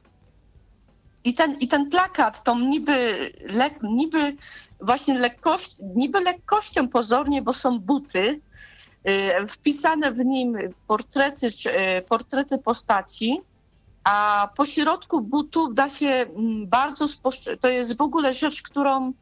I 1.25 1.35
ten, 1.35 1.57
I 1.61 1.69
ten 1.69 1.91
plakat, 1.91 2.45
tą 2.45 2.59
niby, 2.59 3.17
le, 3.43 3.71
niby 3.83 4.37
właśnie 4.81 5.19
lekkość, 5.19 5.77
niby 5.95 6.21
lekkością 6.21 6.89
pozornie, 6.89 7.43
bo 7.43 7.53
są 7.53 7.79
buty, 7.79 8.41
y, 9.09 9.47
wpisane 9.47 10.13
w 10.13 10.19
nim 10.19 10.59
portrety, 10.87 11.47
y, 11.47 12.03
portrety 12.09 12.59
postaci, 12.59 13.41
a 14.05 14.49
po 14.57 14.65
środku 14.65 15.21
butów 15.21 15.75
da 15.75 15.89
się 15.89 16.09
mm, 16.09 16.67
bardzo, 16.69 17.07
to 17.61 17.69
jest 17.69 17.99
w 17.99 18.01
ogóle 18.01 18.33
rzecz, 18.33 18.63
którą 18.63 19.13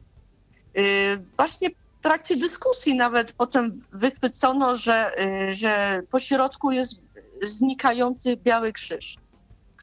Y, 0.77 1.21
właśnie 1.37 1.69
w 1.69 2.01
trakcie 2.01 2.35
dyskusji 2.35 2.95
nawet 2.95 3.33
potem 3.33 3.83
wychwycono, 3.91 4.75
że, 4.75 5.11
że 5.49 6.01
po 6.11 6.19
środku 6.19 6.71
jest 6.71 7.01
znikający 7.43 8.37
biały 8.37 8.73
krzyż, 8.73 9.15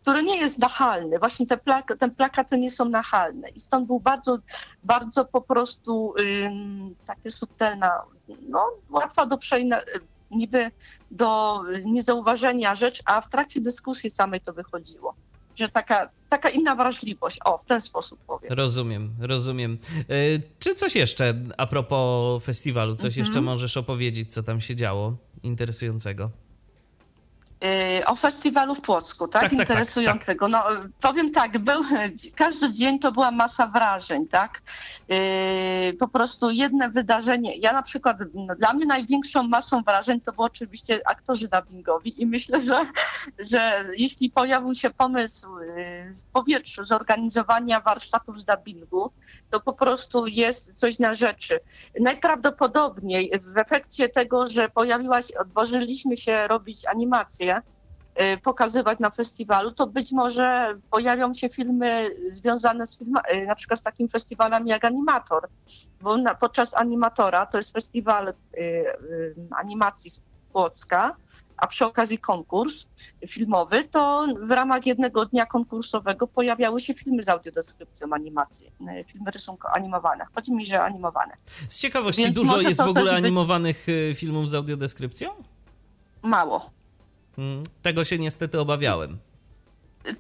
który 0.07 0.23
nie 0.23 0.37
jest 0.37 0.59
nachalny. 0.59 1.19
Właśnie 1.19 1.47
te, 1.47 1.57
plak 1.57 1.95
te 1.99 2.11
plakaty 2.11 2.59
nie 2.59 2.71
są 2.71 2.89
nachalne 2.89 3.49
i 3.49 3.61
stąd 3.61 3.87
był 3.87 4.01
bardzo, 4.01 4.39
bardzo 4.85 5.25
po 5.25 5.41
prostu 5.41 6.15
um, 6.43 6.95
takie 7.07 7.31
subtelna, 7.31 8.03
no 8.49 8.69
łatwa 8.91 9.27
do 9.27 9.39
przejna, 9.39 9.81
niby 10.31 10.71
do 11.11 11.63
niezauważenia 11.85 12.75
rzecz, 12.75 13.03
a 13.05 13.21
w 13.21 13.29
trakcie 13.29 13.61
dyskusji 13.61 14.11
samej 14.11 14.41
to 14.41 14.53
wychodziło 14.53 15.15
że 15.57 15.69
taka, 15.69 16.11
taka 16.29 16.49
inna 16.51 16.75
wrażliwość, 16.77 17.39
o, 17.45 17.59
w 17.59 17.67
ten 17.67 17.81
sposób 17.81 18.19
powiem. 18.27 18.53
Rozumiem, 18.53 19.15
rozumiem. 19.21 19.79
E, 19.99 20.15
czy 20.59 20.75
coś 20.75 20.95
jeszcze 20.95 21.35
a 21.57 21.67
propos 21.67 22.45
festiwalu, 22.45 22.95
coś 22.95 23.07
mhm. 23.07 23.27
jeszcze 23.27 23.41
możesz 23.41 23.77
opowiedzieć, 23.77 24.33
co 24.33 24.43
tam 24.43 24.61
się 24.61 24.77
działo 24.77 25.17
interesującego? 25.43 26.31
Y, 27.67 28.07
o 28.07 28.17
festiwalu 28.17 28.75
w 28.75 28.81
Płocku, 28.81 29.29
tak? 29.29 29.43
tak, 29.43 29.51
tak, 29.51 29.59
tak 29.59 29.69
Interesującego. 29.69 30.49
Tak, 30.49 30.65
tak. 30.65 30.75
No, 30.79 30.91
powiem 31.01 31.31
tak, 31.31 31.59
był, 31.59 31.83
każdy 32.35 32.73
dzień 32.73 32.99
to 32.99 33.13
była 33.13 33.31
masa 33.31 33.67
wrażeń, 33.67 34.29
tak? 34.29 34.63
Y, 35.11 35.97
po 35.99 36.09
prostu 36.09 36.51
jedne 36.51 36.91
wydarzenie. 36.91 37.57
Ja 37.57 37.73
na 37.73 37.83
przykład, 37.83 38.17
no, 38.35 38.55
dla 38.55 38.73
mnie 38.73 38.87
największą 38.87 39.43
masą 39.43 39.83
wrażeń 39.83 40.21
to 40.21 40.33
było 40.33 40.47
oczywiście 40.47 41.01
aktorzy 41.07 41.49
dubbingowi 41.49 42.23
i 42.23 42.27
myślę, 42.27 42.61
że, 42.61 42.87
że 43.39 43.85
jeśli 43.97 44.31
pojawił 44.31 44.75
się 44.75 44.91
pomysł 44.91 45.59
y, 45.59 46.15
w 46.19 46.33
powietrzu 46.33 46.85
zorganizowania 46.85 47.81
warsztatów 47.81 48.41
z 48.41 48.45
dubbingu, 48.45 49.11
to 49.51 49.61
po 49.61 49.73
prostu 49.73 50.27
jest 50.27 50.79
coś 50.79 50.99
na 50.99 51.15
rzeczy. 51.15 51.61
Najprawdopodobniej 52.01 53.41
w 53.45 53.59
efekcie 53.59 54.09
tego, 54.09 54.49
że 54.49 54.69
pojawiła 54.69 55.23
się, 55.23 55.39
odważyliśmy 55.39 56.17
się 56.17 56.49
robić 56.49 56.87
animację, 56.87 57.56
pokazywać 58.43 58.99
na 58.99 59.11
festiwalu, 59.11 59.73
to 59.73 59.87
być 59.87 60.13
może 60.13 60.79
pojawią 60.91 61.35
się 61.35 61.49
filmy 61.49 62.11
związane 62.31 62.87
z 62.87 62.99
filmami, 62.99 63.27
y, 63.35 63.47
na 63.47 63.55
przykład 63.55 63.81
z 63.81 63.83
takim 63.83 64.09
festiwalem 64.09 64.67
jak 64.67 64.85
Animator, 64.85 65.49
bo 66.01 66.17
na, 66.17 66.35
podczas 66.35 66.75
Animatora, 66.75 67.47
to 67.47 67.59
jest 67.59 67.73
festiwal 67.73 68.29
y, 68.29 68.35
y, 68.59 69.35
animacji 69.51 70.11
z 70.11 70.25
Płocka, 70.53 71.17
a 71.57 71.67
przy 71.67 71.87
okazji 71.87 72.19
konkurs 72.19 72.89
filmowy, 73.29 73.85
to 73.85 74.27
w 74.41 74.51
ramach 74.51 74.87
jednego 74.87 75.27
dnia 75.27 75.47
konkursowego 75.47 76.27
pojawiały 76.27 76.81
się 76.81 76.95
filmy 76.95 77.23
z 77.23 77.29
audiodeskrypcją 77.29 78.09
animacji, 78.13 78.71
filmy 79.13 79.31
rysunko 79.31 79.71
animowane. 79.71 80.27
Chodzi 80.35 80.53
mi, 80.53 80.67
że 80.67 80.83
animowane. 80.83 81.37
Z 81.69 81.81
ciekawości, 81.81 82.23
Więc 82.23 82.37
dużo 82.37 82.61
jest 82.61 82.83
w 82.83 82.89
ogóle 82.89 83.13
animowanych 83.13 83.87
być... 83.87 84.19
filmów 84.19 84.51
z 84.51 84.55
audiodeskrypcją? 84.55 85.31
Mało. 86.23 86.76
Mm, 87.39 87.63
tego 87.83 88.05
się 88.05 88.19
niestety 88.19 88.61
obawiałem. 88.61 89.19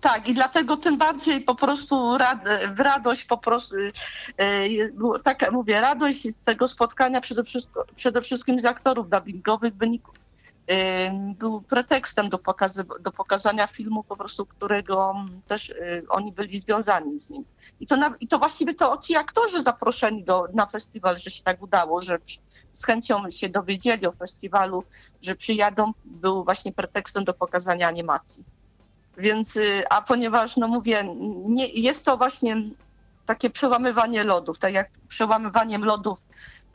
Tak, 0.00 0.28
i 0.28 0.34
dlatego 0.34 0.76
tym 0.76 0.98
bardziej 0.98 1.40
po 1.40 1.54
prostu 1.54 2.18
rad, 2.18 2.38
radość 2.76 3.24
po 3.24 3.38
prostu, 3.38 3.76
yy, 3.78 3.92
tak 5.24 5.52
mówię, 5.52 5.80
radość 5.80 6.22
z 6.22 6.44
tego 6.44 6.68
spotkania 6.68 7.20
przede 7.20 7.44
wszystkim, 7.44 7.82
przede 7.96 8.22
wszystkim 8.22 8.60
z 8.60 8.64
aktorów 8.64 9.10
dubbingowych 9.10 9.74
wyniku, 9.74 10.12
yy, 10.12 10.25
był 11.38 11.60
pretekstem 11.60 12.28
do, 12.28 12.38
pokazy, 12.38 12.84
do 13.00 13.12
pokazania 13.12 13.66
filmu 13.66 14.04
po 14.04 14.16
prostu, 14.16 14.46
którego 14.46 15.14
też 15.46 15.68
yy, 15.68 16.04
oni 16.08 16.32
byli 16.32 16.58
związani 16.58 17.20
z 17.20 17.30
nim. 17.30 17.44
I 17.80 17.86
to, 17.86 17.96
na, 17.96 18.14
i 18.20 18.28
to 18.28 18.38
właściwie 18.38 18.74
to 18.74 18.98
ci 18.98 19.16
aktorzy 19.16 19.62
zaproszeni 19.62 20.24
do, 20.24 20.48
na 20.54 20.66
festiwal, 20.66 21.16
że 21.16 21.30
się 21.30 21.42
tak 21.42 21.62
udało, 21.62 22.02
że 22.02 22.18
z 22.72 22.86
chęcią 22.86 23.30
się 23.30 23.48
dowiedzieli 23.48 24.06
o 24.06 24.12
festiwalu, 24.12 24.84
że 25.22 25.36
przyjadą, 25.36 25.92
był 26.04 26.44
właśnie 26.44 26.72
pretekstem 26.72 27.24
do 27.24 27.34
pokazania 27.34 27.88
animacji. 27.88 28.44
Więc, 29.18 29.56
y, 29.56 29.88
a 29.90 30.02
ponieważ, 30.02 30.56
no 30.56 30.68
mówię, 30.68 31.14
nie, 31.46 31.68
jest 31.68 32.04
to 32.04 32.16
właśnie 32.16 32.56
takie 33.26 33.50
przełamywanie 33.50 34.24
lodów, 34.24 34.58
tak 34.58 34.72
jak 34.72 34.90
przełamywaniem 35.08 35.84
lodów 35.84 36.18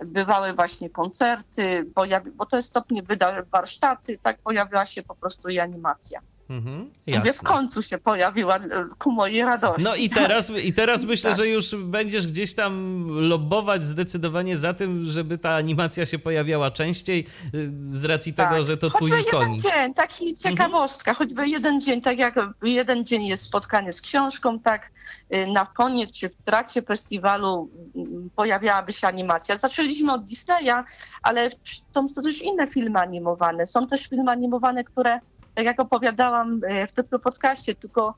bywały 0.06 0.54
właśnie 0.54 0.90
koncerty, 0.90 1.92
bo 2.36 2.46
to 2.46 2.56
jest 2.56 2.70
stopnie 2.70 3.04
warsztaty, 3.52 4.18
tak 4.18 4.42
pojawiła 4.42 4.86
się 4.86 5.04
po 5.04 5.16
prostu 5.16 5.50
i 5.50 5.60
animacja. 5.60 6.22
Mhm, 6.52 6.92
w 7.34 7.42
końcu 7.44 7.82
się 7.82 7.98
pojawiła 7.98 8.58
e, 8.58 8.62
ku 8.98 9.12
mojej 9.12 9.42
radości. 9.42 9.84
No 9.84 9.96
i 9.96 10.10
teraz, 10.10 10.50
i 10.50 10.74
teraz 10.74 11.04
myślę, 11.12 11.30
tak. 11.30 11.38
że 11.38 11.48
już 11.48 11.76
będziesz 11.76 12.28
gdzieś 12.28 12.56
tam 12.56 13.06
lobbować 13.10 13.86
zdecydowanie 13.86 14.58
za 14.58 14.74
tym, 14.74 15.06
żeby 15.06 15.38
ta 15.38 15.56
animacja 15.56 16.06
się 16.06 16.20
pojawiała 16.20 16.72
częściej, 16.72 17.28
y, 17.56 17.72
z 17.86 18.06
racji 18.06 18.34
tak. 18.34 18.50
tego, 18.50 18.64
że 18.64 18.78
to 18.78 18.90
twój 18.90 19.12
choćby 19.12 19.38
jeden 19.38 19.58
dzień, 19.58 19.94
taki 19.94 20.34
ciekawostka, 20.34 21.12
mhm. 21.12 21.18
choćby 21.28 21.48
jeden 21.48 21.82
dzień, 21.82 22.02
tak 22.02 22.18
jak 22.18 22.36
jeden 22.64 23.06
dzień 23.06 23.26
jest 23.26 23.44
spotkanie 23.44 23.94
z 23.94 24.02
książką, 24.02 24.60
tak 24.60 24.92
y, 25.36 25.48
na 25.48 25.66
koniec 25.66 26.12
czy 26.12 26.30
w 26.30 26.36
trakcie 26.46 26.82
festiwalu 26.82 27.70
mm, 27.96 28.30
pojawiałaby 28.36 28.92
się 28.92 29.08
animacja. 29.08 29.56
Zaczęliśmy 29.56 30.14
od 30.14 30.26
Disneya, 30.26 30.84
ale 31.24 31.50
są 31.94 32.10
to 32.10 32.22
też 32.22 32.42
inne 32.42 32.68
filmy 32.68 33.00
animowane. 33.00 33.68
Są 33.68 33.88
też 33.88 34.08
filmy 34.08 34.32
animowane, 34.32 34.84
które 34.84 35.20
tak 35.56 35.66
jak 35.66 35.80
opowiadałam 35.80 36.62
e, 36.68 36.88
w 36.88 36.94
tym 36.94 37.06
podcaście, 37.24 37.76
tylko 37.76 38.16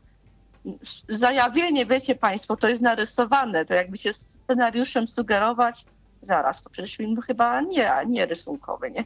zajawienie, 1.10 1.86
wiecie 1.86 2.16
Państwo, 2.16 2.58
to 2.58 2.70
jest 2.70 2.82
narysowane, 2.82 3.66
to 3.66 3.74
jakby 3.74 3.98
się 3.98 4.14
scenariuszem 4.14 5.08
sugerować, 5.08 5.86
zaraz, 6.22 6.64
to 6.64 6.70
przecież 6.70 6.98
film 6.98 7.22
chyba 7.22 7.62
nie, 7.62 7.92
nie 8.08 8.26
rysunkowy, 8.26 8.92
nie? 8.92 9.04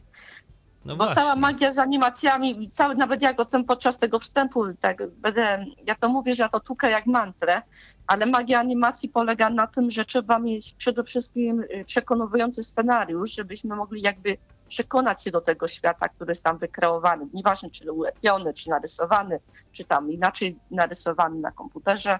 No 0.84 0.96
Bo 0.96 1.04
właśnie. 1.04 1.22
cała 1.22 1.36
magia 1.36 1.72
z 1.72 1.78
animacjami, 1.78 2.70
cały, 2.70 2.94
nawet 2.94 3.22
jak 3.22 3.40
o 3.40 3.44
tym 3.44 3.64
podczas 3.64 3.98
tego 3.98 4.18
wstępu, 4.18 4.64
tak 4.80 5.10
będę, 5.10 5.64
ja 5.86 5.94
to 5.94 6.08
mówię, 6.08 6.32
że 6.34 6.42
ja 6.42 6.48
to 6.48 6.60
tukę 6.60 6.90
jak 6.90 7.06
mantrę, 7.06 7.62
ale 8.06 8.26
magia 8.26 8.60
animacji 8.60 9.08
polega 9.08 9.50
na 9.50 9.66
tym, 9.66 9.90
że 9.90 10.04
trzeba 10.04 10.38
mieć 10.38 10.74
przede 10.74 11.04
wszystkim 11.04 11.60
y, 11.60 11.84
przekonujący 11.86 12.62
scenariusz, 12.62 13.34
żebyśmy 13.34 13.76
mogli 13.76 14.02
jakby 14.02 14.36
przekonać 14.68 15.22
się 15.24 15.30
do 15.30 15.40
tego 15.40 15.68
świata, 15.68 16.08
który 16.08 16.30
jest 16.30 16.44
tam 16.44 16.58
wykreowany. 16.58 17.26
Nieważne, 17.34 17.70
czy 17.70 17.92
ulepiony, 17.92 18.54
czy 18.54 18.70
narysowany, 18.70 19.40
czy 19.72 19.84
tam 19.84 20.12
inaczej 20.12 20.58
narysowany 20.70 21.40
na 21.40 21.52
komputerze. 21.52 22.18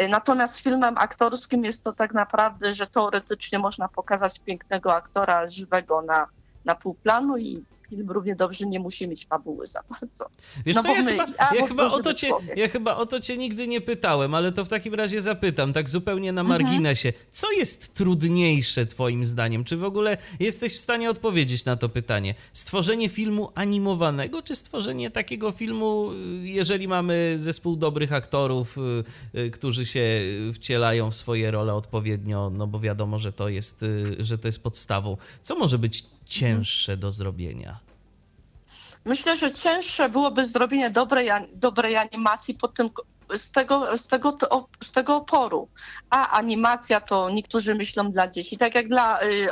Y, 0.00 0.08
natomiast 0.08 0.58
filmem 0.60 0.98
aktorskim 0.98 1.64
jest 1.64 1.84
to 1.84 1.92
tak 1.92 2.14
naprawdę, 2.14 2.72
że 2.72 2.86
teoretycznie 2.86 3.58
można 3.58 3.88
pokazać 3.88 4.40
pięknego 4.40 4.94
aktora 4.94 5.50
żywego 5.50 6.02
na, 6.02 6.26
na 6.64 6.74
półplanu 6.74 7.36
i 7.36 7.64
film 7.96 8.10
równie 8.10 8.36
dobrze 8.36 8.66
nie 8.66 8.80
musi 8.80 9.08
mieć 9.08 9.26
fabuły 9.26 9.66
za 9.66 9.80
bardzo. 9.90 10.26
Wiesz 10.66 10.76
no 10.76 10.82
co, 10.82 10.94
ja, 10.94 11.02
my, 11.02 11.10
chyba, 11.10 11.26
ja, 11.54 11.66
chyba 11.66 11.86
o 11.86 12.00
to 12.00 12.14
cię, 12.14 12.30
ja 12.56 12.68
chyba 12.68 12.96
o 12.96 13.06
to 13.06 13.20
cię 13.20 13.36
nigdy 13.36 13.68
nie 13.68 13.80
pytałem, 13.80 14.34
ale 14.34 14.52
to 14.52 14.64
w 14.64 14.68
takim 14.68 14.94
razie 14.94 15.20
zapytam, 15.20 15.72
tak 15.72 15.88
zupełnie 15.88 16.32
na 16.32 16.40
mhm. 16.40 16.62
marginesie. 16.62 17.08
Mhm. 17.08 17.26
Co 17.30 17.52
jest 17.52 17.94
trudniejsze 17.94 18.86
twoim 18.86 19.26
zdaniem? 19.26 19.64
Czy 19.64 19.76
w 19.76 19.84
ogóle 19.84 20.16
jesteś 20.40 20.76
w 20.76 20.80
stanie 20.80 21.10
odpowiedzieć 21.10 21.64
na 21.64 21.76
to 21.76 21.88
pytanie? 21.88 22.34
Stworzenie 22.52 23.08
filmu 23.08 23.50
animowanego, 23.54 24.42
czy 24.42 24.56
stworzenie 24.56 25.10
takiego 25.10 25.50
filmu, 25.50 26.10
jeżeli 26.42 26.88
mamy 26.88 27.36
zespół 27.38 27.76
dobrych 27.76 28.12
aktorów, 28.12 28.78
y, 29.34 29.40
y, 29.40 29.50
którzy 29.50 29.86
się 29.86 30.20
wcielają 30.52 31.10
w 31.10 31.14
swoje 31.14 31.50
role 31.50 31.74
odpowiednio, 31.74 32.50
no 32.50 32.66
bo 32.66 32.80
wiadomo, 32.80 33.18
że 33.18 33.32
to 33.32 33.48
jest, 33.48 33.82
y, 33.82 34.16
że 34.18 34.38
to 34.38 34.48
jest 34.48 34.62
podstawą. 34.62 35.16
Co 35.42 35.54
może 35.54 35.78
być 35.78 36.04
cięższe 36.26 36.96
do 36.96 37.12
zrobienia? 37.12 37.83
Myślę, 39.04 39.36
że 39.36 39.52
cięższe 39.52 40.08
byłoby 40.08 40.44
zrobienie 40.44 40.90
dobrej, 40.90 41.28
dobrej 41.52 41.96
animacji 41.96 42.54
pod 42.54 42.74
tym, 42.74 42.90
z, 43.34 43.50
tego, 43.50 43.98
z, 43.98 44.06
tego, 44.06 44.36
z 44.82 44.92
tego 44.92 45.16
oporu. 45.16 45.68
A 46.10 46.30
animacja 46.30 47.00
to 47.00 47.30
niektórzy 47.30 47.74
myślą 47.74 48.12
dla 48.12 48.28
dzieci. 48.28 48.58
Tak 48.58 48.74
jak 48.74 48.88
dla, 48.88 49.22
y, 49.22 49.48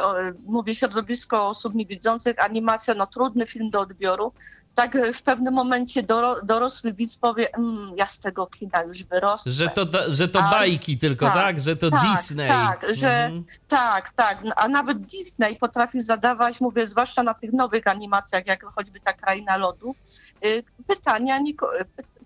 mówię 0.47 0.75
środowisko 0.75 1.49
osób 1.49 1.75
niewidzących, 1.75 2.39
animacja 2.39 2.95
no 2.95 3.07
trudny 3.07 3.47
film 3.47 3.71
do 3.71 3.81
odbioru, 3.81 4.33
tak 4.75 4.99
w 5.15 5.23
pewnym 5.23 5.55
momencie 5.55 6.03
dorosły 6.43 6.93
widz 6.93 7.19
powie, 7.19 7.55
mm, 7.55 7.93
ja 7.97 8.07
z 8.07 8.21
tego 8.21 8.47
kina 8.47 8.83
już 8.83 9.05
wyrosłem. 9.05 9.55
Że 9.55 9.69
to, 9.69 9.87
że 10.09 10.29
to 10.29 10.41
bajki 10.41 10.99
tylko, 10.99 11.27
tak, 11.27 11.35
tak? 11.35 11.61
Że 11.61 11.77
to 11.77 11.91
tak, 11.91 12.01
Disney. 12.03 12.49
Tak, 12.49 12.87
że, 12.91 13.25
mhm. 13.25 13.45
tak, 13.69 14.11
tak. 14.11 14.39
A 14.57 14.69
nawet 14.69 14.99
Disney 14.99 15.57
potrafi 15.57 16.01
zadawać, 16.01 16.61
mówię, 16.61 16.87
zwłaszcza 16.87 17.23
na 17.23 17.35
tych 17.35 17.53
nowych 17.53 17.87
animacjach, 17.87 18.47
jak 18.47 18.65
choćby 18.65 19.01
ta 19.01 19.13
Kraina 19.13 19.57
Lodu, 19.57 19.95
y, 20.45 20.63
pytania, 20.87 21.39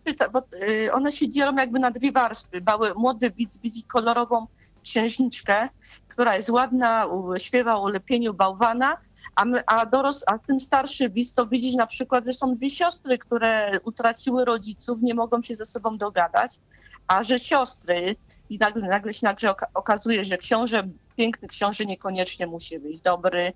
pyta, 0.05 0.29
bo 0.29 0.43
y, 0.63 0.93
one 0.93 1.13
się 1.13 1.31
dzielą 1.31 1.57
jakby 1.57 1.79
na 1.79 1.91
dwie 1.91 2.13
warstwy. 2.13 2.63
Mały, 2.67 2.95
młody 2.95 3.31
widz 3.31 3.59
widzi 3.59 3.83
kolorową 3.83 4.47
księżniczkę, 4.83 5.69
która 6.17 6.37
jest 6.37 6.51
ładna, 6.51 7.07
śpiewa 7.39 7.77
o 7.77 7.89
lepieniu 7.89 8.35
bałwana, 8.35 8.97
a, 9.35 9.45
my, 9.45 9.63
a, 9.67 9.87
doros, 9.87 10.25
a 10.27 10.39
tym 10.39 10.61
starszy 10.61 11.11
widz 11.11 11.35
to 11.35 11.47
widzieć 11.47 11.75
na 11.77 11.87
przykład, 11.87 12.27
że 12.27 12.33
są 12.33 12.55
dwie 12.55 12.71
siostry, 12.71 13.19
które 13.19 13.81
utraciły 13.85 14.45
rodziców, 14.45 14.99
nie 15.03 15.15
mogą 15.15 15.43
się 15.43 15.57
ze 15.57 15.67
sobą 15.67 15.99
dogadać, 15.99 16.61
a 17.07 17.23
że 17.23 17.39
siostry 17.39 18.17
i 18.51 18.59
nagle, 18.59 18.89
nagle 18.89 19.13
się 19.13 19.27
nagle 19.27 19.55
okazuje, 19.75 20.25
że 20.25 20.39
książę, 20.39 20.89
piękny 21.17 21.49
książę 21.49 21.85
niekoniecznie 21.85 22.47
musi 22.47 22.79
być 22.79 23.01
dobry. 23.01 23.53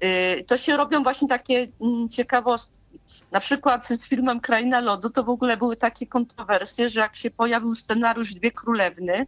Yy, 0.00 0.44
to 0.44 0.56
się 0.56 0.76
robią 0.76 1.02
właśnie 1.02 1.28
takie 1.28 1.66
mm, 1.80 2.08
ciekawostki. 2.08 3.00
Na 3.32 3.40
przykład 3.40 3.86
z 3.86 4.08
filmem 4.08 4.40
Kraina 4.40 4.80
Lodu 4.80 5.10
to 5.10 5.24
w 5.24 5.28
ogóle 5.28 5.56
były 5.56 5.76
takie 5.76 6.06
kontrowersje, 6.06 6.88
że 6.88 7.00
jak 7.00 7.16
się 7.16 7.30
pojawił 7.30 7.74
scenariusz 7.74 8.34
Dwie 8.34 8.52
Królewny, 8.52 9.26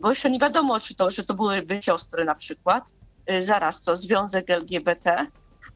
bo 0.00 0.08
jeszcze 0.08 0.30
nie 0.30 0.38
wiadomo, 0.38 0.80
czy 0.80 0.94
to, 0.94 1.10
że 1.10 1.24
to 1.24 1.34
były 1.34 1.66
siostry 1.82 2.24
na 2.24 2.34
przykład, 2.34 2.92
Y, 3.30 3.42
zaraz 3.42 3.80
co, 3.80 3.96
związek 3.96 4.50
LGBT, 4.50 5.26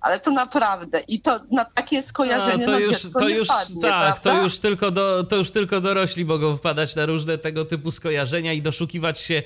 ale 0.01 0.21
to 0.21 0.31
naprawdę 0.31 1.01
i 1.01 1.21
to 1.21 1.37
na 1.51 1.65
takie 1.65 2.03
skojarzenie 2.03 2.65
A, 2.65 2.67
to 2.67 2.73
no 2.73 2.79
już, 2.79 3.13
to 3.13 3.29
już 3.29 3.49
tak, 3.83 4.19
to 4.19 4.43
już, 4.43 4.59
tylko 4.59 4.91
do, 4.91 5.25
to 5.25 5.37
już 5.37 5.51
tylko 5.51 5.81
dorośli 5.81 6.25
mogą 6.25 6.57
wpadać 6.57 6.97
na 6.97 7.07
różne 7.07 7.39
tego 7.39 7.65
typu 7.65 7.91
skojarzenia 7.91 8.53
i 8.53 8.63
doszukiwać 8.63 9.21
się 9.21 9.35
y, 9.35 9.45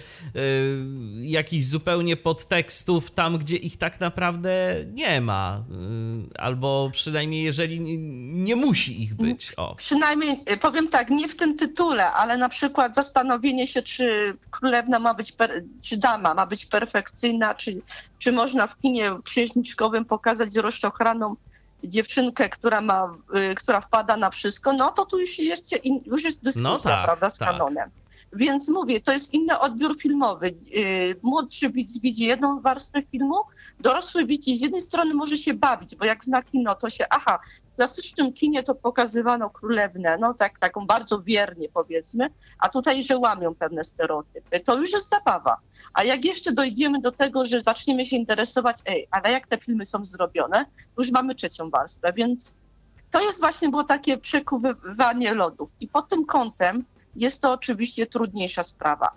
jakichś 1.21 1.65
zupełnie 1.65 2.17
podtekstów 2.17 3.11
tam, 3.11 3.39
gdzie 3.39 3.57
ich 3.57 3.77
tak 3.77 4.01
naprawdę 4.01 4.75
nie 4.93 5.21
ma. 5.21 5.65
Y, 6.35 6.39
albo 6.39 6.91
przynajmniej 6.93 7.45
jeżeli 7.45 7.81
nie, 7.81 7.99
nie 8.45 8.57
musi 8.57 9.03
ich 9.03 9.15
być. 9.15 9.53
O. 9.57 9.75
Przynajmniej 9.75 10.41
y, 10.53 10.57
powiem 10.57 10.89
tak, 10.89 11.11
nie 11.11 11.29
w 11.29 11.37
tym 11.37 11.59
tytule, 11.59 12.13
ale 12.13 12.39
na 12.39 12.49
przykład 12.49 12.95
zastanowienie 12.95 13.67
się, 13.67 13.83
czy 13.83 14.37
królewna 14.51 14.99
ma 14.99 15.15
być, 15.15 15.33
czy 15.83 15.97
dama 15.97 16.35
ma 16.35 16.47
być 16.47 16.67
perfekcyjna, 16.67 17.55
czy, 17.55 17.81
czy 18.19 18.33
można 18.33 18.67
w 18.67 18.81
kinie 18.81 19.11
księżniczkowym 19.25 20.05
pokazać 20.05 20.42
rozczochraną 20.57 21.37
dziewczynkę, 21.85 22.49
która 22.49 22.81
ma, 22.81 23.15
y, 23.37 23.55
która 23.55 23.81
wpada 23.81 24.17
na 24.17 24.31
wszystko, 24.31 24.73
no 24.73 24.93
to 24.93 25.07
tu 25.07 25.19
już 25.19 25.39
jest, 25.39 25.75
już 26.07 26.25
jest 26.25 26.45
dyskusja, 26.45 26.71
no 26.71 26.79
tak, 26.79 27.05
prawda, 27.05 27.31
z 27.31 27.39
tak. 27.39 27.51
kanonem. 27.51 27.91
Więc 28.33 28.69
mówię, 28.69 29.01
to 29.01 29.13
jest 29.13 29.35
inny 29.35 29.59
odbiór 29.59 29.97
filmowy. 30.01 30.47
Y, 30.77 31.17
młodszy 31.23 31.71
widz 31.71 32.01
widzi 32.01 32.25
jedną 32.25 32.61
warstwę 32.61 33.03
filmu, 33.03 33.37
dorosły 33.81 34.27
widz 34.27 34.45
z 34.45 34.61
jednej 34.63 34.81
strony 34.81 35.15
może 35.15 35.37
się 35.37 35.55
bawić, 35.55 35.97
bo 35.97 36.05
jak 36.05 36.25
zna 36.25 36.43
kino, 36.43 36.75
to 36.75 36.91
się, 36.91 37.05
aha, 37.11 37.39
w 37.73 37.77
klasycznym 37.77 38.33
kinie 38.33 38.63
to 38.63 38.75
pokazywano 38.75 39.51
królewnę, 39.51 40.19
no 40.19 40.35
tak, 40.35 40.59
taką 40.59 40.87
bardzo 40.87 41.23
wiernie 41.23 41.69
powiedzmy, 41.75 42.31
a 42.59 42.69
tutaj, 42.69 43.03
że 43.03 43.19
łamią 43.19 43.55
pewne 43.55 43.85
stereotypy. 43.85 44.61
To 44.61 44.79
już 44.79 44.93
jest 44.93 45.09
zabawa. 45.09 45.57
A 45.95 46.05
jak 46.05 46.25
jeszcze 46.25 46.53
dojdziemy 46.53 47.01
do 47.01 47.13
tego, 47.13 47.47
że 47.47 47.61
zaczniemy 47.61 48.05
się 48.05 48.17
interesować, 48.17 48.79
ej, 48.87 49.09
ale 49.11 49.33
jak 49.33 49.47
te 49.47 49.59
filmy 49.59 49.87
są 49.87 50.07
zrobione, 50.07 50.67
już 50.99 51.11
mamy 51.11 51.35
trzecią 51.35 51.71
warstwę, 51.71 52.13
więc 52.13 52.57
to 53.11 53.21
jest 53.21 53.41
właśnie 53.41 53.69
było 53.69 53.85
takie 53.85 54.19
przekuwywanie 54.19 55.35
lodów. 55.35 55.71
I 55.81 55.89
pod 55.89 56.09
tym 56.09 56.27
kątem 56.27 56.85
jest 57.17 57.43
to 57.43 57.53
oczywiście 57.53 58.07
trudniejsza 58.07 58.63
sprawa. 58.63 59.11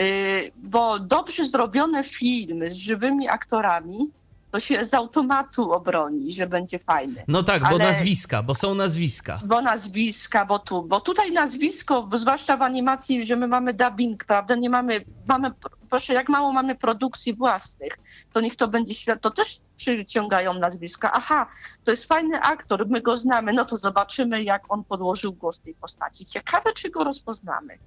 Y, 0.00 0.52
bo 0.56 0.98
dobrze 0.98 1.46
zrobione 1.46 2.04
filmy 2.04 2.70
z 2.70 2.76
żywymi 2.76 3.28
aktorami 3.28 4.10
to 4.50 4.60
się 4.60 4.84
z 4.84 4.94
automatu 4.94 5.72
obroni, 5.72 6.32
że 6.32 6.46
będzie 6.46 6.78
fajny. 6.78 7.24
No 7.28 7.42
tak, 7.42 7.62
Ale... 7.62 7.78
bo 7.78 7.84
nazwiska, 7.84 8.42
bo 8.42 8.54
są 8.54 8.74
nazwiska. 8.74 9.40
Bo 9.44 9.62
nazwiska, 9.62 10.44
bo 10.44 10.58
tu, 10.58 10.82
bo 10.82 11.00
tutaj 11.00 11.32
nazwisko, 11.32 12.02
bo 12.02 12.18
zwłaszcza 12.18 12.56
w 12.56 12.62
animacji, 12.62 13.24
że 13.24 13.36
my 13.36 13.46
mamy 13.46 13.74
dubbing, 13.74 14.24
prawda, 14.24 14.54
nie 14.54 14.70
mamy, 14.70 15.04
mamy, 15.26 15.50
proszę, 15.90 16.14
jak 16.14 16.28
mało 16.28 16.52
mamy 16.52 16.74
produkcji 16.74 17.34
własnych, 17.34 17.98
to 18.32 18.40
niech 18.40 18.56
to 18.56 18.68
będzie 18.68 18.94
świat, 18.94 19.20
to 19.20 19.30
też 19.30 19.60
przyciągają 19.76 20.54
nazwiska. 20.54 21.12
Aha, 21.12 21.46
to 21.84 21.90
jest 21.90 22.08
fajny 22.08 22.40
aktor, 22.40 22.88
my 22.88 23.00
go 23.00 23.16
znamy, 23.16 23.52
no 23.52 23.64
to 23.64 23.76
zobaczymy, 23.76 24.42
jak 24.42 24.62
on 24.72 24.84
podłożył 24.84 25.32
głos 25.32 25.60
tej 25.60 25.74
postaci. 25.74 26.26
Ciekawe, 26.26 26.72
czy 26.72 26.90
go 26.90 27.04
rozpoznamy. 27.04 27.78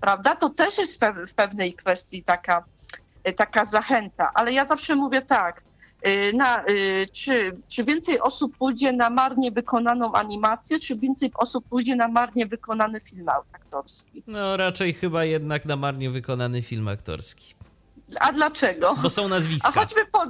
Prawda? 0.00 0.36
To 0.36 0.50
też 0.50 0.78
jest 0.78 1.04
w 1.28 1.34
pewnej 1.34 1.74
kwestii 1.74 2.22
taka, 2.22 2.64
taka 3.36 3.64
zachęta, 3.64 4.30
ale 4.34 4.52
ja 4.52 4.64
zawsze 4.64 4.96
mówię 4.96 5.22
tak, 5.22 5.62
na, 6.34 6.64
y, 6.68 7.06
czy, 7.12 7.56
czy 7.68 7.84
więcej 7.84 8.20
osób 8.20 8.56
pójdzie 8.56 8.92
na 8.92 9.10
marnie 9.10 9.50
wykonaną 9.50 10.12
animację, 10.12 10.78
czy 10.78 10.96
więcej 10.98 11.30
osób 11.34 11.64
pójdzie 11.68 11.96
na 11.96 12.08
marnie 12.08 12.46
wykonany 12.46 13.00
film 13.00 13.28
aktorski? 13.52 14.22
No 14.26 14.56
raczej 14.56 14.92
chyba 14.92 15.24
jednak 15.24 15.64
na 15.64 15.76
marnie 15.76 16.10
wykonany 16.10 16.62
film 16.62 16.88
aktorski. 16.88 17.54
A 18.20 18.32
dlaczego? 18.32 18.96
Bo 19.02 19.10
są 19.10 19.28
nazwiska. 19.28 19.68
A 19.68 19.72
choćby 19.72 20.06
po, 20.12 20.26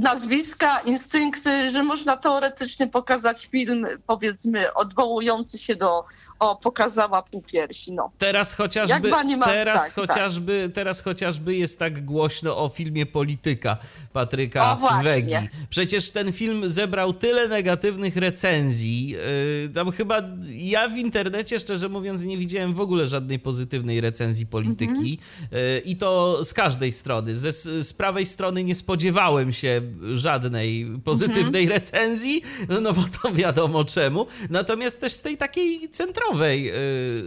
nazwiska, 0.00 0.80
instynkty, 0.80 1.70
że 1.70 1.82
można 1.82 2.16
teoretycznie 2.16 2.86
pokazać 2.86 3.46
film, 3.46 3.86
powiedzmy, 4.06 4.74
odwołujący 4.74 5.58
się 5.58 5.76
do 5.76 6.04
o, 6.38 6.56
pokazała 6.56 7.22
półpiersi. 7.22 7.92
No. 7.92 8.10
Teraz 8.18 8.54
chociażby, 8.54 9.10
ma... 9.10 9.44
teraz, 9.44 9.82
tak, 9.82 9.94
tak. 9.94 9.94
chociażby, 9.94 10.62
tak. 10.66 10.74
teraz 10.74 11.02
chociażby 11.02 11.56
jest 11.56 11.78
tak 11.78 12.04
głośno 12.04 12.56
o 12.56 12.68
filmie 12.68 13.06
Polityka 13.06 13.76
Patryka 14.12 14.78
Wegi. 15.02 15.32
Przecież 15.70 16.10
ten 16.10 16.32
film 16.32 16.68
zebrał 16.72 17.12
tyle 17.12 17.48
negatywnych 17.48 18.16
recenzji. 18.16 19.08
Yy, 19.08 19.70
tam 19.74 19.90
chyba 19.92 20.22
ja 20.48 20.88
w 20.88 20.96
internecie, 20.96 21.60
szczerze 21.60 21.88
mówiąc, 21.88 22.24
nie 22.24 22.38
widziałem 22.38 22.74
w 22.74 22.80
ogóle 22.80 23.06
żadnej 23.06 23.38
pozytywnej 23.38 24.00
recenzji 24.00 24.46
polityki. 24.46 24.90
Mhm. 24.90 25.18
Yy, 25.52 25.78
I 25.84 25.96
to 25.96 26.44
z 26.44 26.54
każdej 26.54 26.92
strony. 26.92 27.36
Ze, 27.36 27.52
z 27.82 27.92
prawej 27.92 28.26
strony 28.26 28.64
nie 28.64 28.74
spodziewałem 28.74 29.52
się 29.52 29.82
żadnej 30.14 30.86
pozytywnej 31.04 31.62
mhm. 31.62 31.68
recenzji, 31.68 32.42
no 32.82 32.92
bo 32.92 33.04
to 33.22 33.32
wiadomo 33.32 33.84
czemu. 33.84 34.26
Natomiast 34.50 35.00
też 35.00 35.12
z 35.12 35.22
tej 35.22 35.36
takiej 35.36 35.88
centrowej 35.90 36.72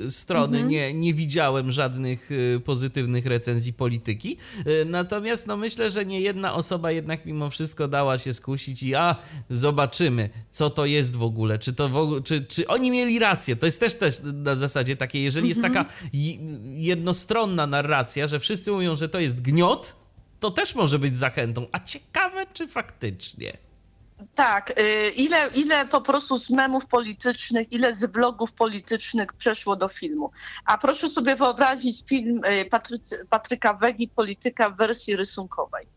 y, 0.05 0.11
strony 0.11 0.57
mhm. 0.57 0.70
nie, 0.70 0.93
nie 0.93 1.14
widziałem 1.14 1.72
żadnych 1.72 2.32
y, 2.32 2.61
pozytywnych 2.66 3.26
recenzji 3.26 3.74
polityki. 3.74 4.38
Y, 4.68 4.86
natomiast 4.86 5.47
no 5.47 5.57
myślę, 5.57 5.89
że 5.89 6.05
nie 6.05 6.22
jedna 6.22 6.53
osoba 6.53 6.91
jednak 6.91 7.26
mimo 7.26 7.49
wszystko 7.49 7.88
dała 7.88 8.18
się 8.18 8.34
skusić 8.34 8.84
i 8.84 8.95
a 8.95 9.16
zobaczymy, 9.49 10.30
co 10.51 10.70
to 10.70 10.86
jest 10.86 11.16
w 11.16 11.24
ogóle, 11.24 11.59
czy 11.59 11.74
to 11.74 11.89
w 11.89 12.24
czy, 12.24 12.45
czy 12.45 12.68
oni 12.68 12.91
mieli 12.91 13.20
rację. 13.20 13.55
To 13.55 13.66
jest 13.66 13.80
też, 13.80 13.95
też 13.95 14.22
na 14.24 14.55
zasadzie 14.55 14.95
takiej, 14.95 15.24
jeżeli 15.24 15.47
jest 15.47 15.64
mhm. 15.64 15.86
taka 15.86 15.93
jednostronna 16.64 17.68
narracja, 17.68 18.28
że 18.28 18.39
wszyscy 18.39 18.72
mówią, 18.72 18.95
że 18.95 19.09
to 19.09 19.20
jest 19.20 19.41
gniot, 19.41 20.03
to 20.43 20.51
też 20.51 20.75
może 20.75 20.99
być 20.99 21.17
zachętą. 21.17 21.67
A 21.71 21.79
ciekawe, 21.79 22.45
czy 22.53 22.67
faktycznie. 22.67 23.57
Tak, 24.35 24.79
y, 24.79 25.09
ile, 25.09 25.49
ile 25.55 25.87
po 25.87 26.01
prostu 26.01 26.37
z 26.37 26.49
memów 26.49 26.85
politycznych, 26.85 27.73
ile 27.73 27.93
z 27.93 28.05
blogów 28.05 28.51
politycznych 28.51 29.33
przeszło 29.33 29.75
do 29.75 29.87
filmu. 29.87 30.31
A 30.65 30.77
proszę 30.77 31.09
sobie 31.09 31.35
wyobrazić 31.35 32.03
film 32.07 32.41
y, 32.45 32.69
Patryka 33.29 33.73
Wegi, 33.73 34.07
Polityka 34.07 34.69
w 34.69 34.77
wersji 34.77 35.15
rysunkowej. 35.15 35.87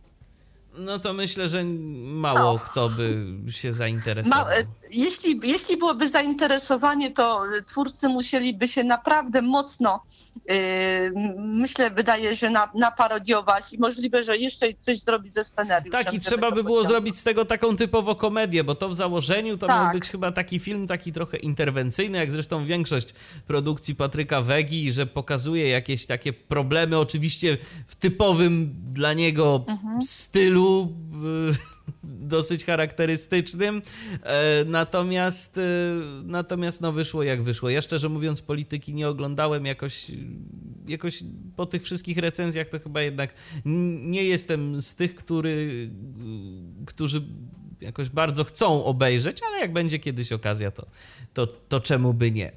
No 0.78 0.98
to 0.98 1.12
myślę, 1.12 1.48
że 1.48 1.64
mało 1.94 2.52
no. 2.52 2.58
kto 2.58 2.88
by 2.88 3.26
się 3.52 3.72
zainteresował. 3.72 4.44
Ma, 4.44 4.50
jeśli, 4.90 5.40
jeśli 5.42 5.76
byłoby 5.76 6.08
zainteresowanie, 6.08 7.10
to 7.10 7.42
twórcy 7.66 8.08
musieliby 8.08 8.68
się 8.68 8.84
naprawdę 8.84 9.42
mocno, 9.42 10.02
yy, 10.48 10.54
myślę, 11.38 11.90
wydaje, 11.90 12.34
że 12.34 12.50
na, 12.50 12.70
naparodiować 12.74 13.72
i 13.72 13.78
możliwe, 13.78 14.24
że 14.24 14.36
jeszcze 14.36 14.66
coś 14.80 14.98
zrobić 14.98 15.32
ze 15.32 15.44
scenariuszem. 15.44 16.04
Tak, 16.04 16.14
i 16.14 16.20
trzeba 16.20 16.50
by 16.50 16.64
było 16.64 16.84
zrobić 16.84 17.18
z 17.18 17.24
tego 17.24 17.44
taką 17.44 17.76
typowo 17.76 18.14
komedię, 18.14 18.64
bo 18.64 18.74
to 18.74 18.88
w 18.88 18.94
założeniu 18.94 19.58
to 19.58 19.66
tak. 19.66 19.84
miał 19.84 19.92
być 19.92 20.10
chyba 20.10 20.32
taki 20.32 20.58
film 20.58 20.86
taki 20.86 21.12
trochę 21.12 21.36
interwencyjny, 21.36 22.18
jak 22.18 22.32
zresztą 22.32 22.66
większość 22.66 23.14
produkcji 23.46 23.94
Patryka 23.94 24.42
Wegi, 24.42 24.92
że 24.92 25.06
pokazuje 25.06 25.68
jakieś 25.68 26.06
takie 26.06 26.32
problemy, 26.32 26.98
oczywiście 26.98 27.58
w 27.86 27.94
typowym 27.94 28.74
dla 28.92 29.12
niego 29.12 29.64
mhm. 29.68 30.02
stylu. 30.02 30.65
Dosyć 32.04 32.64
charakterystycznym. 32.64 33.82
E, 34.22 34.64
natomiast, 34.64 35.58
e, 35.58 35.62
natomiast 36.24 36.80
no 36.80 36.92
wyszło 36.92 37.22
jak 37.22 37.42
wyszło. 37.42 37.70
Ja 37.70 37.82
szczerze 37.82 38.08
mówiąc 38.08 38.42
polityki 38.42 38.94
nie 38.94 39.08
oglądałem 39.08 39.66
jakoś, 39.66 40.10
jakoś 40.88 41.22
po 41.56 41.66
tych 41.66 41.82
wszystkich 41.82 42.18
recenzjach 42.18 42.68
to 42.68 42.78
chyba 42.78 43.02
jednak 43.02 43.34
nie 44.04 44.24
jestem 44.24 44.82
z 44.82 44.94
tych, 44.94 45.14
który, 45.14 45.90
którzy 46.86 47.22
jakoś 47.80 48.08
bardzo 48.08 48.44
chcą 48.44 48.84
obejrzeć, 48.84 49.42
ale 49.48 49.58
jak 49.58 49.72
będzie 49.72 49.98
kiedyś 49.98 50.32
okazja, 50.32 50.70
to, 50.70 50.86
to, 51.34 51.46
to 51.46 51.80
czemu 51.80 52.14
by 52.14 52.30
nie. 52.30 52.46
E, 52.48 52.52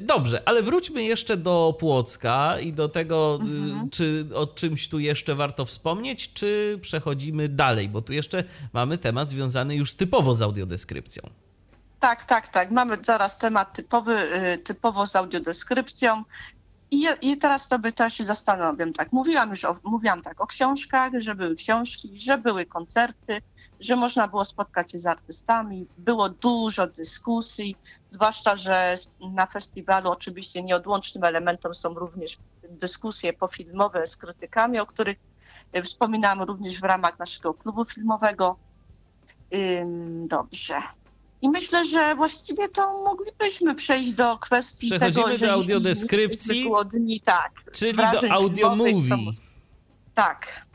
dobrze, 0.00 0.42
ale 0.44 0.62
wróćmy 0.62 1.02
jeszcze 1.02 1.36
do 1.36 1.76
Płocka 1.80 2.60
i 2.60 2.72
do 2.72 2.88
tego, 2.88 3.38
e, 3.40 3.44
mhm. 3.44 3.90
czy 3.90 4.26
o 4.34 4.46
czymś 4.46 4.88
tu 4.88 4.98
jeszcze 4.98 5.34
warto 5.34 5.64
wspomnieć, 5.64 6.32
czy 6.32 6.78
przechodzimy 6.82 7.48
dalej, 7.48 7.88
bo 7.88 8.02
tu 8.02 8.12
jeszcze 8.12 8.44
mamy 8.72 8.98
temat 8.98 9.28
związany 9.28 9.76
już 9.76 9.94
typowo 9.94 10.34
z 10.34 10.42
audiodeskrypcją. 10.42 11.22
Tak, 12.00 12.24
tak, 12.24 12.48
tak. 12.48 12.70
Mamy 12.70 12.96
zaraz 13.02 13.38
temat 13.38 13.76
typowy, 13.76 14.12
e, 14.12 14.58
typowo 14.58 15.06
z 15.06 15.16
audiodeskrypcją. 15.16 16.24
I, 16.92 17.06
I 17.22 17.36
teraz 17.36 17.68
sobie 17.68 17.92
też 17.92 18.14
się 18.14 18.24
zastanowię, 18.24 18.92
tak, 18.92 19.12
mówiłam 19.12 19.50
już 19.50 19.64
o, 19.64 19.76
mówiłam 19.84 20.22
tak 20.22 20.40
o 20.40 20.46
książkach, 20.46 21.12
że 21.18 21.34
były 21.34 21.54
książki, 21.54 22.20
że 22.20 22.38
były 22.38 22.66
koncerty, 22.66 23.42
że 23.80 23.96
można 23.96 24.28
było 24.28 24.44
spotkać 24.44 24.92
się 24.92 24.98
z 24.98 25.06
artystami, 25.06 25.86
było 25.98 26.28
dużo 26.28 26.86
dyskusji, 26.86 27.76
zwłaszcza, 28.08 28.56
że 28.56 28.94
na 29.20 29.46
festiwalu 29.46 30.10
oczywiście 30.10 30.62
nieodłącznym 30.62 31.24
elementem 31.24 31.74
są 31.74 31.94
również 31.94 32.38
dyskusje 32.70 33.32
pofilmowe 33.32 34.06
z 34.06 34.16
krytykami, 34.16 34.78
o 34.78 34.86
których 34.86 35.18
y, 35.76 35.82
wspominałam 35.82 36.42
również 36.42 36.80
w 36.80 36.84
ramach 36.84 37.18
naszego 37.18 37.54
klubu 37.54 37.84
filmowego. 37.84 38.56
Dobrze. 40.26 40.82
I 41.42 41.48
myślę, 41.48 41.84
że 41.84 42.14
właściwie 42.14 42.68
to 42.68 43.02
moglibyśmy 43.04 43.74
przejść 43.74 44.12
do 44.12 44.38
kwestii 44.38 44.86
Przechodzimy 44.86 45.24
tego, 45.24 45.36
że 45.36 45.46
do 45.46 45.52
audiodeskrypcji, 45.52 46.64
głodni, 46.64 47.20
tak, 47.20 47.52
czyli 47.72 47.96
do 47.96 48.30
audio 48.30 48.76
movie. 48.76 49.16
Tak. 50.14 50.66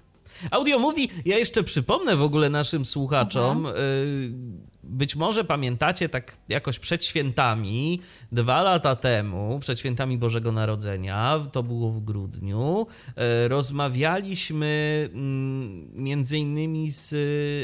Audio 0.52 0.80
mówi, 0.80 1.10
ja 1.26 1.38
jeszcze 1.38 1.64
przypomnę 1.64 2.16
w 2.16 2.22
ogóle 2.22 2.50
naszym 2.50 2.86
słuchaczom, 2.86 3.58
mhm. 3.58 4.67
Być 4.90 5.16
może 5.16 5.44
pamiętacie 5.44 6.10
tak 6.10 6.38
jakoś 6.50 6.80
przed 6.80 7.06
świętami, 7.06 8.02
dwa 8.32 8.62
lata 8.62 8.96
temu, 8.96 9.60
przed 9.60 9.80
świętami 9.80 10.18
Bożego 10.18 10.52
Narodzenia, 10.52 11.40
to 11.52 11.64
było 11.64 11.92
w 11.92 12.04
grudniu, 12.04 12.88
y, 13.08 13.48
rozmawialiśmy 13.48 15.10
mm, 15.14 16.04
między 16.04 16.38
innymi 16.38 16.92
z 16.92 17.16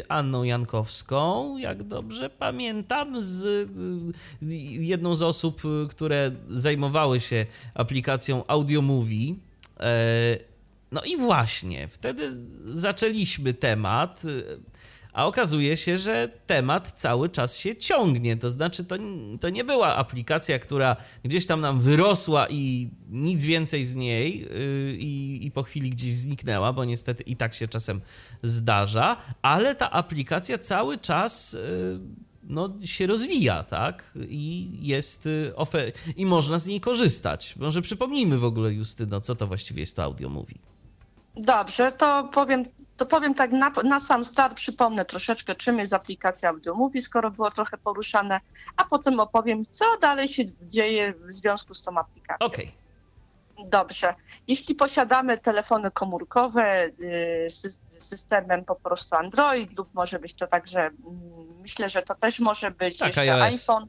Anną 0.09 0.43
Jankowską, 0.43 1.57
jak 1.57 1.83
dobrze 1.83 2.29
pamiętam, 2.29 3.21
z 3.21 3.45
y, 3.45 4.55
jedną 4.83 5.15
z 5.15 5.21
osób, 5.21 5.61
które 5.89 6.31
zajmowały 6.47 7.19
się 7.19 7.45
aplikacją 7.73 8.43
Audio 8.47 8.81
Movie 8.81 9.35
no 10.93 11.03
i 11.03 11.17
właśnie, 11.17 11.87
wtedy 11.87 12.31
zaczęliśmy 12.65 13.53
temat, 13.53 14.23
a 15.13 15.25
okazuje 15.25 15.77
się, 15.77 15.97
że 15.97 16.29
temat 16.47 16.91
cały 16.91 17.29
czas 17.29 17.57
się 17.57 17.75
ciągnie. 17.75 18.37
To 18.37 18.51
znaczy, 18.51 18.83
to, 18.83 18.95
to 19.41 19.49
nie 19.49 19.63
była 19.63 19.95
aplikacja, 19.95 20.59
która 20.59 20.95
gdzieś 21.23 21.45
tam 21.45 21.61
nam 21.61 21.79
wyrosła 21.79 22.49
i 22.49 22.89
nic 23.09 23.45
więcej 23.45 23.85
z 23.85 23.95
niej 23.95 24.39
yy, 24.39 24.97
i 25.41 25.51
po 25.51 25.63
chwili 25.63 25.89
gdzieś 25.89 26.13
zniknęła, 26.13 26.73
bo 26.73 26.85
niestety 26.85 27.23
i 27.23 27.35
tak 27.35 27.53
się 27.53 27.67
czasem 27.67 28.01
zdarza, 28.43 29.17
ale 29.41 29.75
ta 29.75 29.91
aplikacja 29.91 30.57
cały 30.57 30.97
czas. 30.97 31.53
Yy, 31.53 31.99
no, 32.43 32.69
się 32.83 33.07
rozwija, 33.07 33.63
tak? 33.63 34.13
I 34.27 34.69
jest 34.81 35.25
y, 35.25 35.53
ofer- 35.55 35.91
i 36.17 36.25
można 36.25 36.59
z 36.59 36.67
niej 36.67 36.79
korzystać. 36.79 37.55
Może 37.55 37.81
przypomnijmy 37.81 38.37
w 38.37 38.43
ogóle, 38.45 38.73
Justyno, 38.73 39.21
co 39.21 39.35
to 39.35 39.47
właściwie 39.47 39.79
jest 39.79 39.95
to 39.95 40.03
audio 40.03 40.29
mówi. 40.29 40.55
Dobrze, 41.35 41.91
to 41.91 42.29
powiem, 42.33 42.65
to 42.97 43.05
powiem 43.05 43.33
tak 43.33 43.51
na, 43.51 43.71
na 43.83 43.99
sam 43.99 44.25
start, 44.25 44.53
przypomnę 44.53 45.05
troszeczkę, 45.05 45.55
czym 45.55 45.79
jest 45.79 45.93
aplikacja 45.93 46.49
AudioMovie, 46.49 47.01
skoro 47.01 47.31
było 47.31 47.51
trochę 47.51 47.77
poruszane, 47.77 48.39
a 48.77 48.83
potem 48.83 49.19
opowiem, 49.19 49.65
co 49.71 49.85
dalej 50.01 50.27
się 50.27 50.43
dzieje 50.61 51.13
w 51.13 51.33
związku 51.33 51.75
z 51.75 51.83
tą 51.83 51.97
aplikacją. 51.97 52.47
Okej. 52.47 52.65
Okay. 52.65 52.83
Dobrze. 53.69 54.15
Jeśli 54.47 54.75
posiadamy 54.75 55.37
telefony 55.37 55.91
komórkowe 55.91 56.89
z 57.47 57.65
y, 57.65 58.01
systemem 58.01 58.65
po 58.65 58.75
prostu 58.75 59.15
Android 59.15 59.77
lub 59.77 59.93
może 59.93 60.19
być 60.19 60.33
to 60.33 60.47
także, 60.47 60.79
mm, 60.79 60.93
myślę, 61.61 61.89
że 61.89 62.01
to 62.01 62.15
też 62.15 62.39
może 62.39 62.71
być 62.71 62.97
tak, 62.97 63.07
jeszcze 63.07 63.21
iOS. 63.21 63.41
iPhone 63.41 63.87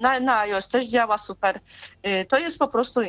na, 0.00 0.20
na 0.20 0.38
iOS 0.38 0.68
też 0.68 0.88
działa 0.88 1.18
super. 1.18 1.60
Y, 2.06 2.24
to 2.24 2.38
jest 2.38 2.58
po 2.58 2.68
prostu 2.68 3.00
y, 3.00 3.06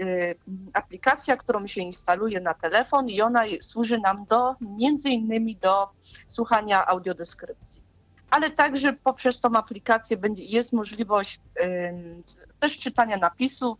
y, 0.00 0.36
aplikacja, 0.72 1.36
którą 1.36 1.66
się 1.66 1.80
instaluje 1.80 2.40
na 2.40 2.54
telefon 2.54 3.08
i 3.08 3.20
ona 3.20 3.42
służy 3.60 3.98
nam 3.98 4.24
do 4.24 4.54
między 4.60 5.10
innymi 5.10 5.56
do 5.56 5.88
słuchania 6.28 6.86
audiodeskrypcji. 6.86 7.82
Ale 8.30 8.50
także 8.50 8.92
poprzez 8.92 9.40
tą 9.40 9.56
aplikację 9.56 10.16
będzie, 10.16 10.44
jest 10.44 10.72
możliwość 10.72 11.40
też 12.60 12.78
czytania 12.78 13.16
napisów. 13.16 13.78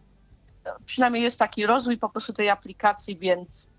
Przynajmniej 0.87 1.23
jest 1.23 1.39
taki 1.39 1.67
rozwój 1.67 1.99
po 1.99 2.09
prostu 2.09 2.33
tej 2.33 2.51
aplikacji, 2.51 3.19
więc 3.19 3.71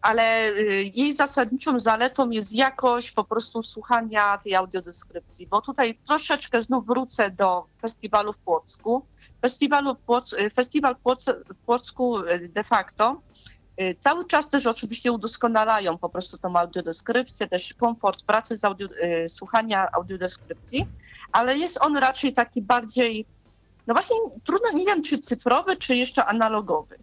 ale 0.00 0.48
y, 0.50 0.92
jej 0.94 1.12
zasadniczą 1.12 1.80
zaletą 1.80 2.30
jest 2.30 2.54
jakość 2.54 3.12
po 3.12 3.24
prostu 3.24 3.62
słuchania 3.62 4.38
tej 4.38 4.54
audiodeskrypcji, 4.54 5.46
bo 5.46 5.60
tutaj 5.60 5.98
troszeczkę 6.06 6.62
znów 6.62 6.86
wrócę 6.86 7.30
do 7.30 7.64
festiwalu 7.80 8.32
w 8.32 8.38
Płocku. 8.38 9.06
Festiwalu 9.40 9.94
Płoc, 9.94 10.32
y, 10.32 10.50
festiwal 10.50 10.96
Płoc, 10.96 11.26
w 11.28 11.54
Płocku 11.66 12.18
y, 12.18 12.48
de 12.48 12.64
facto 12.64 13.20
Cały 13.98 14.26
czas 14.26 14.48
też 14.48 14.66
oczywiście 14.66 15.12
udoskonalają 15.12 15.98
po 15.98 16.08
prostu 16.08 16.38
tą 16.38 16.56
audiodeskrypcję, 16.56 17.48
też 17.48 17.74
komfort 17.74 18.22
pracy 18.22 18.56
z 18.56 18.64
audio, 18.64 18.88
słuchania 19.28 19.88
audiodeskrypcji, 19.92 20.86
ale 21.32 21.58
jest 21.58 21.78
on 21.84 21.96
raczej 21.96 22.32
taki 22.32 22.62
bardziej, 22.62 23.26
no 23.86 23.94
właśnie 23.94 24.16
trudno, 24.44 24.72
nie 24.72 24.84
wiem 24.84 25.02
czy 25.02 25.18
cyfrowy, 25.18 25.76
czy 25.76 25.96
jeszcze 25.96 26.24
analogowy 26.24 26.98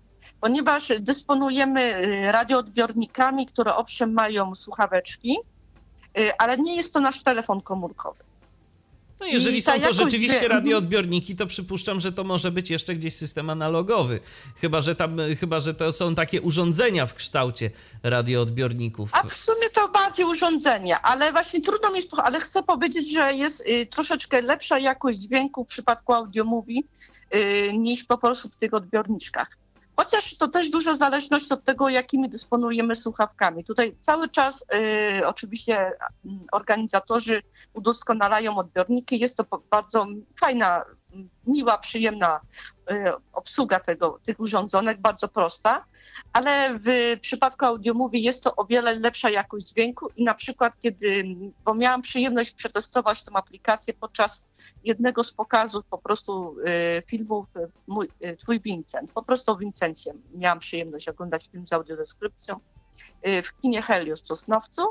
ponieważ 0.46 0.88
dysponujemy 1.00 2.06
y, 2.06 2.32
radioodbiornikami, 2.32 3.46
które 3.46 3.76
owszem 3.76 4.14
mają 4.14 4.56
słuchaweczki, 4.56 5.38
y, 6.18 6.38
ale 6.38 6.58
nie 6.58 6.76
jest 6.76 6.94
to 6.94 7.00
nasz 7.00 7.24
telefon 7.24 7.62
komórkowy. 7.62 8.24
No 9.20 9.26
jeżeli 9.26 9.62
są 9.62 9.80
to 9.80 9.94
rzeczywiście 9.94 10.40
wie... 10.40 10.48
radioodbiorniki, 10.48 11.36
to 11.36 11.48
przypuszczam, 11.48 12.00
że 12.00 12.12
to 12.12 12.24
może 12.24 12.52
być 12.52 12.70
jeszcze 12.70 12.96
gdzieś 12.96 13.16
system 13.16 13.50
analogowy. 13.50 14.20
Chyba, 14.56 14.82
że 14.82 14.96
tam, 14.96 15.18
chyba, 15.40 15.60
że 15.60 15.74
to 15.74 15.92
są 15.92 16.16
takie 16.16 16.42
urządzenia 16.42 17.06
w 17.06 17.14
kształcie 17.14 17.70
radioodbiorników. 18.04 19.10
A 19.14 19.24
w 19.24 19.34
sumie 19.34 19.70
to 19.70 19.88
bardziej 19.88 20.26
urządzenia, 20.26 21.02
ale 21.02 21.32
właśnie 21.32 21.62
trudno 21.62 21.90
mi 21.90 21.96
jest, 21.96 22.10
ale 22.24 22.40
chcę 22.40 22.64
powiedzieć, 22.64 23.14
że 23.14 23.34
jest 23.34 23.68
y, 23.68 23.86
troszeczkę 23.86 24.42
lepsza 24.42 24.80
jakość 24.80 25.20
dźwięku 25.20 25.64
w 25.64 25.68
przypadku 25.68 26.14
audiomówi 26.14 26.84
niż 27.74 28.04
po 28.04 28.18
prostu 28.18 28.50
w 28.50 28.56
tych 28.56 28.74
odbiorniczkach. 28.74 29.48
Chociaż 29.96 30.38
to 30.38 30.48
też 30.48 30.70
duża 30.70 30.96
zależność 30.96 31.52
od 31.52 31.64
tego, 31.64 31.90
jakimi 31.90 32.30
dysponujemy 32.30 32.96
słuchawkami. 32.96 33.64
Tutaj 33.64 33.96
cały 34.00 34.30
czas 34.30 34.66
y, 35.20 35.28
oczywiście 35.28 35.78
mm, 36.26 36.40
organizatorzy 36.52 37.42
udoskonalają 37.74 38.58
odbiorniki. 38.58 39.20
Jest 39.20 39.38
to 39.38 39.62
bardzo 39.70 40.08
fajna, 40.40 40.86
miła, 41.48 41.78
przyjemna 41.78 42.40
y, 42.92 42.96
obsługa 43.34 43.80
tego, 43.80 44.20
tych 44.26 44.40
urządzonek, 44.40 45.02
bardzo 45.02 45.28
prosta, 45.28 45.86
ale 46.34 46.80
w 46.80 47.20
przypadku 47.22 47.66
audiomówi 47.66 48.24
jest 48.24 48.44
to 48.44 48.56
o 48.56 48.66
wiele 48.66 49.00
lepsza 49.00 49.30
jakość 49.30 49.68
dźwięku 49.68 50.08
i 50.16 50.24
na 50.24 50.34
przykład 50.34 50.80
kiedy, 50.80 51.24
bo 51.66 51.74
miałam 51.74 52.02
przyjemność 52.02 52.52
przetestować 52.52 53.24
tę 53.24 53.32
aplikację 53.34 53.94
podczas 53.94 54.46
jednego 54.84 55.24
z 55.24 55.34
pokazów 55.34 55.86
po 55.86 55.98
prostu 55.98 56.56
y, 56.60 57.04
filmów 57.08 57.46
mój, 57.88 58.10
Twój 58.40 58.60
Vincent, 58.60 59.12
po 59.12 59.24
prostu 59.24 59.52
o 59.52 59.58
Vincencie 59.58 60.14
miałam 60.34 60.60
przyjemność 60.60 61.10
oglądać 61.10 61.50
film 61.52 61.68
z 61.68 61.74
audiodeskrypcją 61.74 62.60
w 63.24 63.62
kinie 63.62 63.82
Helios 63.82 64.22
w 64.22 64.28
Sosnowcu 64.28 64.82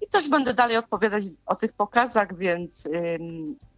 i 0.00 0.08
też 0.08 0.28
będę 0.28 0.54
dalej 0.54 0.76
odpowiadać 0.76 1.24
o 1.46 1.54
tych 1.54 1.72
pokazach, 1.72 2.36
więc 2.36 2.90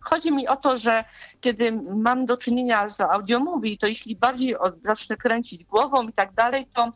chodzi 0.00 0.32
mi 0.32 0.48
o 0.48 0.56
to, 0.56 0.78
że 0.78 1.04
kiedy 1.40 1.72
mam 1.94 2.26
do 2.26 2.36
czynienia 2.36 2.88
z 2.88 3.00
audiomówi, 3.00 3.78
to 3.78 3.86
jeśli 3.86 4.16
bardziej 4.16 4.56
zacznę 4.84 5.16
kręcić 5.16 5.64
głową 5.64 6.08
i 6.08 6.12
tak 6.12 6.32
dalej, 6.32 6.66
to 6.74 6.92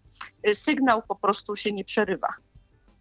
y, 0.48 0.54
sygnał 0.54 1.02
po 1.02 1.14
prostu 1.14 1.56
się 1.56 1.72
nie 1.72 1.84
przerywa. 1.84 2.28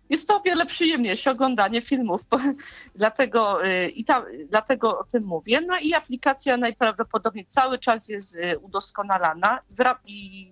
Jest 0.10 0.28
to 0.28 0.38
o 0.38 0.42
wiele 0.42 0.66
przyjemniejsze 0.66 1.32
oglądanie 1.32 1.82
filmów, 1.82 2.22
dlatego, 2.96 3.66
y, 3.68 3.90
i 3.90 4.06
ta, 4.06 4.26
dlatego 4.50 5.00
o 5.00 5.04
tym 5.04 5.24
mówię. 5.24 5.62
No 5.62 5.78
i 5.82 5.94
aplikacja 5.94 6.58
najprawdopodobniej 6.58 7.46
cały 7.46 7.80
czas 7.80 8.10
jest 8.10 8.36
y, 8.36 8.60
udoskonalana 8.60 9.60
i 10.06 10.52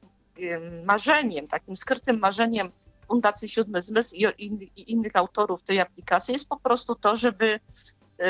marzeniem, 0.86 1.48
takim 1.48 1.78
skrytym 1.78 2.20
marzeniem 2.20 2.72
Fundacji 3.12 3.49
Siódmy 3.49 3.82
Zmysł 3.82 4.16
i, 4.16 4.45
i 4.76 4.91
innych 4.91 5.16
autorów 5.16 5.64
tej 5.64 5.80
aplikacji 5.80 6.34
jest 6.34 6.49
po 6.49 6.59
prostu 6.59 6.95
to, 6.95 7.18
żeby 7.18 7.59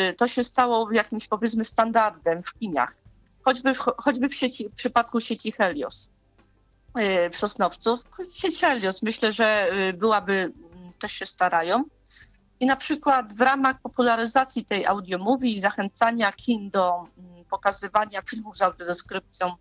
y, 0.09 0.13
to 0.13 0.27
się 0.27 0.43
stało 0.43 0.91
jakimś 0.91 1.27
powiedzmy 1.27 1.65
standardem 1.65 2.43
w 2.43 2.53
kiniach. 2.53 2.95
Choćby 3.43 3.73
w, 3.73 3.77
choćby 3.77 4.29
w, 4.29 4.35
sieci, 4.35 4.69
w 4.69 4.75
przypadku 4.75 5.19
sieci 5.19 5.51
Helios 5.51 6.09
y, 6.99 7.29
w 7.29 7.37
Sosnowcu. 7.37 7.99
Sieć 8.31 8.61
Helios 8.61 9.03
myślę, 9.03 9.31
że 9.31 9.73
y, 9.89 9.93
byłaby, 9.93 10.33
mm, 10.33 10.93
też 10.99 11.11
się 11.11 11.25
starają. 11.25 11.83
I 12.59 12.65
na 12.65 12.75
przykład 12.75 13.33
w 13.33 13.41
ramach 13.41 13.81
popularyzacji 13.81 14.65
tej 14.65 14.85
audiomówi 14.85 15.55
i 15.55 15.59
zachęcania 15.59 16.31
kin 16.31 16.69
do 16.69 17.05
mm, 17.17 17.45
pokazywania 17.45 18.21
filmów 18.21 18.57
z 18.57 18.61
audiodeskrypcją 18.61 19.55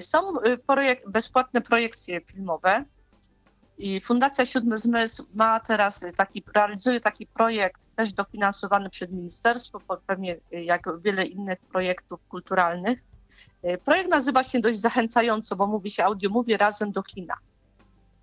są 0.00 0.18
projekt, 0.66 1.08
bezpłatne 1.08 1.60
projekcje 1.60 2.20
filmowe, 2.20 2.84
i 3.78 4.00
Fundacja 4.00 4.46
Siódmy 4.46 4.78
Zmysł 4.78 5.26
ma 5.34 5.60
teraz 5.60 6.06
taki, 6.16 6.42
realizuje 6.54 7.00
taki 7.00 7.26
projekt 7.26 7.80
też 7.96 8.12
dofinansowany 8.12 8.90
przez 8.90 9.10
ministerstwo, 9.10 9.80
pewnie 10.06 10.36
jak 10.50 10.88
wiele 11.02 11.24
innych 11.24 11.58
projektów 11.58 12.20
kulturalnych. 12.28 12.98
Projekt 13.84 14.10
nazywa 14.10 14.42
się 14.42 14.60
dość 14.60 14.78
zachęcająco, 14.78 15.56
bo 15.56 15.66
mówi 15.66 15.90
się 15.90 16.04
audio 16.04 16.30
mówi 16.30 16.56
razem 16.56 16.92
do 16.92 17.02
kina. 17.02 17.34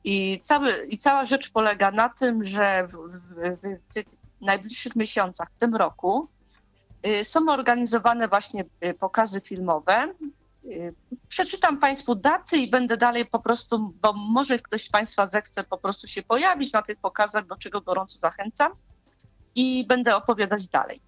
I, 0.04 0.40
cały, 0.44 0.86
I 0.86 0.98
cała 0.98 1.26
rzecz 1.26 1.52
polega 1.52 1.92
na 1.92 2.10
tym, 2.10 2.46
że 2.46 2.88
w, 2.88 2.92
w, 2.92 3.80
w 3.90 3.94
tych 3.94 4.06
najbliższych 4.42 4.96
miesiącach, 4.96 5.48
w 5.56 5.60
tym 5.60 5.76
roku, 5.76 6.28
y, 7.08 7.24
są 7.24 7.50
organizowane 7.50 8.28
właśnie 8.28 8.66
y, 8.86 8.94
pokazy 8.94 9.42
filmowe 9.42 10.14
Y, 10.66 10.94
przeczytam 11.46 11.78
Państwu 11.78 12.16
daty 12.16 12.58
i 12.58 12.70
będę 12.70 12.98
dalej 12.98 13.26
po 13.26 13.40
prostu, 13.40 13.94
bo 14.02 14.14
może 14.14 14.60
ktoś 14.60 14.84
z 14.84 14.90
Państwa 14.90 15.28
zechce 15.28 15.64
po 15.64 15.78
prostu 15.78 16.08
się 16.08 16.24
pojawić 16.24 16.74
na 16.74 16.82
tych 16.82 16.98
pokazach, 16.98 17.48
do 17.48 17.56
czego 17.56 17.82
gorąco 17.82 18.20
zachęcam 18.20 18.72
i 19.56 19.86
będę 19.88 20.16
opowiadać 20.16 20.68
dalej. 20.68 21.02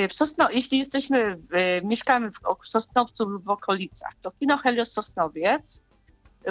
Y, 0.00 0.08
w 0.08 0.12
Sosno, 0.12 0.50
jeśli 0.50 0.78
jesteśmy, 0.78 1.38
mieszkamy 1.84 2.30
w 2.30 2.68
Sosnowcu 2.68 3.28
lub 3.28 3.44
w 3.44 3.50
okolicach, 3.50 4.12
to 4.22 4.30
Kino 4.30 4.56
Helios 4.56 4.92
Sosnowiec, 4.92 5.82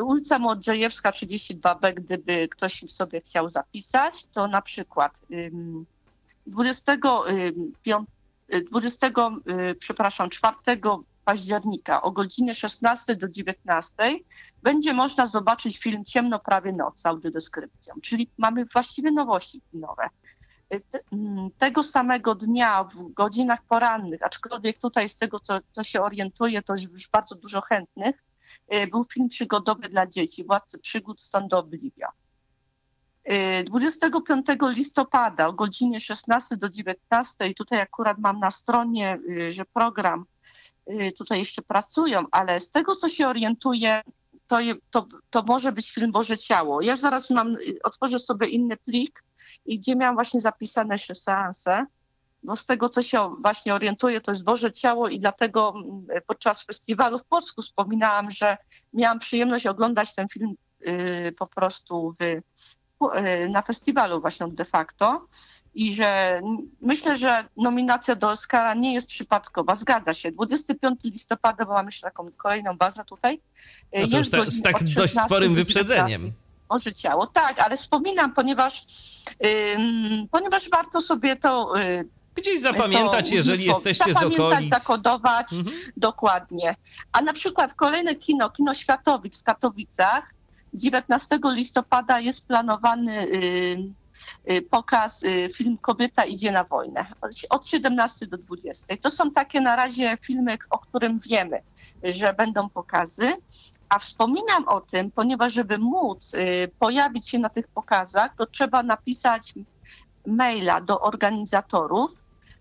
ulica 0.01 0.39
Modrzejewska 0.39 1.11
32B, 1.11 1.93
gdyby 1.93 2.47
ktoś 2.47 2.85
sobie 2.89 3.21
chciał 3.21 3.51
zapisać, 3.51 4.25
to 4.25 4.47
na 4.47 4.61
przykład 4.61 5.21
25, 6.47 7.13
20, 8.69 9.11
przepraszam, 9.79 10.29
4 10.29 10.57
października 11.25 12.01
o 12.01 12.11
godzinie 12.11 12.53
16 12.53 13.15
do 13.15 13.29
19 13.29 13.95
będzie 14.63 14.93
można 14.93 15.27
zobaczyć 15.27 15.77
film 15.77 16.05
Ciemno 16.05 16.39
prawie 16.39 16.71
noc 16.71 16.99
z 16.99 17.05
audiodeskrypcją, 17.05 17.95
czyli 18.01 18.29
mamy 18.37 18.65
właściwie 18.65 19.11
nowości 19.11 19.61
kinowe. 19.71 20.09
Mm, 21.11 21.49
tego 21.57 21.83
samego 21.83 22.35
dnia 22.35 22.83
w 22.83 23.13
godzinach 23.13 23.63
porannych, 23.63 24.23
aczkolwiek 24.23 24.77
tutaj 24.77 25.09
z 25.09 25.17
tego, 25.17 25.39
co, 25.39 25.59
co 25.71 25.83
się 25.83 26.01
orientuję, 26.01 26.61
to 26.61 26.73
już 26.73 27.09
bardzo 27.09 27.35
dużo 27.35 27.61
chętnych, 27.61 28.23
y, 28.73 28.87
był 28.87 29.05
film 29.13 29.27
przygodowy 29.29 29.89
dla 29.89 30.07
dzieci, 30.07 30.43
Władcy 30.43 30.79
Przygód 30.79 31.21
Stąd 31.21 31.53
Obliwia. 31.53 32.07
25 33.65 34.45
listopada 34.61 35.47
o 35.47 35.53
godzinie 35.53 35.99
16 35.99 36.57
do 36.57 36.69
19, 36.69 37.53
tutaj 37.53 37.81
akurat 37.81 38.17
mam 38.19 38.39
na 38.39 38.51
stronie, 38.51 39.19
y, 39.29 39.51
że 39.51 39.65
program 39.65 40.25
tutaj 41.17 41.39
jeszcze 41.39 41.61
pracują, 41.61 42.25
ale 42.31 42.59
z 42.59 42.71
tego, 42.71 42.95
co 42.95 43.09
się 43.09 43.27
orientuję, 43.27 44.01
to, 44.47 44.57
to, 44.91 45.07
to 45.29 45.43
może 45.43 45.71
być 45.71 45.91
film 45.91 46.11
Boże 46.11 46.37
Ciało. 46.37 46.81
Ja 46.81 46.95
zaraz 46.95 47.29
mam, 47.29 47.55
y, 47.55 47.79
otworzę 47.83 48.19
sobie 48.19 48.47
inny 48.47 48.77
plik, 48.77 49.23
gdzie 49.65 49.95
miałam 49.95 50.15
właśnie 50.15 50.41
zapisane 50.41 50.93
jeszcze 50.93 51.15
seanse, 51.15 51.85
bo 52.43 52.55
z 52.55 52.65
tego, 52.65 52.89
co 52.89 53.01
się 53.01 53.35
właśnie 53.41 53.73
orientuję, 53.73 54.21
to 54.21 54.31
jest 54.31 54.43
Boże 54.43 54.71
Ciało 54.71 55.09
i 55.09 55.19
dlatego 55.19 55.73
mm, 55.75 56.21
podczas 56.27 56.65
festiwalu 56.65 57.19
w 57.19 57.25
Płocku 57.25 57.61
wspominałam, 57.61 58.31
że 58.31 58.57
miałam 58.93 59.19
przyjemność 59.19 59.67
oglądać 59.67 60.15
ten 60.15 60.27
film 60.27 60.53
y, 60.87 61.33
po 61.37 61.47
prostu 61.47 62.15
w, 62.19 62.41
na 63.49 63.61
festiwalu 63.61 64.21
właśnie 64.21 64.47
de 64.47 64.65
facto 64.65 65.27
i 65.75 65.93
że 65.93 66.39
myślę, 66.81 67.15
że 67.15 67.45
nominacja 67.57 68.15
do 68.15 68.29
Oscara 68.29 68.73
nie 68.73 68.93
jest 68.93 69.07
przypadkowa. 69.07 69.75
Zgadza 69.75 70.13
się. 70.13 70.31
25 70.31 70.99
listopada, 71.03 71.65
bo 71.65 71.73
mam 71.73 71.85
jeszcze 71.85 72.07
taką 72.07 72.31
kolejną 72.37 72.77
bazę 72.77 73.05
tutaj. 73.05 73.41
No 73.93 74.07
to 74.07 74.17
jest 74.17 74.33
już 74.33 74.49
z 74.49 74.61
tak 74.61 74.83
dość 74.83 75.13
sporym 75.13 75.55
wyprzedzeniem. 75.55 76.31
Może 76.69 76.93
ciało, 76.93 77.27
tak, 77.27 77.59
ale 77.59 77.77
wspominam, 77.77 78.33
ponieważ, 78.33 78.85
yy, 79.39 79.49
ponieważ 80.31 80.69
warto 80.69 81.01
sobie 81.01 81.35
to. 81.35 81.77
Yy, 81.77 82.09
Gdzieś 82.35 82.59
zapamiętać, 82.59 83.29
to, 83.29 83.35
jeżeli 83.35 83.63
jesteście 83.63 84.13
z 84.13 84.23
okolic. 84.23 84.69
zakodować, 84.69 85.53
mhm. 85.53 85.77
dokładnie. 85.97 86.75
A 87.11 87.21
na 87.21 87.33
przykład 87.33 87.73
kolejne 87.73 88.15
kino, 88.15 88.49
Kino 88.49 88.73
Światowic 88.73 89.39
w 89.39 89.43
Katowicach, 89.43 90.33
19 90.73 91.39
listopada 91.43 92.19
jest 92.19 92.47
planowany 92.47 93.27
yy, 93.27 93.93
Y, 94.51 94.61
pokaz, 94.61 95.23
y, 95.23 95.49
film 95.53 95.77
Kobieta 95.77 96.25
idzie 96.25 96.51
na 96.51 96.63
wojnę 96.63 97.05
od 97.49 97.67
17 97.67 98.27
do 98.27 98.37
20. 98.37 98.97
To 98.97 99.09
są 99.09 99.31
takie 99.31 99.61
na 99.61 99.75
razie 99.75 100.17
filmy, 100.21 100.57
o 100.69 100.79
którym 100.79 101.19
wiemy, 101.19 101.61
że 102.03 102.33
będą 102.33 102.69
pokazy. 102.69 103.33
A 103.89 103.99
wspominam 103.99 104.67
o 104.67 104.81
tym, 104.81 105.11
ponieważ 105.11 105.53
żeby 105.53 105.77
móc 105.77 106.33
y, 106.33 106.71
pojawić 106.79 107.29
się 107.29 107.39
na 107.39 107.49
tych 107.49 107.67
pokazach, 107.67 108.35
to 108.37 108.45
trzeba 108.45 108.83
napisać 108.83 109.53
maila 110.27 110.81
do 110.81 111.01
organizatorów, 111.01 112.11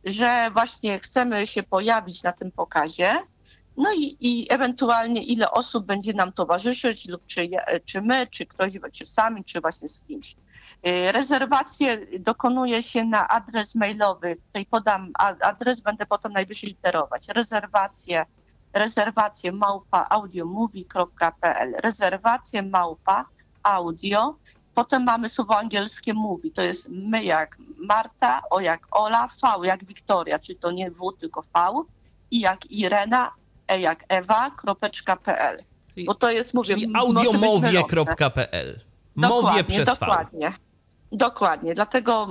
że 0.04 0.50
właśnie 0.52 0.98
chcemy 0.98 1.46
się 1.46 1.62
pojawić 1.62 2.22
na 2.22 2.32
tym 2.32 2.52
pokazie 2.52 3.22
no 3.76 3.92
i, 3.92 4.16
i 4.20 4.46
ewentualnie 4.50 5.22
ile 5.22 5.50
osób 5.50 5.86
będzie 5.86 6.12
nam 6.12 6.32
towarzyszyć, 6.32 7.08
lub 7.08 7.26
czy, 7.26 7.48
czy 7.84 8.02
my, 8.02 8.26
czy 8.26 8.46
ktoś, 8.46 8.74
czy 8.92 9.06
sami, 9.06 9.44
czy 9.44 9.60
właśnie 9.60 9.88
z 9.88 10.04
kimś. 10.04 10.36
Y, 10.86 11.12
rezerwacje 11.12 12.06
dokonuje 12.20 12.82
się 12.82 13.04
na 13.04 13.28
adres 13.28 13.74
mailowy. 13.74 14.36
Tutaj 14.46 14.66
podam 14.66 15.12
adres, 15.40 15.80
będę 15.80 16.06
potem 16.06 16.32
najwyżej 16.32 16.68
literować. 16.68 17.28
Rezerwacje, 17.28 18.26
rezerwacje 18.72 19.52
małpa 19.52 20.06
audiomovie.pl. 20.10 21.74
Rezerwacje 21.82 22.62
małpa 22.62 23.24
audio. 23.62 24.36
Potem 24.74 25.04
mamy 25.04 25.28
słowo 25.28 25.58
angielskie 25.58 26.14
mówi. 26.14 26.50
To 26.50 26.62
jest 26.62 26.88
my 26.90 27.24
jak 27.24 27.56
Marta, 27.78 28.42
o 28.50 28.60
jak 28.60 28.86
Ola, 28.90 29.28
V 29.28 29.66
jak 29.66 29.84
Wiktoria, 29.84 30.38
czyli 30.38 30.58
to 30.58 30.70
nie 30.70 30.90
W, 30.90 31.12
tylko 31.18 31.42
V. 31.42 31.82
I 32.30 32.40
jak 32.40 32.70
Irena, 32.70 33.30
E 33.72 33.80
jak 33.80 34.04
Ewa, 34.08 34.50
kropeczka.pl. 34.50 35.58
Bo 36.06 36.14
to 36.14 36.30
jest, 36.30 36.54
mówię, 36.54 36.74
czyli 36.74 36.92
audiomowie.pl. 36.94 38.80
Mowie 39.16 39.64
przez 39.64 39.88
dokładnie. 39.88 40.52
Dokładnie, 41.12 41.74
dlatego 41.74 42.28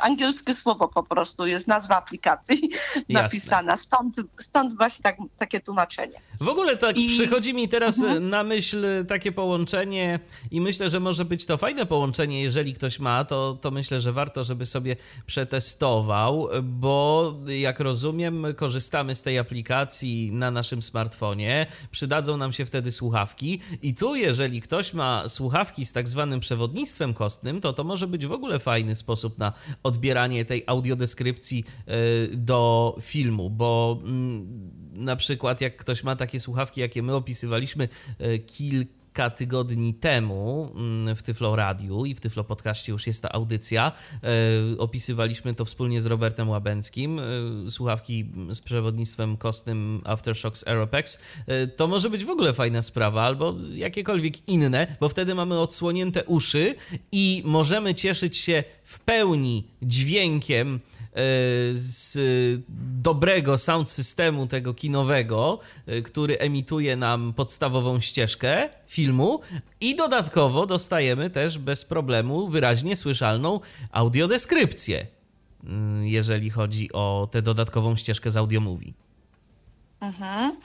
angielskie 0.00 0.54
słowo 0.54 0.88
po 0.88 1.02
prostu 1.02 1.46
jest 1.46 1.68
nazwa 1.68 1.96
aplikacji 1.96 2.70
Jasne. 2.72 3.04
napisana, 3.08 3.76
stąd, 3.76 4.16
stąd 4.40 4.76
właśnie 4.76 5.02
tak, 5.02 5.16
takie 5.36 5.60
tłumaczenie. 5.60 6.20
W 6.40 6.48
ogóle 6.48 6.76
tak 6.76 6.98
I... 6.98 7.08
przychodzi 7.08 7.54
mi 7.54 7.68
teraz 7.68 7.98
mhm. 7.98 8.28
na 8.28 8.44
myśl 8.44 9.06
takie 9.08 9.32
połączenie 9.32 10.20
i 10.50 10.60
myślę, 10.60 10.88
że 10.88 11.00
może 11.00 11.24
być 11.24 11.46
to 11.46 11.56
fajne 11.56 11.86
połączenie, 11.86 12.42
jeżeli 12.42 12.74
ktoś 12.74 12.98
ma, 12.98 13.24
to, 13.24 13.58
to 13.60 13.70
myślę, 13.70 14.00
że 14.00 14.12
warto, 14.12 14.44
żeby 14.44 14.66
sobie 14.66 14.96
przetestował, 15.26 16.48
bo 16.62 17.34
jak 17.46 17.80
rozumiem, 17.80 18.46
korzystamy 18.56 19.14
z 19.14 19.22
tej 19.22 19.38
aplikacji 19.38 20.32
na 20.32 20.50
naszym 20.50 20.82
smartfonie, 20.82 21.66
przydadzą 21.90 22.36
nam 22.36 22.52
się 22.52 22.64
wtedy 22.64 22.92
słuchawki 22.92 23.60
i 23.82 23.94
tu, 23.94 24.14
jeżeli 24.14 24.60
ktoś 24.60 24.94
ma 24.94 25.28
słuchawki 25.28 25.86
z 25.86 25.92
tak 25.92 26.08
zwanym 26.08 26.40
przewodnictwem 26.40 27.14
kostnym, 27.14 27.60
to 27.60 27.72
to 27.72 27.84
może 27.84 28.13
być 28.14 28.26
w 28.26 28.32
ogóle 28.32 28.58
fajny 28.58 28.94
sposób 28.94 29.38
na 29.38 29.52
odbieranie 29.82 30.44
tej 30.44 30.64
audiodeskrypcji 30.66 31.64
e, 31.86 31.94
do 32.36 32.96
filmu, 33.00 33.50
bo 33.50 33.98
mm, 34.02 34.70
na 34.92 35.16
przykład 35.16 35.60
jak 35.60 35.76
ktoś 35.76 36.04
ma 36.04 36.16
takie 36.16 36.40
słuchawki, 36.40 36.80
jakie 36.80 37.02
my 37.02 37.14
opisywaliśmy 37.14 37.88
e, 38.18 38.38
kilka 38.38 39.03
kilka 39.14 39.30
tygodni 39.30 39.94
temu 39.94 40.70
mm, 40.74 41.16
w 41.16 41.22
Tyflo 41.22 41.56
Radiu 41.56 42.04
i 42.04 42.14
w 42.14 42.20
Tyflo 42.20 42.44
Podcaście 42.44 42.92
już 42.92 43.06
jest 43.06 43.22
ta 43.22 43.32
audycja. 43.32 43.92
E, 44.74 44.78
opisywaliśmy 44.78 45.54
to 45.54 45.64
wspólnie 45.64 46.00
z 46.00 46.06
Robertem 46.06 46.48
Łabęckim. 46.48 47.18
E, 47.18 47.22
słuchawki 47.70 48.24
z 48.52 48.60
przewodnictwem 48.60 49.36
kostnym 49.36 50.00
Aftershocks 50.04 50.68
Aeropex. 50.68 51.18
E, 51.46 51.66
to 51.66 51.86
może 51.86 52.10
być 52.10 52.24
w 52.24 52.30
ogóle 52.30 52.52
fajna 52.52 52.82
sprawa, 52.82 53.22
albo 53.22 53.54
jakiekolwiek 53.74 54.48
inne, 54.48 54.96
bo 55.00 55.08
wtedy 55.08 55.34
mamy 55.34 55.60
odsłonięte 55.60 56.24
uszy 56.24 56.74
i 57.12 57.42
możemy 57.44 57.94
cieszyć 57.94 58.36
się 58.36 58.64
w 58.84 58.98
pełni 58.98 59.68
dźwiękiem 59.82 60.80
z 61.72 62.18
dobrego 63.02 63.58
sound 63.58 63.90
systemu 63.90 64.46
tego 64.46 64.74
kinowego, 64.74 65.58
który 66.04 66.38
emituje 66.38 66.96
nam 66.96 67.32
podstawową 67.36 68.00
ścieżkę 68.00 68.68
filmu 68.86 69.40
i 69.80 69.96
dodatkowo 69.96 70.66
dostajemy 70.66 71.30
też 71.30 71.58
bez 71.58 71.84
problemu 71.84 72.48
wyraźnie 72.48 72.96
słyszalną 72.96 73.60
audiodeskrypcję, 73.92 75.06
mm, 75.64 76.06
jeżeli 76.06 76.50
chodzi 76.50 76.92
o 76.92 77.28
tę 77.30 77.42
dodatkową 77.42 77.96
ścieżkę 77.96 78.30
z 78.30 78.36
audiomówi. 78.36 78.94
Mhm. 80.00 80.56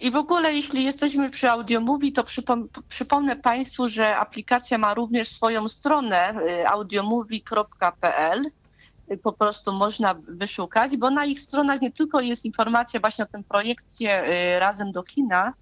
I 0.00 0.10
w 0.10 0.16
ogóle, 0.16 0.54
jeśli 0.54 0.84
jesteśmy 0.84 1.30
przy 1.30 1.50
audiomówi, 1.50 2.12
to 2.12 2.24
przypom 2.24 2.68
przypomnę 2.88 3.36
Państwu, 3.36 3.88
że 3.88 4.16
aplikacja 4.16 4.78
ma 4.78 4.94
również 4.94 5.28
swoją 5.28 5.68
stronę 5.68 6.34
y, 6.62 6.68
audiomovie.pl. 6.68 8.44
Po 9.22 9.32
prostu 9.32 9.72
można 9.72 10.14
wyszukać, 10.14 10.96
bo 10.96 11.10
na 11.10 11.24
ich 11.24 11.40
stronach 11.40 11.80
nie 11.80 11.90
tylko 11.90 12.20
jest 12.20 12.44
informacja 12.44 13.00
właśnie 13.00 13.24
o 13.24 13.28
tym 13.28 13.44
projekcie 13.44 14.28
y, 14.56 14.58
Razem 14.58 14.92
do 14.92 15.02
kina, 15.02 15.52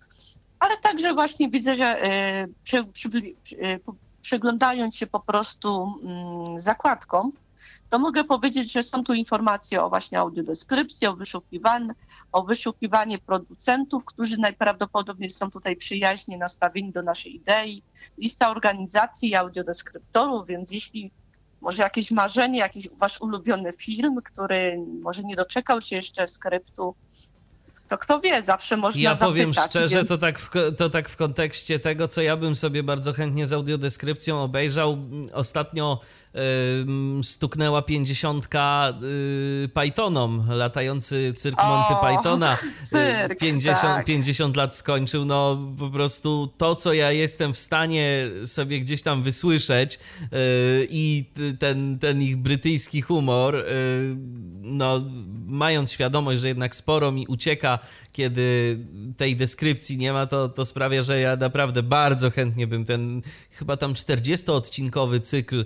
ale 0.58 0.76
także 0.76 1.14
właśnie 1.14 1.50
widzę, 1.50 1.74
że 1.74 2.06
y, 2.44 2.48
przy, 2.64 2.84
przy, 2.84 3.08
y, 3.52 3.80
przyglądając 4.22 4.96
się 4.96 5.06
po 5.06 5.20
prostu 5.20 6.00
mm, 6.02 6.60
zakładkom, 6.60 7.32
to 7.90 7.98
mogę 7.98 8.24
powiedzieć, 8.24 8.72
że 8.72 8.82
są 8.82 9.04
tu 9.04 9.14
informacje 9.14 9.82
o 9.82 9.88
właśnie 9.88 10.18
audiodeskrypcji, 10.18 11.06
o 11.06 11.16
wyszukiwaniu, 11.16 11.94
o 12.32 12.42
wyszukiwanie 12.42 13.18
producentów, 13.18 14.04
którzy 14.04 14.38
najprawdopodobniej 14.38 15.30
są 15.30 15.50
tutaj 15.50 15.76
przyjaźnie 15.76 16.38
nastawieni 16.38 16.92
do 16.92 17.02
naszej 17.02 17.36
idei, 17.36 17.82
lista 18.18 18.50
organizacji 18.50 19.30
i 19.30 19.34
audiodeskryptorów, 19.34 20.46
więc 20.46 20.70
jeśli 20.70 21.10
może 21.60 21.82
jakieś 21.82 22.10
marzenie, 22.10 22.58
jakiś 22.58 22.88
wasz 22.88 23.20
ulubiony 23.20 23.72
film, 23.72 24.18
który 24.24 24.78
może 25.02 25.22
nie 25.22 25.36
doczekał 25.36 25.80
się 25.80 25.96
jeszcze 25.96 26.28
skryptu, 26.28 26.94
to 27.88 27.98
kto 27.98 28.20
wie, 28.20 28.42
zawsze 28.42 28.76
można 28.76 29.02
Ja 29.02 29.14
zapytać, 29.14 29.28
powiem 29.28 29.54
szczerze, 29.54 29.96
więc... 29.96 30.08
to, 30.08 30.18
tak 30.18 30.38
w, 30.38 30.50
to 30.76 30.90
tak 30.90 31.08
w 31.08 31.16
kontekście 31.16 31.80
tego, 31.80 32.08
co 32.08 32.22
ja 32.22 32.36
bym 32.36 32.54
sobie 32.54 32.82
bardzo 32.82 33.12
chętnie 33.12 33.46
z 33.46 33.52
audiodeskrypcją 33.52 34.42
obejrzał. 34.42 34.98
Ostatnio 35.32 36.00
stuknęła 37.22 37.82
pięćdziesiątka 37.82 38.92
y, 39.64 39.68
Pythonom, 39.68 40.44
latający 40.48 41.32
cyrk 41.36 41.58
Monty 41.62 41.94
o, 41.94 42.16
Pythona. 42.16 42.58
Cyrk, 42.82 43.38
50, 43.40 43.80
tak. 43.80 44.06
50 44.06 44.56
lat 44.56 44.76
skończył, 44.76 45.24
no 45.24 45.58
po 45.78 45.90
prostu 45.90 46.52
to, 46.56 46.74
co 46.74 46.92
ja 46.92 47.12
jestem 47.12 47.54
w 47.54 47.58
stanie 47.58 48.30
sobie 48.46 48.80
gdzieś 48.80 49.02
tam 49.02 49.22
wysłyszeć 49.22 49.94
y, 49.94 50.28
i 50.90 51.24
ten, 51.58 51.98
ten 51.98 52.22
ich 52.22 52.36
brytyjski 52.36 53.02
humor, 53.02 53.56
y, 53.56 53.64
no 54.62 55.02
mając 55.46 55.92
świadomość, 55.92 56.40
że 56.40 56.48
jednak 56.48 56.76
sporo 56.76 57.12
mi 57.12 57.26
ucieka, 57.26 57.75
kiedy 58.12 58.78
tej 59.16 59.36
deskrypcji 59.36 59.98
nie 59.98 60.12
ma, 60.12 60.26
to, 60.26 60.48
to 60.48 60.64
sprawia, 60.64 61.02
że 61.02 61.20
ja 61.20 61.36
naprawdę 61.36 61.82
bardzo 61.82 62.30
chętnie 62.30 62.66
bym 62.66 62.84
ten 62.84 63.22
chyba 63.50 63.76
tam 63.76 63.94
40-odcinkowy 63.94 65.20
cykl 65.20 65.64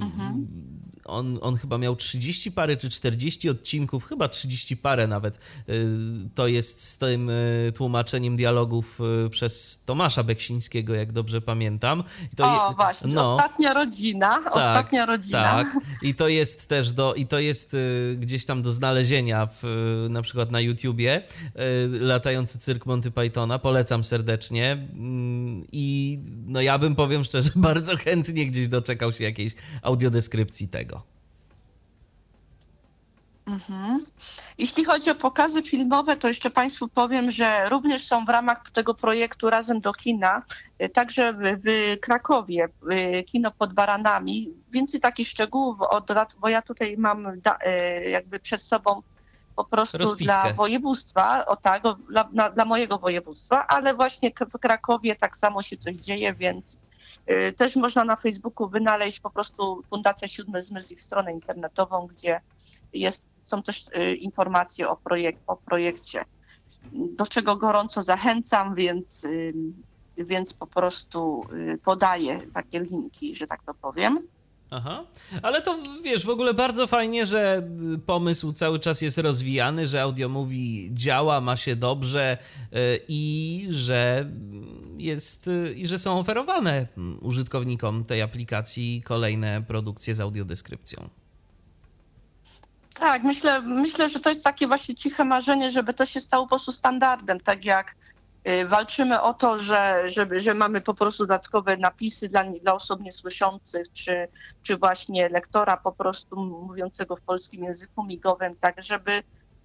mhm 0.00 0.73
on, 1.04 1.38
on 1.42 1.56
chyba 1.56 1.78
miał 1.78 1.96
30 1.96 2.52
parę 2.52 2.76
czy 2.76 2.90
40 2.90 3.50
odcinków, 3.50 4.04
chyba 4.04 4.28
30 4.28 4.76
parę 4.76 5.06
nawet. 5.06 5.38
Y, 5.68 5.86
to 6.34 6.46
jest 6.46 6.84
z 6.84 6.98
tym 6.98 7.30
y, 7.30 7.72
tłumaczeniem 7.74 8.36
dialogów 8.36 9.00
y, 9.26 9.30
przez 9.30 9.82
Tomasza 9.86 10.22
Beksińskiego, 10.22 10.94
jak 10.94 11.12
dobrze 11.12 11.40
pamiętam. 11.40 12.04
To 12.36 12.44
o, 12.44 12.70
je... 12.70 12.76
właśnie, 12.76 13.14
no. 13.14 13.34
ostatnia 13.34 13.74
rodzina, 13.74 14.42
tak, 14.44 14.56
ostatnia 14.56 15.06
rodzina. 15.06 15.42
Tak, 15.42 15.78
i 16.02 16.14
to 16.14 16.28
jest 16.28 16.68
też 16.68 16.92
do, 16.92 17.14
i 17.14 17.26
to 17.26 17.38
jest 17.38 17.76
gdzieś 18.16 18.44
tam 18.44 18.62
do 18.62 18.72
znalezienia 18.72 19.46
w, 19.46 19.62
na 20.10 20.22
przykład 20.22 20.50
na 20.50 20.60
YouTubie, 20.60 21.22
latający 22.00 22.58
cyrk 22.58 22.86
Monty 22.86 23.10
Pythona, 23.10 23.58
polecam 23.58 24.04
serdecznie 24.04 24.72
mm, 24.72 25.64
i 25.72 26.18
no 26.46 26.60
ja 26.60 26.78
bym, 26.78 26.96
powiem 26.96 27.24
szczerze, 27.24 27.50
bardzo 27.70 27.96
chętnie 27.96 28.46
gdzieś 28.46 28.68
doczekał 28.68 29.12
się 29.12 29.24
jakiejś 29.24 29.54
audiodeskrypcji 29.82 30.68
tego. 30.68 30.93
Mhm. 33.46 34.06
Jeśli 34.58 34.84
chodzi 34.84 35.10
o 35.10 35.14
pokazy 35.14 35.62
filmowe, 35.62 36.16
to 36.16 36.28
jeszcze 36.28 36.50
Państwu 36.50 36.88
powiem, 36.88 37.30
że 37.30 37.68
również 37.68 38.06
są 38.06 38.24
w 38.24 38.28
ramach 38.28 38.70
tego 38.70 38.94
projektu 38.94 39.50
Razem 39.50 39.80
do 39.80 39.92
kina, 39.92 40.42
y, 40.82 40.88
także 40.88 41.32
w, 41.32 41.40
Krakowie, 42.00 42.68
y, 42.92 43.22
kino 43.22 43.50
pod 43.50 43.72
Baranami. 43.72 44.50
Więcej 44.70 45.00
takich 45.00 45.28
szczegółów, 45.28 45.78
bo 46.40 46.48
ja 46.48 46.62
tutaj 46.62 46.96
mam 46.98 47.26
y, 47.26 47.40
jakby 48.10 48.40
przed 48.40 48.62
sobą 48.62 49.02
po 49.56 49.64
prostu 49.64 49.98
Rozpiskę. 49.98 50.24
dla 50.24 50.52
województwa, 50.52 51.46
o 51.46 51.56
tak, 51.56 51.82
dla, 52.10 52.28
na, 52.32 52.50
dla 52.50 52.64
mojego 52.64 52.98
województwa, 52.98 53.66
ale 53.66 53.94
właśnie 53.94 54.30
w 54.54 54.58
Krakowie 54.58 55.16
tak 55.16 55.36
samo 55.36 55.62
się 55.62 55.76
coś 55.76 55.96
dzieje, 55.96 56.34
więc 56.34 56.80
też 57.56 57.76
można 57.76 58.04
na 58.04 58.16
Facebooku 58.16 58.68
wynaleźć 58.68 59.20
po 59.20 59.30
prostu 59.30 59.82
Fundacja 59.90 60.28
Siódmy 60.28 60.62
Zmysł, 60.62 60.92
ich 60.92 61.02
stronę 61.02 61.32
internetową, 61.32 62.06
gdzie 62.06 62.40
jest 62.92 63.26
są 63.44 63.62
też 63.62 63.84
y, 63.88 64.14
informacje 64.14 64.88
o, 64.88 64.96
projek 64.96 65.36
o 65.46 65.56
projekcie, 65.56 66.24
do 66.92 67.26
czego 67.26 67.56
gorąco 67.56 68.02
zachęcam, 68.02 68.74
więc, 68.74 69.24
y, 69.24 69.54
więc 70.18 70.54
po 70.54 70.66
prostu 70.66 71.46
y, 71.52 71.78
podaję 71.84 72.40
takie 72.54 72.80
linki, 72.80 73.34
że 73.34 73.46
tak 73.46 73.62
to 73.66 73.74
powiem. 73.74 74.18
Aha, 74.70 75.04
ale 75.42 75.62
to 75.62 75.78
wiesz, 76.02 76.26
w 76.26 76.30
ogóle 76.30 76.54
bardzo 76.54 76.86
fajnie, 76.86 77.26
że 77.26 77.68
pomysł 78.06 78.52
cały 78.52 78.78
czas 78.78 79.02
jest 79.02 79.18
rozwijany, 79.18 79.88
że 79.88 80.02
audio 80.02 80.28
mówi 80.28 80.90
działa, 80.92 81.40
ma 81.40 81.56
się 81.56 81.76
dobrze 81.76 82.38
i 83.08 83.66
że 83.70 84.30
jest 84.98 85.50
i 85.76 85.86
że 85.86 85.98
są 85.98 86.18
oferowane 86.18 86.86
użytkownikom 87.20 88.04
tej 88.04 88.22
aplikacji 88.22 89.02
kolejne 89.02 89.62
produkcje 89.62 90.14
z 90.14 90.20
audiodeskrypcją. 90.20 91.08
Tak, 92.94 93.22
myślę, 93.22 93.60
myślę, 93.62 94.08
że 94.08 94.20
to 94.20 94.28
jest 94.28 94.44
takie 94.44 94.66
właśnie 94.66 94.94
ciche 94.94 95.24
marzenie, 95.24 95.70
żeby 95.70 95.94
to 95.94 96.06
się 96.06 96.20
stało 96.20 96.44
po 96.44 96.48
prostu 96.48 96.72
standardem, 96.72 97.40
tak 97.40 97.64
jak 97.64 97.96
y, 98.48 98.66
walczymy 98.66 99.20
o 99.20 99.34
to, 99.34 99.58
że, 99.58 100.02
żeby, 100.08 100.40
że 100.40 100.54
mamy 100.54 100.80
po 100.80 100.94
prostu 100.94 101.22
dodatkowe 101.22 101.76
napisy 101.76 102.28
dla, 102.28 102.44
dla 102.44 102.74
osób 102.74 103.00
niesłyszących, 103.00 103.92
czy, 103.92 104.28
czy 104.62 104.76
właśnie 104.76 105.28
lektora 105.28 105.76
po 105.76 105.92
prostu 105.92 106.36
mówiącego 106.36 107.16
w 107.16 107.20
polskim 107.20 107.64
języku 107.64 108.04
migowym, 108.04 108.56
tak 108.56 108.82
żeby 108.84 109.22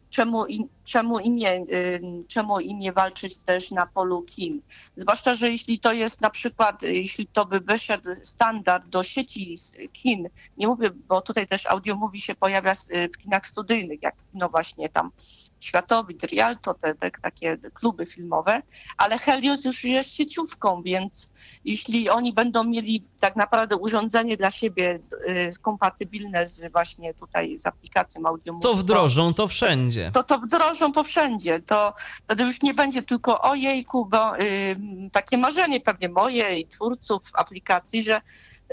czemu, 0.10 0.45
czemu, 0.84 1.20
i 1.20 1.30
nie, 1.30 1.55
y, 1.55 2.01
czemu 2.28 2.60
i 2.60 2.76
nie 2.76 2.93
walczyć 2.93 3.38
też 3.38 3.72
na 3.72 3.86
polu 3.86 4.22
kin. 4.22 4.62
Zwłaszcza, 4.95 5.34
że 5.34 5.51
jeśli 5.51 5.80
to 5.80 5.93
jest 5.93 6.22
na 6.22 6.30
przykład, 6.30 6.84
jeśli 6.84 7.28
to 7.28 7.45
by 7.45 7.60
wyszedł 7.60 8.10
standard 8.24 8.88
do 8.88 9.03
sieci 9.03 9.55
kin, 9.93 10.30
nie 10.57 10.68
mówię, 10.68 10.91
bo 11.07 11.22
tutaj 11.22 11.47
też 11.47 11.66
audio 11.66 11.95
mówi 11.95 12.22
się 12.22 12.36
pojawia 12.36 12.74
w 13.14 13.18
kinach 13.18 13.45
studyjnych, 13.45 14.01
jak 14.01 14.16
no 14.34 14.49
właśnie 14.49 14.89
tam 14.89 15.12
Światowid, 15.60 16.24
Rialto, 16.24 16.74
te, 16.74 16.95
te 16.95 17.12
takie 17.12 17.57
kluby 17.74 18.05
filmowe, 18.05 18.62
ale 18.97 19.18
Helios 19.18 19.66
już 19.66 19.84
jest 19.84 20.16
sieciówką, 20.16 20.82
więc 20.84 21.32
jeśli 21.66 22.10
oni 22.10 22.34
będą 22.34 22.64
mieli 22.64 23.03
tak 23.20 23.36
naprawdę 23.36 23.78
urządzenie 23.78 24.38
dla 24.38 24.51
siebie 24.51 24.99
y, 25.30 25.51
kompatybilne 25.62 26.47
z 26.47 26.72
właśnie 26.72 27.14
tutaj 27.14 27.57
z 27.57 27.66
aplikacją 27.66 28.26
audio. 28.26 28.60
To 28.62 28.76
wdrożą 28.76 29.34
to 29.34 29.47
wszędzie. 29.47 30.12
To 30.14 30.24
to 30.24 30.39
wdrożą 30.39 30.91
po 30.91 31.03
wszędzie. 31.03 31.60
To 31.60 31.93
wtedy 32.26 32.43
już 32.43 32.62
nie 32.62 32.74
będzie 32.74 33.03
tylko 33.03 33.41
ojejku, 33.41 34.05
bo 34.05 34.39
y, 34.39 34.76
takie 35.12 35.38
marzenie 35.38 35.82
pewnie 35.82 36.10
moje 36.10 36.60
i 36.60 36.68
twórców 36.68 37.22
aplikacji, 37.34 38.03
że 38.03 38.22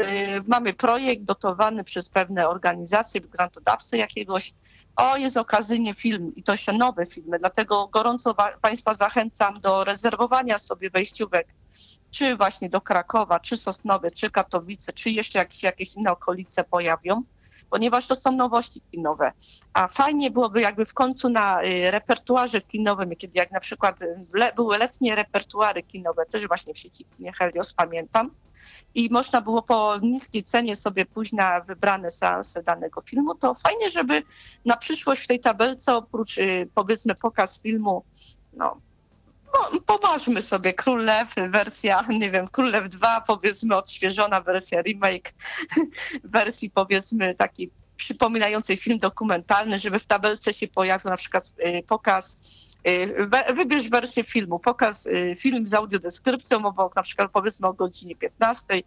y, 0.01 0.05
mamy 0.47 0.75
projekt 0.75 1.23
dotowany 1.23 1.85
przez 1.85 2.11
pewne 2.11 2.49
organizacje, 2.49 3.21
grantodawcy 3.21 3.99
jakiegoś, 3.99 4.55
o 4.97 5.17
jest 5.17 5.37
okazyjnie 5.37 5.95
film 5.95 6.33
i 6.37 6.43
to 6.43 6.53
jeszcze 6.53 6.73
nowe 6.77 7.07
filmy, 7.07 7.39
dlatego 7.39 7.89
gorąco 7.89 8.35
Państwa 8.61 8.95
zachęcam 8.95 9.61
do 9.61 9.85
rezerwowania 9.85 10.59
sobie 10.59 10.91
wejściówek 10.91 11.47
czy 12.11 12.37
właśnie 12.37 12.69
do 12.69 12.81
Krakowa, 12.81 13.41
czy 13.41 13.57
Sosnowy, 13.57 14.11
czy 14.11 14.31
Katowice, 14.31 14.93
czy 14.93 15.11
jeszcze 15.11 15.39
jakieś, 15.39 15.63
jakieś 15.63 15.95
inne 15.95 16.13
okolice 16.13 16.65
pojawią, 16.65 17.23
ponieważ 17.71 18.07
to 18.07 18.15
są 18.15 18.33
nowości 18.33 18.81
kinowe. 18.91 19.33
A 19.73 19.89
fajnie 19.89 20.31
byłoby 20.31 20.61
jakby 20.61 20.85
w 20.85 20.95
końcu 20.95 21.29
na 21.29 21.65
y, 21.65 21.91
repertuarze 21.91 22.61
kinowym, 22.61 23.17
kiedy 23.17 23.39
jak 23.39 23.51
na 23.51 23.61
przykład 23.61 24.01
le, 24.33 24.53
były 24.53 24.79
letnie 24.79 25.15
repertuary 25.15 25.83
kinowe, 25.83 26.27
też 26.27 26.47
właśnie 26.47 26.75
w 26.75 26.79
sieci 26.79 27.05
Kinie 27.05 27.33
Helios, 27.33 27.75
pamiętam, 27.75 28.31
i 28.95 29.09
można 29.13 29.41
było 29.41 29.63
po 29.63 29.99
niskiej 30.03 30.43
cenie 30.43 30.77
sobie 30.77 31.07
pójść 31.07 31.33
na 31.33 31.61
wybrane 31.61 32.11
seanse 32.11 32.63
danego 32.63 33.03
filmu, 33.03 33.35
to 33.35 33.55
fajnie, 33.55 33.91
żeby 33.91 34.23
na 34.65 34.77
przyszłość 34.77 35.23
w 35.23 35.27
tej 35.27 35.41
tabelce 35.41 35.95
oprócz 35.95 36.39
y, 36.39 36.69
powiedzmy 36.75 37.15
pokaz 37.15 37.63
filmu 37.63 38.05
no, 38.53 38.81
no, 39.57 39.81
poważmy 39.87 40.43
sobie 40.43 40.75
Król 40.75 41.05
Lew, 41.05 41.35
wersja, 41.49 42.05
nie 42.09 42.31
wiem, 42.31 42.49
Król 42.49 42.71
Lew 42.71 42.89
2, 42.89 43.21
powiedzmy 43.21 43.77
odświeżona 43.77 44.41
wersja 44.41 44.83
remake, 44.83 45.35
wersji 46.25 46.71
powiedzmy 46.71 47.35
takiej 47.35 47.71
przypominającej 47.97 48.77
film 48.77 48.99
dokumentalny, 48.99 49.79
żeby 49.79 49.99
w 49.99 50.07
tabelce 50.07 50.53
się 50.53 50.69
pojawił 50.69 51.11
na 51.11 51.17
przykład 51.17 51.55
y, 51.67 51.83
pokaz, 51.87 52.41
y, 52.89 53.55
wybierz 53.55 53.91
wersję 53.91 54.25
filmu, 54.25 54.59
pokaz 54.59 55.07
y, 55.07 55.37
film 55.39 55.67
z 55.67 55.75
audiodeskrypcją 55.75 56.67
obok, 56.67 56.97
na 56.97 57.03
przykład 57.03 57.31
powiedzmy 57.33 57.69
o 57.69 57.73
godzinie 57.73 58.17
15, 58.17 58.83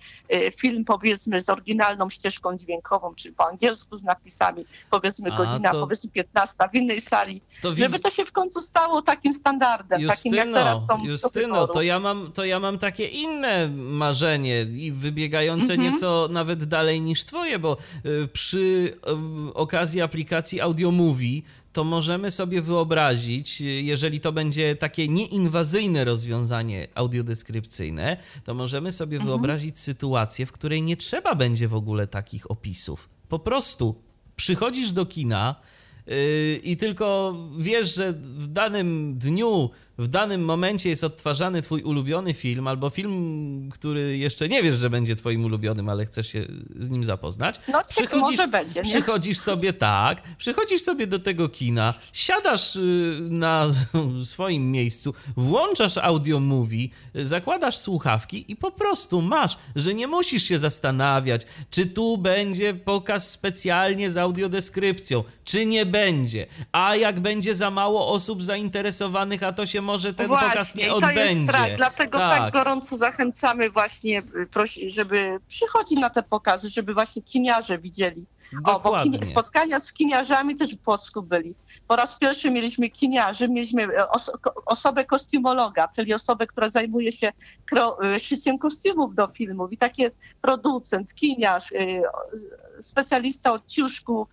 film 0.58 0.86
powiedzmy 0.86 1.42
z 1.42 1.50
oryginalną 1.50 2.10
ścieżką 2.10 2.58
dźwiękową, 2.58 3.16
czyli 3.16 3.36
po 3.36 3.48
angielsku 3.48 3.98
z 3.98 4.04
napisami, 4.04 4.66
powiedzmy 4.90 5.34
A, 5.34 5.38
godzina, 5.38 5.72
to... 5.72 5.80
powiedzmy 5.80 6.12
15 6.12 6.70
w 6.74 6.76
innej 6.76 7.02
sali, 7.02 7.42
to 7.62 7.76
żeby 7.76 8.00
to 8.00 8.10
się 8.10 8.26
w 8.26 8.32
końcu 8.32 8.62
stało 8.62 9.02
takim 9.02 9.34
standardem, 9.34 10.02
Justyno, 10.02 10.16
takim 10.16 10.34
jak 10.34 10.54
teraz 10.54 10.88
są 10.88 11.06
Justyno, 11.06 11.68
to 11.68 11.82
ja, 11.82 12.00
mam, 12.00 12.32
to 12.32 12.46
ja 12.46 12.60
mam 12.60 12.80
takie 12.80 13.06
inne 13.06 13.68
marzenie 13.78 14.62
i 14.62 14.92
wybiegające 14.92 15.74
mhm. 15.74 15.82
nieco 15.82 16.28
nawet 16.32 16.64
dalej 16.66 17.02
niż 17.02 17.26
twoje, 17.26 17.60
bo 17.60 17.78
przy 18.34 18.99
okazji 19.54 20.02
aplikacji 20.02 20.62
Audio 20.62 20.92
Movie, 20.92 21.42
to 21.74 21.84
możemy 21.84 22.32
sobie 22.32 22.62
wyobrazić, 22.62 23.62
jeżeli 23.62 24.20
to 24.20 24.32
będzie 24.32 24.76
takie 24.76 25.08
nieinwazyjne 25.08 26.06
rozwiązanie 26.06 26.88
audiodeskrypcyjne, 26.96 28.18
to 28.44 28.54
możemy 28.54 28.92
sobie 28.92 29.18
mhm. 29.18 29.30
wyobrazić 29.30 29.80
sytuację, 29.80 30.46
w 30.46 30.52
której 30.52 30.84
nie 30.84 30.98
trzeba 30.98 31.36
będzie 31.36 31.68
w 31.68 31.76
ogóle 31.76 32.08
takich 32.08 32.52
opisów. 32.52 33.10
Po 33.30 33.40
prostu 33.40 33.96
przychodzisz 34.36 34.92
do 34.92 35.06
kina 35.06 35.56
yy, 36.08 36.16
i 36.64 36.78
tylko 36.78 37.36
wiesz, 37.60 37.96
że 37.96 38.14
w 38.14 38.48
danym 38.48 39.18
dniu 39.18 39.70
w 40.00 40.08
danym 40.08 40.46
momencie 40.46 40.90
jest 40.90 41.04
odtwarzany 41.04 41.62
twój 41.62 41.84
ulubiony 41.84 42.34
film, 42.34 42.68
albo 42.68 42.90
film, 42.90 43.70
który 43.74 44.18
jeszcze 44.18 44.50
nie 44.50 44.64
wiesz, 44.64 44.78
że 44.78 44.90
będzie 44.90 45.16
twoim 45.16 45.46
ulubionym, 45.46 45.90
ale 45.90 46.06
chcesz 46.06 46.28
się 46.28 46.46
z 46.76 46.90
nim 46.90 47.04
zapoznać. 47.04 47.60
No, 47.68 47.80
przychodzisz, 47.88 48.38
może 48.38 48.48
będzie, 48.48 48.82
nie? 48.82 48.90
przychodzisz 48.90 49.40
sobie 49.40 49.74
tak, 49.74 50.22
przychodzisz 50.38 50.82
sobie 50.82 51.08
do 51.08 51.20
tego 51.20 51.50
kina, 51.50 51.94
siadasz 52.14 52.76
y, 52.76 53.20
na 53.22 53.68
swoim 54.24 54.72
miejscu, 54.72 55.14
włączasz 55.38 55.98
audio 55.98 56.40
movie, 56.40 56.88
zakładasz 57.16 57.78
słuchawki 57.78 58.46
i 58.52 58.56
po 58.56 58.72
prostu 58.72 59.22
masz, 59.22 59.58
że 59.76 59.94
nie 59.94 60.08
musisz 60.08 60.44
się 60.44 60.60
zastanawiać, 60.60 61.42
czy 61.70 61.86
tu 61.86 62.18
będzie 62.18 62.74
pokaz 62.74 63.32
specjalnie 63.32 64.12
z 64.12 64.18
audiodeskrypcją, 64.18 65.24
czy 65.44 65.66
nie 65.66 65.86
będzie. 65.86 66.48
A 66.72 66.96
jak 66.96 67.20
będzie 67.20 67.56
za 67.56 67.72
mało 67.72 68.08
osób 68.08 68.44
zainteresowanych, 68.44 69.44
a 69.44 69.54
to 69.54 69.66
się 69.66 69.89
może 69.90 70.14
ten 70.14 70.28
właśnie, 70.28 70.50
pokaz 70.50 70.76
nie 70.76 70.94
odbędzie. 70.94 71.16
To 71.16 71.30
jest 71.30 71.44
strach, 71.44 71.76
dlatego 71.78 72.18
tak. 72.18 72.38
tak 72.38 72.54
gorąco 72.54 72.98
zachęcamy 72.98 73.70
właśnie, 73.70 74.20
y, 74.20 74.90
żeby 74.90 75.40
przychodzić 75.48 76.00
na 76.00 76.10
te 76.10 76.24
pokazy, 76.24 76.70
żeby 76.70 76.94
właśnie 76.94 77.22
kiniarze 77.22 77.78
widzieli. 77.78 78.26
Dokładnie. 78.66 79.18
O, 79.18 79.20
bo 79.20 79.26
spotkania 79.26 79.80
z 79.80 79.94
kiniarzami 79.94 80.56
też 80.56 80.76
w 80.76 80.80
Płocku 80.80 81.22
byli. 81.24 81.56
Po 81.88 81.96
raz 81.96 82.18
pierwszy 82.18 82.52
mieliśmy 82.52 82.90
kiniarzy, 82.90 83.50
mieliśmy 83.50 83.84
e, 83.84 84.10
os 84.10 84.32
osobę 84.66 85.06
kostiumologa, 85.06 85.88
czyli 85.88 86.14
osobę, 86.14 86.48
która 86.48 86.70
zajmuje 86.70 87.12
się 87.12 87.32
e, 88.04 88.20
szyciem 88.20 88.58
kostiumów 88.58 89.16
do 89.16 89.28
filmów 89.28 89.74
i 89.74 89.78
takie 89.78 90.12
producent, 90.42 91.14
kiniarz, 91.14 91.74
specjalista 92.82 93.52
od 93.52 93.68
ciuszków, 93.68 94.28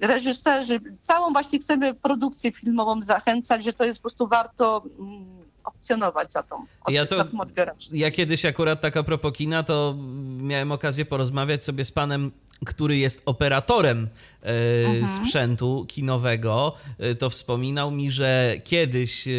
reżyserzy, 0.00 0.80
całą 1.00 1.32
właśnie 1.32 1.58
chcemy 1.58 1.94
produkcję 1.94 2.52
filmową 2.52 3.02
zachęcać, 3.02 3.64
że 3.64 3.72
to 3.72 3.84
jest 3.84 3.98
po 3.98 4.02
prostu 4.02 4.28
warto 4.28 4.82
mm, 4.98 5.42
opcjonować 5.64 6.32
za 6.32 6.42
tą, 6.42 6.64
ja 6.88 7.06
to, 7.06 7.16
za 7.16 7.24
tym 7.24 7.40
odbiorem. 7.40 7.76
Ja 7.92 8.10
kiedyś 8.10 8.44
akurat 8.44 8.80
tak 8.80 8.96
a 8.96 9.02
propos 9.02 9.32
kina, 9.32 9.62
to 9.62 9.94
miałem 10.38 10.72
okazję 10.72 11.04
porozmawiać 11.04 11.64
sobie 11.64 11.84
z 11.84 11.92
panem 11.92 12.30
który 12.66 12.96
jest 12.96 13.22
operatorem 13.26 14.08
e, 14.42 14.86
mhm. 14.86 15.08
sprzętu 15.08 15.86
kinowego, 15.88 16.74
e, 16.98 17.14
to 17.14 17.30
wspominał 17.30 17.90
mi, 17.90 18.10
że 18.10 18.54
kiedyś, 18.64 19.28
e, 19.28 19.30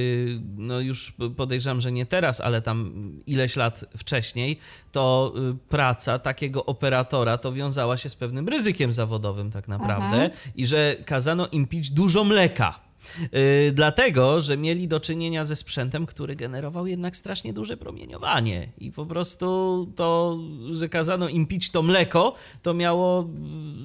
no 0.57 0.79
już 0.79 1.13
podejrzewam, 1.37 1.81
że 1.81 1.91
nie 1.91 2.05
teraz, 2.05 2.41
ale 2.41 2.61
tam 2.61 2.93
ileś 3.25 3.55
lat 3.55 3.85
wcześniej, 3.97 4.59
to 4.91 5.33
praca 5.69 6.19
takiego 6.19 6.65
operatora 6.65 7.37
to 7.37 7.53
wiązała 7.53 7.97
się 7.97 8.09
z 8.09 8.15
pewnym 8.15 8.49
ryzykiem 8.49 8.93
zawodowym 8.93 9.51
tak 9.51 9.67
naprawdę 9.67 10.05
mhm. 10.05 10.31
i 10.55 10.67
że 10.67 10.95
kazano 11.05 11.47
im 11.47 11.67
pić 11.67 11.91
dużo 11.91 12.23
mleka 12.23 12.79
Yy, 13.21 13.71
dlatego, 13.71 14.41
że 14.41 14.57
mieli 14.57 14.87
do 14.87 14.99
czynienia 14.99 15.45
ze 15.45 15.55
sprzętem, 15.55 16.05
który 16.05 16.35
generował 16.35 16.87
jednak 16.87 17.17
strasznie 17.17 17.53
duże 17.53 17.77
promieniowanie. 17.77 18.71
I 18.77 18.91
po 18.91 19.05
prostu 19.05 19.87
to, 19.95 20.37
że 20.71 20.89
kazano 20.89 21.29
im 21.29 21.47
pić 21.47 21.71
to 21.71 21.81
mleko, 21.81 22.33
to 22.61 22.73
miało 22.73 23.29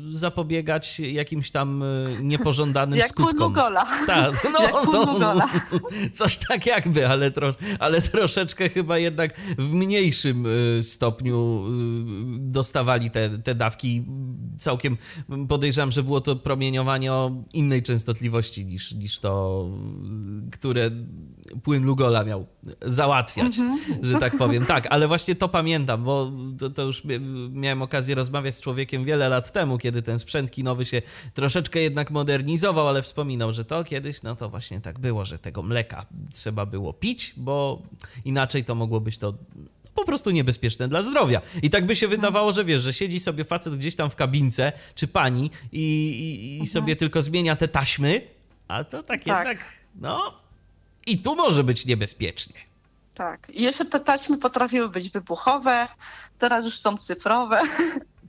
yy, 0.06 0.16
zapobiegać 0.16 1.00
jakimś 1.00 1.50
tam 1.50 1.84
yy, 2.18 2.24
niepożądanym 2.24 2.98
Jak 3.04 3.08
skutkom. 3.08 3.38
Pulmugola. 3.38 3.86
Tak, 4.06 4.50
no, 4.52 4.62
Jak 4.68 4.72
no, 5.18 5.40
coś 6.18 6.38
tak 6.38 6.66
jakby, 6.66 7.08
ale, 7.08 7.30
tro, 7.30 7.50
ale 7.78 8.02
troszeczkę 8.02 8.68
chyba 8.68 8.98
jednak 8.98 9.36
w 9.58 9.72
mniejszym 9.72 10.46
stopniu 10.82 11.64
dostawali 12.38 13.10
te, 13.10 13.38
te 13.38 13.54
dawki. 13.54 14.04
Całkiem 14.58 14.96
podejrzewam, 15.48 15.92
że 15.92 16.02
było 16.02 16.20
to 16.20 16.36
promieniowanie 16.36 17.12
o 17.12 17.44
innej 17.52 17.82
częstotliwości 17.82 18.66
niż, 18.66 18.92
niż 18.92 19.07
niż 19.08 19.18
to, 19.18 19.66
które 20.52 20.90
płyn 21.62 21.84
Lugola 21.84 22.24
miał 22.24 22.46
załatwiać, 22.82 23.58
mm 23.58 23.78
-hmm. 23.78 24.04
że 24.04 24.18
tak 24.18 24.38
powiem. 24.38 24.64
Tak, 24.64 24.86
ale 24.90 25.08
właśnie 25.08 25.34
to 25.34 25.48
pamiętam, 25.48 26.04
bo 26.04 26.32
to, 26.58 26.70
to, 26.70 26.82
już 26.82 27.02
miałem 27.50 27.82
okazję 27.82 28.14
rozmawiać 28.14 28.56
z 28.56 28.60
człowiekiem 28.60 29.04
wiele 29.04 29.28
lat 29.28 29.52
temu, 29.52 29.78
kiedy 29.78 30.02
ten 30.02 30.18
sprzęt 30.18 30.50
kinowy 30.50 30.84
się 30.84 31.02
troszeczkę 31.34 31.80
jednak 31.80 32.10
modernizował, 32.10 32.88
ale 32.88 33.02
wspominał, 33.02 33.52
że 33.52 33.64
to 33.64 33.84
kiedyś, 33.84 34.22
no 34.22 34.36
to 34.36 34.48
właśnie 34.48 34.80
tak 34.80 34.98
było, 34.98 35.24
że 35.24 35.38
tego 35.38 35.62
mleka 35.62 36.06
trzeba 36.32 36.66
było 36.66 36.92
pić, 36.92 37.34
bo 37.36 37.82
inaczej 38.24 38.64
to 38.64 38.74
mogło 38.74 39.00
być 39.00 39.18
to 39.18 39.34
po 39.94 40.04
prostu 40.04 40.30
niebezpieczne 40.30 40.88
dla 40.88 41.02
zdrowia. 41.02 41.40
I 41.62 41.70
tak 41.70 41.86
by 41.86 41.96
się 41.96 42.08
wydawało, 42.08 42.52
że 42.52 42.64
wiesz, 42.64 42.82
że 42.82 42.92
siedzi 42.92 43.20
sobie 43.20 43.44
facet 43.44 43.76
gdzieś 43.76 43.96
tam 43.96 44.10
w 44.10 44.16
kabince, 44.16 44.72
czy 44.94 45.08
pani 45.08 45.50
i, 45.72 45.82
i, 45.82 46.62
i 46.62 46.66
sobie 46.66 46.96
tylko 46.96 47.22
zmienia 47.22 47.56
te 47.56 47.68
taśmy, 47.68 48.37
a 48.68 48.84
to 48.84 49.02
tak, 49.02 49.24
tak 49.24 49.26
jednak, 49.26 49.56
no 49.94 50.34
i 51.06 51.18
tu 51.18 51.36
może 51.36 51.64
być 51.64 51.86
niebezpiecznie. 51.86 52.60
Tak. 53.14 53.50
I 53.50 53.62
jeszcze 53.62 53.84
te 53.84 54.00
taśmy 54.00 54.38
potrafiły 54.38 54.88
być 54.88 55.10
wybuchowe, 55.10 55.88
teraz 56.38 56.64
już 56.64 56.80
są 56.80 56.96
cyfrowe. 56.96 57.60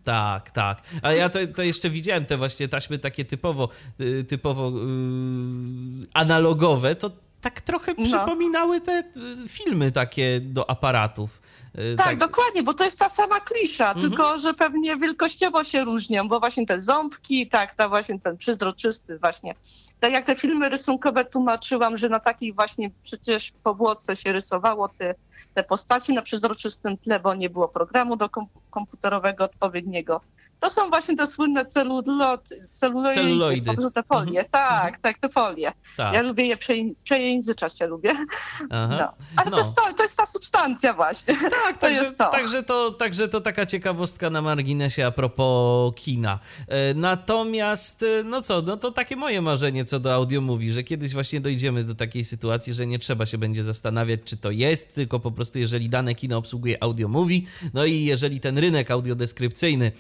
Tak, 0.04 0.52
tak. 0.52 0.82
Ale 1.02 1.18
ja 1.18 1.30
to, 1.30 1.40
to, 1.56 1.64
jeszcze 1.64 1.90
widziałem 1.90 2.26
te 2.26 2.38
właśnie 2.38 2.68
taśmy 2.68 3.00
takie 3.00 3.26
typowo, 3.26 3.70
y, 4.02 4.24
typowo 4.24 4.70
yy, 4.70 6.08
analogowe, 6.14 6.96
to 6.96 7.12
tak 7.42 7.62
trochę 7.62 7.94
no. 7.98 8.06
przypominały 8.06 8.82
te 8.82 9.04
y, 9.46 9.48
filmy 9.48 9.92
takie 9.92 10.40
do 10.42 10.70
aparatów. 10.70 11.42
Y, 11.80 11.96
tak, 11.96 12.06
tak, 12.06 12.18
dokładnie, 12.18 12.64
bo 12.64 12.74
to 12.74 12.84
jest 12.84 13.00
ta 13.00 13.10
sama 13.10 13.40
klisza, 13.40 13.92
mhm. 13.92 14.10
tylko 14.10 14.38
że 14.38 14.54
pewnie 14.54 14.98
wielkościowo 14.98 15.64
się 15.64 15.84
różnią, 15.84 16.28
bo 16.28 16.40
właśnie 16.40 16.66
te 16.66 16.80
ząbki, 16.80 17.48
tak, 17.48 17.74
ta 17.74 17.90
właśnie 17.90 18.20
ten 18.20 18.38
przezroczysty 18.38 19.20
właśnie. 19.20 19.56
Tak 20.00 20.12
jak 20.12 20.26
te 20.26 20.36
filmy 20.36 20.70
rysunkowe 20.70 21.26
tłumaczyłam, 21.26 21.98
że 21.98 22.10
na 22.10 22.20
takiej 22.20 22.54
właśnie 22.54 22.92
przecież 23.04 23.52
powłoce 23.64 24.16
się 24.16 24.34
rysowało 24.34 24.90
te, 24.90 25.16
te 25.54 25.64
postaci 25.64 26.14
na 26.14 26.22
przezroczystym 26.22 26.98
tle, 26.98 27.20
bo 27.20 27.36
nie 27.36 27.50
było 27.50 27.68
programu 27.68 28.16
do 28.16 28.30
komputerowego 28.70 29.44
odpowiedniego. 29.44 30.22
To 30.60 30.70
są 30.70 30.90
właśnie 30.90 31.18
te 31.18 31.28
słynne 31.28 31.66
celuloidy, 31.66 32.68
celuloidy. 32.74 33.92
te 33.94 34.04
folie. 34.04 34.40
Mhm. 34.40 34.50
Tak, 34.52 34.86
mhm. 34.86 35.02
tak, 35.02 35.18
te 35.18 35.30
folie. 35.30 35.72
Tak. 35.98 36.14
Ja 36.14 36.22
lubię 36.22 36.46
je 36.46 36.58
prze, 36.58 36.74
przejęzyczać, 37.04 37.80
ja 37.80 37.88
lubię. 37.88 38.16
No. 38.70 39.14
Ale 39.36 39.50
no. 39.50 39.52
To, 39.52 39.58
jest 39.58 39.76
to, 39.76 39.94
to 39.94 40.04
jest 40.04 40.18
ta 40.18 40.26
substancja 40.26 40.94
właśnie. 40.94 41.36
Tak, 41.66 41.69
to 41.74 41.80
także, 41.80 42.02
jest 42.02 42.18
to. 42.18 42.32
Także, 42.32 42.64
to. 42.64 42.92
także 42.92 43.28
to 43.28 43.42
taka 43.42 43.66
ciekawostka 43.66 44.30
na 44.30 44.42
marginesie 44.42 45.06
a 45.06 45.12
propos 45.12 45.94
kina. 45.96 46.40
E, 46.68 46.94
natomiast, 46.94 48.04
e, 48.04 48.24
no 48.24 48.42
co, 48.42 48.62
no 48.62 48.78
to 48.78 48.92
takie 48.92 49.16
moje 49.16 49.42
marzenie 49.42 49.86
co 49.86 50.00
do 50.00 50.14
audio 50.14 50.42
mówi, 50.42 50.72
że 50.72 50.84
kiedyś 50.84 51.14
właśnie 51.14 51.42
dojdziemy 51.42 51.84
do 51.84 51.96
takiej 51.96 52.24
sytuacji, 52.24 52.74
że 52.74 52.88
nie 52.88 53.00
trzeba 53.00 53.26
się 53.26 53.38
będzie 53.38 53.64
zastanawiać, 53.64 54.20
czy 54.26 54.38
to 54.38 54.52
jest, 54.52 54.96
tylko 54.96 55.20
po 55.20 55.32
prostu 55.32 55.60
jeżeli 55.60 55.90
dane 55.90 56.16
kino 56.16 56.38
obsługuje 56.38 56.84
audio 56.84 57.08
mówi, 57.08 57.46
no 57.74 57.86
i 57.86 58.04
jeżeli 58.04 58.40
ten 58.40 58.58
rynek 58.58 58.92
audiodeskrypcyjny 58.92 59.92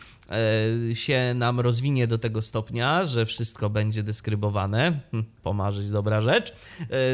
e, 0.91 0.96
się 0.96 1.34
nam 1.36 1.60
rozwinie 1.60 2.08
do 2.08 2.18
tego 2.18 2.41
stopnia, 2.41 3.06
że 3.06 3.26
wszystko 3.26 3.70
będzie 3.70 4.04
deskrybowane, 4.04 5.00
hm, 5.12 5.24
pomarzyć 5.44 5.90
dobra 5.90 6.22
rzecz, 6.22 6.54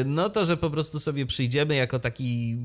no 0.04 0.30
to, 0.30 0.44
że 0.44 0.56
po 0.56 0.70
prostu 0.70 1.00
sobie 1.00 1.26
przyjdziemy 1.26 1.74
jako 1.74 1.98
taki 1.98 2.58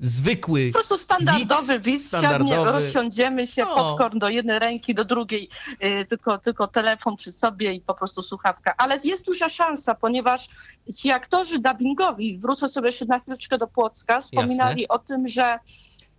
zwykły. 0.00 0.66
Po 0.66 0.72
prostu 0.72 0.98
standardowy 0.98 1.80
widz, 1.80 2.06
standardowy. 2.06 2.72
rozsiądziemy 2.72 3.46
się, 3.46 3.64
no. 3.64 3.74
popcorn 3.74 4.18
do 4.18 4.28
jednej 4.28 4.58
ręki, 4.58 4.94
do 4.94 5.04
drugiej, 5.04 5.48
yy, 5.80 6.04
tylko, 6.04 6.38
tylko 6.38 6.66
telefon 6.66 7.16
przy 7.16 7.32
sobie 7.32 7.72
i 7.72 7.80
po 7.80 7.94
prostu 7.94 8.22
słuchawka. 8.22 8.74
Ale 8.76 8.98
jest 9.04 9.26
duża 9.26 9.48
szansa, 9.48 9.94
ponieważ 9.94 10.48
ci 10.94 11.10
aktorzy 11.10 11.58
dubbingowi, 11.58 12.38
wrócę 12.38 12.68
sobie 12.68 12.88
jeszcze 12.88 13.04
na 13.04 13.18
chwileczkę 13.18 13.58
do 13.58 13.66
Płocka, 13.66 14.20
wspominali 14.20 14.82
Jasne. 14.82 14.94
o 14.94 14.98
tym, 14.98 15.28
że 15.28 15.58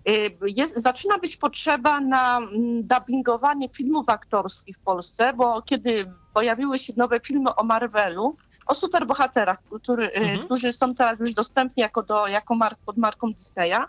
y, 0.09 0.37
jest, 0.47 0.77
zaczyna 0.77 1.17
być 1.17 1.37
potrzeba 1.37 2.01
na 2.01 2.37
mm, 2.37 2.83
dubbingowanie 2.83 3.69
filmów 3.69 4.09
aktorskich 4.09 4.77
w 4.77 4.81
Polsce, 4.81 5.33
bo 5.33 5.61
kiedy 5.61 6.13
pojawiły 6.37 6.79
się 6.79 6.93
nowe 6.97 7.19
filmy 7.19 7.55
o 7.55 7.63
Marvelu, 7.63 8.35
o 8.65 8.73
superbohaterach, 8.73 9.57
który, 9.81 10.05
y, 10.05 10.13
mhm. 10.13 10.39
którzy 10.39 10.73
są 10.73 10.93
teraz 10.93 11.19
już 11.19 11.33
dostępni 11.33 11.81
jako, 11.81 12.03
do, 12.03 12.27
jako 12.27 12.55
mark, 12.55 12.79
pod 12.85 12.97
marką 12.97 13.33
Disneya, 13.33 13.81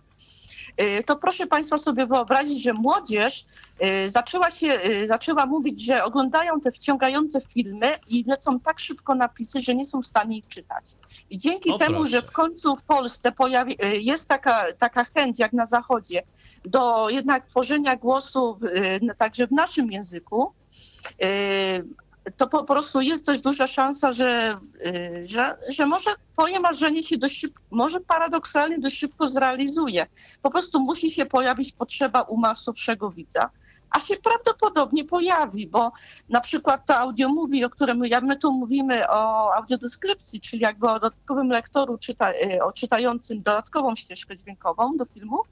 y, 0.81 1.03
to 1.07 1.17
proszę 1.17 1.47
Państwa 1.47 1.79
sobie 1.79 2.07
wyobrazić, 2.07 2.63
że 2.63 2.73
młodzież 2.73 3.45
y, 4.05 4.09
zaczęła 4.09 4.51
się, 4.51 4.81
zaczęła 5.07 5.47
mówić, 5.47 5.85
że 5.85 6.05
oglądają 6.05 6.61
te 6.61 6.73
wciągające 6.73 7.41
filmy 7.41 7.93
i 8.09 8.25
lecą 8.27 8.61
tak 8.61 8.81
szybko 8.81 9.15
napisy, 9.15 9.61
że 9.61 9.75
nie 9.75 9.85
są 9.85 10.03
w 10.03 10.07
stanie 10.07 10.39
ich 10.39 10.49
czytać. 10.49 10.85
I 11.31 11.39
dzięki 11.39 11.71
o, 11.71 11.79
temu, 11.79 11.97
proszę. 11.97 12.13
że 12.13 12.23
w 12.23 12.33
końcu 12.33 12.77
w 12.77 12.83
Polsce 12.83 13.33
pojawi, 13.33 13.77
jest 13.93 14.29
taka, 14.29 14.65
taka 14.79 15.05
chęć, 15.05 15.39
jak 15.39 15.53
na 15.53 15.67
Zachodzie, 15.67 16.23
do 16.65 17.11
jednak 17.11 17.47
tworzenia 17.47 17.97
głosu 17.97 18.59
także 19.19 19.47
w 19.47 19.53
naszym 19.53 19.93
języku, 19.93 20.53
to 22.37 22.47
po 22.47 22.65
prostu 22.65 23.01
jest 23.01 23.27
dość 23.27 23.41
duża 23.41 23.67
szansa, 23.67 24.13
że, 24.13 24.61
y, 24.87 25.23
że, 25.25 25.59
że 25.69 25.87
może 25.87 26.11
twoje 26.33 26.61
marzenie 26.61 27.03
się 27.03 27.19
dość 27.19 27.41
szybko, 27.41 27.63
może 27.71 28.01
paradoksalnie 28.01 28.79
dość 28.79 28.99
szybko 28.99 29.31
zrealizuje. 29.31 30.07
Po 30.43 30.51
prostu 30.51 30.81
musi 30.81 31.11
się 31.11 31.27
pojawić 31.27 31.73
potrzeba 31.73 32.23
u 32.23 32.37
masowszego 32.37 33.11
widza, 33.11 33.51
a 33.91 34.01
się 34.01 34.17
prawdopodobnie 34.17 35.05
pojawi, 35.05 35.67
bo 35.67 35.93
na 36.29 36.41
przykład 36.41 36.87
to 36.87 36.97
audio 36.97 37.29
mówi, 37.29 37.65
o 37.65 37.71
którym 37.71 37.99
my, 37.99 38.21
my 38.23 38.37
tu 38.37 38.53
mówimy 38.53 39.09
o 39.09 39.55
audiodeskrypcji, 39.55 40.41
czyli 40.41 40.63
jakby 40.63 40.87
o 40.87 40.95
dodatkowym 40.95 41.49
lektoru 41.49 41.99
czyta, 41.99 42.33
y, 42.33 42.65
o 42.65 42.73
czytającym 42.73 43.43
dodatkową 43.43 43.97
ścieżkę 43.97 44.37
dźwiękową 44.37 44.97
do 44.97 45.05
filmu, 45.05 45.43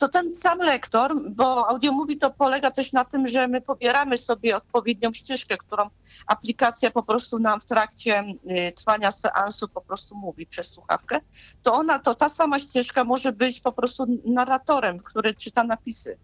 to 0.00 0.08
ten 0.08 0.34
sam 0.34 0.58
lektor, 0.58 1.30
bo 1.30 1.68
audiomówi 1.68 2.16
to 2.16 2.30
polega 2.30 2.70
też 2.70 2.92
na 2.92 3.04
tym, 3.04 3.28
że 3.28 3.48
my 3.48 3.60
pobieramy 3.60 4.16
sobie 4.16 4.56
odpowiednią 4.56 5.12
ścieżkę, 5.12 5.56
którą 5.58 5.90
aplikacja 6.26 6.90
po 6.90 7.02
prostu 7.02 7.38
nam 7.38 7.60
w 7.60 7.64
trakcie 7.64 8.24
y, 8.50 8.72
trwania 8.72 9.10
seansu 9.10 9.68
po 9.68 9.80
prostu 9.80 10.16
mówi 10.16 10.46
przez 10.46 10.68
słuchawkę, 10.70 11.20
to 11.62 11.74
ona, 11.74 11.98
to 11.98 12.14
ta 12.14 12.28
sama 12.28 12.58
ścieżka 12.58 13.04
może 13.04 13.32
być 13.32 13.60
po 13.60 13.72
prostu 13.72 14.06
narratorem, 14.24 14.98
który 14.98 15.34
czyta 15.34 15.64
napisy. 15.64 16.18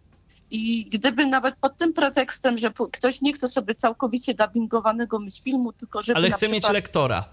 I 0.51 0.89
gdyby 0.93 1.27
nawet 1.27 1.57
pod 1.57 1.77
tym 1.77 1.93
pretekstem, 1.93 2.59
że 2.59 2.71
ktoś 2.93 3.21
nie 3.21 3.33
chce 3.33 3.49
sobie 3.49 3.75
całkowicie 3.75 4.35
dubbingowanego 4.35 5.19
mieć 5.19 5.43
filmu, 5.43 5.73
tylko 5.73 6.03
żeby. 6.03 6.17
Ale 6.17 6.31
chce 6.31 6.49
mieć 6.49 6.69
lektora. 6.69 7.25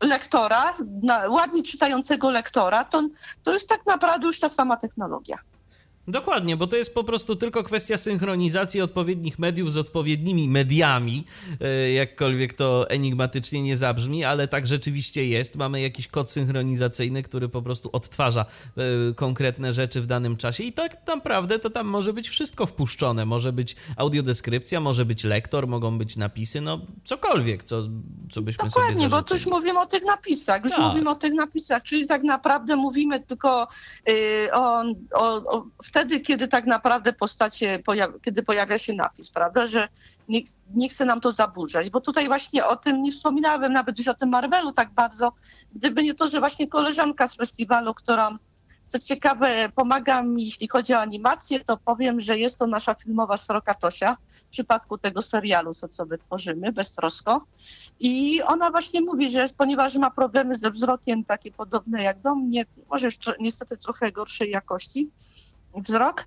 Lektora, 0.00 0.74
ładnie 1.28 1.62
czytającego 1.62 2.30
lektora, 2.30 2.84
to, 2.84 3.08
to 3.42 3.52
jest 3.52 3.68
tak 3.68 3.86
naprawdę 3.86 4.26
już 4.26 4.40
ta 4.40 4.48
sama 4.48 4.76
technologia. 4.76 5.38
Dokładnie, 6.08 6.56
bo 6.56 6.66
to 6.66 6.76
jest 6.76 6.94
po 6.94 7.04
prostu 7.04 7.36
tylko 7.36 7.62
kwestia 7.62 7.96
synchronizacji 7.96 8.80
odpowiednich 8.80 9.38
mediów 9.38 9.72
z 9.72 9.76
odpowiednimi 9.76 10.48
mediami, 10.48 11.24
e, 11.60 11.92
jakkolwiek 11.92 12.54
to 12.54 12.90
enigmatycznie 12.90 13.62
nie 13.62 13.76
zabrzmi, 13.76 14.24
ale 14.24 14.48
tak 14.48 14.66
rzeczywiście 14.66 15.26
jest. 15.26 15.56
Mamy 15.56 15.80
jakiś 15.80 16.08
kod 16.08 16.30
synchronizacyjny, 16.30 17.22
który 17.22 17.48
po 17.48 17.62
prostu 17.62 17.90
odtwarza 17.92 18.46
e, 19.10 19.14
konkretne 19.14 19.72
rzeczy 19.72 20.00
w 20.00 20.06
danym 20.06 20.36
czasie 20.36 20.64
i 20.64 20.72
tak 20.72 21.06
naprawdę 21.06 21.58
to 21.58 21.70
tam 21.70 21.86
może 21.86 22.12
być 22.12 22.28
wszystko 22.28 22.66
wpuszczone. 22.66 23.26
Może 23.26 23.52
być 23.52 23.76
audiodeskrypcja, 23.96 24.80
może 24.80 25.04
być 25.04 25.24
lektor, 25.24 25.66
mogą 25.66 25.98
być 25.98 26.16
napisy, 26.16 26.60
no 26.60 26.80
cokolwiek, 27.04 27.64
co, 27.64 27.82
co 28.30 28.42
byśmy 28.42 28.64
Dokładnie, 28.64 28.70
sobie 28.70 28.94
Dokładnie, 28.94 29.08
bo 29.08 29.22
tu 29.22 29.34
już 29.34 29.46
mówimy 29.46 29.80
o 29.80 29.86
tych 29.86 30.04
napisach, 30.04 30.64
już 30.64 30.72
tak. 30.72 30.86
mówimy 30.86 31.10
o 31.10 31.14
tych 31.14 31.34
napisach, 31.34 31.82
czyli 31.82 32.06
tak 32.06 32.22
naprawdę 32.22 32.76
mówimy 32.76 33.20
tylko 33.20 33.68
yy, 34.08 34.14
o, 34.52 34.84
o, 35.14 35.34
o 35.36 35.64
wtedy, 35.94 36.20
kiedy 36.20 36.48
tak 36.48 36.66
naprawdę 36.66 37.12
postacie, 37.12 37.82
kiedy 38.22 38.42
pojawia 38.42 38.78
się 38.78 38.94
napis, 38.94 39.30
prawda, 39.30 39.66
że 39.66 39.88
nie, 40.28 40.40
nie 40.74 40.88
chce 40.88 41.04
nam 41.04 41.20
to 41.20 41.32
zaburzać, 41.32 41.90
bo 41.90 42.00
tutaj 42.00 42.26
właśnie 42.26 42.66
o 42.66 42.76
tym 42.76 43.02
nie 43.02 43.12
wspominałem 43.12 43.72
nawet 43.72 43.98
już 43.98 44.08
o 44.08 44.14
tym 44.14 44.28
Marvelu 44.28 44.72
tak 44.72 44.90
bardzo, 44.90 45.32
gdyby 45.74 46.02
nie 46.02 46.14
to, 46.14 46.28
że 46.28 46.40
właśnie 46.40 46.68
koleżanka 46.68 47.26
z 47.26 47.36
festiwalu, 47.36 47.94
która 47.94 48.38
co 48.86 48.98
ciekawe, 48.98 49.68
pomaga 49.74 50.22
mi, 50.22 50.44
jeśli 50.44 50.68
chodzi 50.68 50.94
o 50.94 51.00
animację, 51.00 51.60
to 51.60 51.76
powiem, 51.76 52.20
że 52.20 52.38
jest 52.38 52.58
to 52.58 52.66
nasza 52.66 52.94
filmowa 52.94 53.36
sroka 53.36 53.74
Tosia 53.74 54.16
w 54.28 54.44
przypadku 54.44 54.98
tego 54.98 55.22
serialu, 55.22 55.74
co, 55.74 55.88
co 55.88 56.06
wytworzymy, 56.06 56.72
beztrosko. 56.72 57.46
I 58.00 58.42
ona 58.42 58.70
właśnie 58.70 59.00
mówi, 59.00 59.30
że 59.30 59.44
ponieważ 59.56 59.96
ma 59.96 60.10
problemy 60.10 60.54
ze 60.54 60.70
wzrokiem 60.70 61.24
takie 61.24 61.52
podobne 61.52 62.02
jak 62.02 62.20
do 62.20 62.34
mnie, 62.34 62.64
może 62.90 63.06
już 63.06 63.16
niestety 63.40 63.76
trochę 63.76 64.12
gorszej 64.12 64.50
jakości, 64.50 65.10
wzrok. 65.76 66.26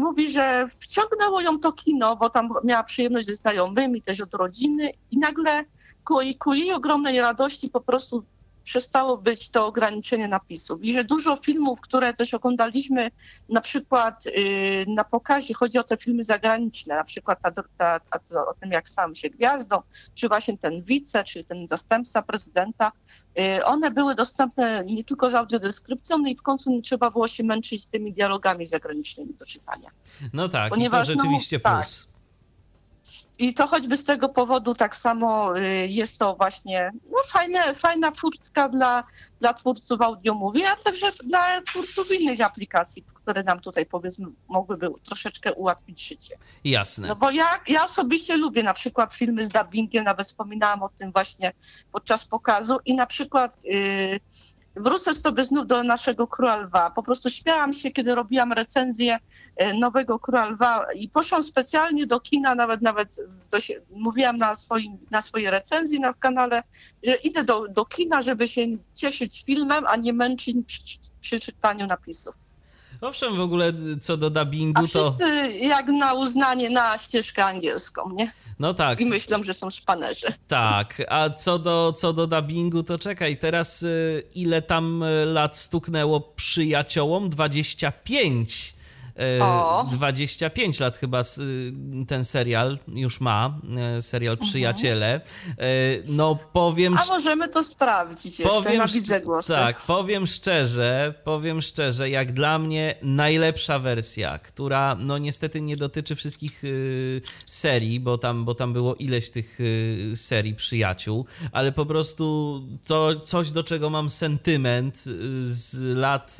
Mówi, 0.00 0.30
że 0.30 0.68
wciągnęło 0.78 1.40
ją 1.40 1.58
to 1.58 1.72
kino, 1.72 2.16
bo 2.16 2.30
tam 2.30 2.48
miała 2.64 2.82
przyjemność 2.82 3.26
ze 3.26 3.34
znajomymi, 3.34 4.02
też 4.02 4.20
od 4.20 4.34
rodziny 4.34 4.90
i 5.10 5.18
nagle 5.18 5.64
ku, 6.04 6.14
ku 6.38 6.54
jej 6.54 6.72
ogromnej 6.72 7.20
radości 7.20 7.70
po 7.70 7.80
prostu 7.80 8.24
przestało 8.68 9.18
być 9.18 9.50
to 9.50 9.66
ograniczenie 9.66 10.28
napisów 10.28 10.82
i 10.82 10.92
że 10.92 11.04
dużo 11.04 11.36
filmów, 11.36 11.80
które 11.80 12.14
też 12.14 12.34
oglądaliśmy 12.34 13.10
na 13.48 13.60
przykład 13.60 14.24
yy, 14.26 14.94
na 14.94 15.04
pokazie, 15.04 15.54
chodzi 15.54 15.78
o 15.78 15.84
te 15.84 15.96
filmy 15.96 16.24
zagraniczne, 16.24 16.94
na 16.94 17.04
przykład 17.04 17.38
ta, 17.42 17.50
ta, 17.50 18.00
ta, 18.00 18.46
o 18.46 18.54
tym, 18.60 18.70
jak 18.70 18.88
stałem 18.88 19.14
się 19.14 19.30
gwiazdą, 19.30 19.82
czy 20.14 20.28
właśnie 20.28 20.58
ten 20.58 20.82
wice, 20.82 21.24
czy 21.24 21.44
ten 21.44 21.66
zastępca 21.66 22.22
prezydenta, 22.22 22.92
yy, 23.36 23.64
one 23.64 23.90
były 23.90 24.14
dostępne 24.14 24.84
nie 24.84 25.04
tylko 25.04 25.30
z 25.30 25.34
audiodeskrypcją, 25.34 26.18
no 26.18 26.28
i 26.28 26.36
w 26.36 26.42
końcu 26.42 26.70
nie 26.70 26.82
trzeba 26.82 27.10
było 27.10 27.28
się 27.28 27.44
męczyć 27.44 27.82
z 27.82 27.86
tymi 27.86 28.12
dialogami 28.12 28.66
zagranicznymi 28.66 29.34
do 29.34 29.46
czytania. 29.46 29.90
No 30.32 30.48
tak, 30.48 30.70
Ponieważ, 30.70 31.08
i 31.08 31.12
to 31.12 31.16
no, 31.16 31.22
rzeczywiście 31.22 31.60
no, 31.64 31.70
plus. 31.70 32.02
Tak, 32.02 32.07
I 33.38 33.54
to 33.54 33.66
choćby 33.66 33.96
z 33.96 34.04
tego 34.04 34.28
powodu 34.28 34.74
tak 34.74 34.96
samo 34.96 35.58
y, 35.58 35.86
jest 35.88 36.18
to 36.18 36.34
właśnie 36.36 36.90
no, 37.10 37.18
fajne, 37.26 37.74
fajna 37.74 38.10
furtka 38.10 38.68
dla, 38.68 39.04
dla 39.40 39.54
twórców 39.54 40.00
audiomówi, 40.00 40.64
a 40.64 40.76
także 40.76 41.06
dla 41.24 41.62
twórców 41.62 42.20
innych 42.20 42.40
aplikacji, 42.40 43.04
które 43.14 43.42
nam 43.42 43.60
tutaj 43.60 43.86
powiedzmy 43.86 44.26
mogłyby 44.48 44.90
troszeczkę 45.02 45.52
ułatwić 45.52 46.08
życie. 46.08 46.38
Jasne. 46.64 47.08
No 47.08 47.16
bo 47.16 47.30
ja, 47.30 47.60
ja 47.68 47.84
osobiście 47.84 48.36
lubię 48.36 48.62
na 48.62 48.74
przykład 48.74 49.14
filmy 49.14 49.44
z 49.44 49.48
dubbingiem, 49.48 50.04
nawet 50.04 50.26
wspominałam 50.26 50.82
o 50.82 50.88
tym 50.88 51.12
właśnie 51.12 51.52
podczas 51.92 52.24
pokazu 52.24 52.78
i 52.84 52.94
na 52.94 53.06
przykład 53.06 53.64
yy, 53.64 54.20
wrócę 54.78 55.14
sobie 55.14 55.44
znów 55.44 55.66
do 55.66 55.82
naszego 55.82 56.26
Króla 56.26 56.56
Lwa. 56.56 56.90
Po 56.90 57.02
prostu 57.02 57.30
śmiałam 57.30 57.72
się, 57.72 57.90
kiedy 57.90 58.14
robiłam 58.14 58.52
recenzję 58.52 59.18
e, 59.56 59.74
nowego 59.74 60.18
Króla 60.18 60.48
Lwa 60.48 60.92
i 60.92 61.08
poszłam 61.08 61.42
specjalnie 61.42 62.06
do 62.06 62.20
kina, 62.20 62.54
nawet 62.54 62.82
nawet 62.82 63.16
do, 63.50 63.58
mówiłam 63.90 64.36
na, 64.36 64.54
swoim, 64.54 64.98
na 65.10 65.20
swojej 65.20 65.50
recenzji 65.50 66.00
na 66.00 66.14
kanale, 66.14 66.62
że 67.02 67.14
idę 67.14 67.44
do, 67.44 67.68
do 67.68 67.84
kina, 67.84 68.22
żeby 68.22 68.48
się 68.48 68.62
cieszyć 68.94 69.44
filmem, 69.46 69.84
a 69.86 69.96
nie 69.96 70.12
męczyć 70.12 70.56
przy, 70.66 70.98
przy 71.20 71.40
czytaniu 71.40 71.86
napisów. 71.86 72.47
Owszem, 73.00 73.34
w 73.34 73.40
ogóle 73.40 73.72
co 74.00 74.16
do 74.16 74.30
dubbingu, 74.30 74.88
to... 74.88 75.00
A 75.00 75.02
wszyscy 75.02 75.52
jak 75.52 75.88
na 75.88 76.14
uznanie 76.14 76.70
na 76.70 76.98
ścieżkę 76.98 77.44
angielską, 77.44 78.10
nie? 78.14 78.32
No 78.58 78.74
tak. 78.74 79.00
I 79.00 79.06
myślą, 79.06 79.44
że 79.44 79.54
są 79.54 79.70
szpanerzy. 79.70 80.26
Tak, 80.48 81.02
a 81.08 81.30
co 81.30 81.58
do, 81.58 81.92
co 81.96 82.12
do 82.12 82.26
dubbingu, 82.26 82.82
to 82.82 82.98
czekaj, 82.98 83.36
teraz 83.36 83.82
y, 83.82 84.22
ile 84.34 84.62
tam 84.62 85.02
y, 85.02 85.24
lat 85.26 85.56
stuknęło 85.56 86.20
przyjaciołom? 86.20 87.30
25. 87.30 88.74
O. 89.42 89.86
25 89.92 90.80
lat 90.80 90.98
chyba 90.98 91.22
ten 92.08 92.24
serial 92.24 92.78
już 92.88 93.20
ma, 93.20 93.60
e, 93.98 94.02
serial 94.02 94.32
mhm. 94.32 94.50
Przyjaciele. 94.50 95.14
Mhm. 95.14 96.02
No 96.08 96.38
powiem... 96.52 96.96
A 96.98 97.06
możemy 97.06 97.48
to 97.48 97.64
sprawdzić 97.64 98.38
jeszcze 98.38 98.54
powiem, 98.54 98.76
na 98.76 98.86
widzę 98.86 99.20
głosy. 99.20 99.52
Tak, 99.52 99.80
powiem 99.86 100.26
szczerze, 100.26 101.14
powiem 101.24 101.62
szczerze, 101.62 102.10
jak 102.10 102.32
dla 102.32 102.58
mnie 102.58 102.94
najlepsza 103.02 103.78
wersja, 103.78 104.38
która 104.38 104.94
no 104.94 105.18
niestety 105.18 105.60
nie 105.60 105.76
dotyczy 105.76 106.14
wszystkich 106.14 106.64
y, 106.64 107.20
serii, 107.46 108.00
bo 108.00 108.18
tam, 108.18 108.44
bo 108.44 108.54
tam 108.54 108.72
było 108.72 108.94
ileś 108.94 109.30
tych 109.30 109.60
y, 109.60 110.12
serii 110.14 110.54
Przyjaciół, 110.54 111.26
ale 111.52 111.72
po 111.72 111.86
prostu 111.86 112.62
to 112.86 113.20
coś, 113.20 113.50
do 113.50 113.64
czego 113.64 113.90
mam 113.90 114.10
sentyment 114.10 115.04
z 115.44 115.96
lat 115.96 116.36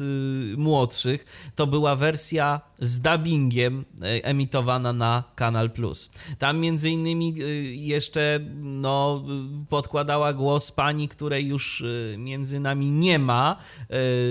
młodszych, 0.56 1.52
to 1.54 1.66
była 1.66 1.96
wersja 1.96 2.67
z 2.80 3.00
dubbingiem 3.00 3.84
e, 4.02 4.24
emitowana 4.24 4.92
na 4.92 5.22
Kanal 5.34 5.70
Plus. 5.70 6.10
Tam 6.38 6.58
między 6.58 6.90
innymi 6.90 7.34
e, 7.40 7.44
jeszcze 7.74 8.40
no, 8.62 9.24
podkładała 9.68 10.32
głos 10.32 10.72
pani, 10.72 11.08
której 11.08 11.46
już 11.46 11.84
e, 12.14 12.18
między 12.18 12.60
nami 12.60 12.90
nie 12.90 13.18
ma, 13.18 13.56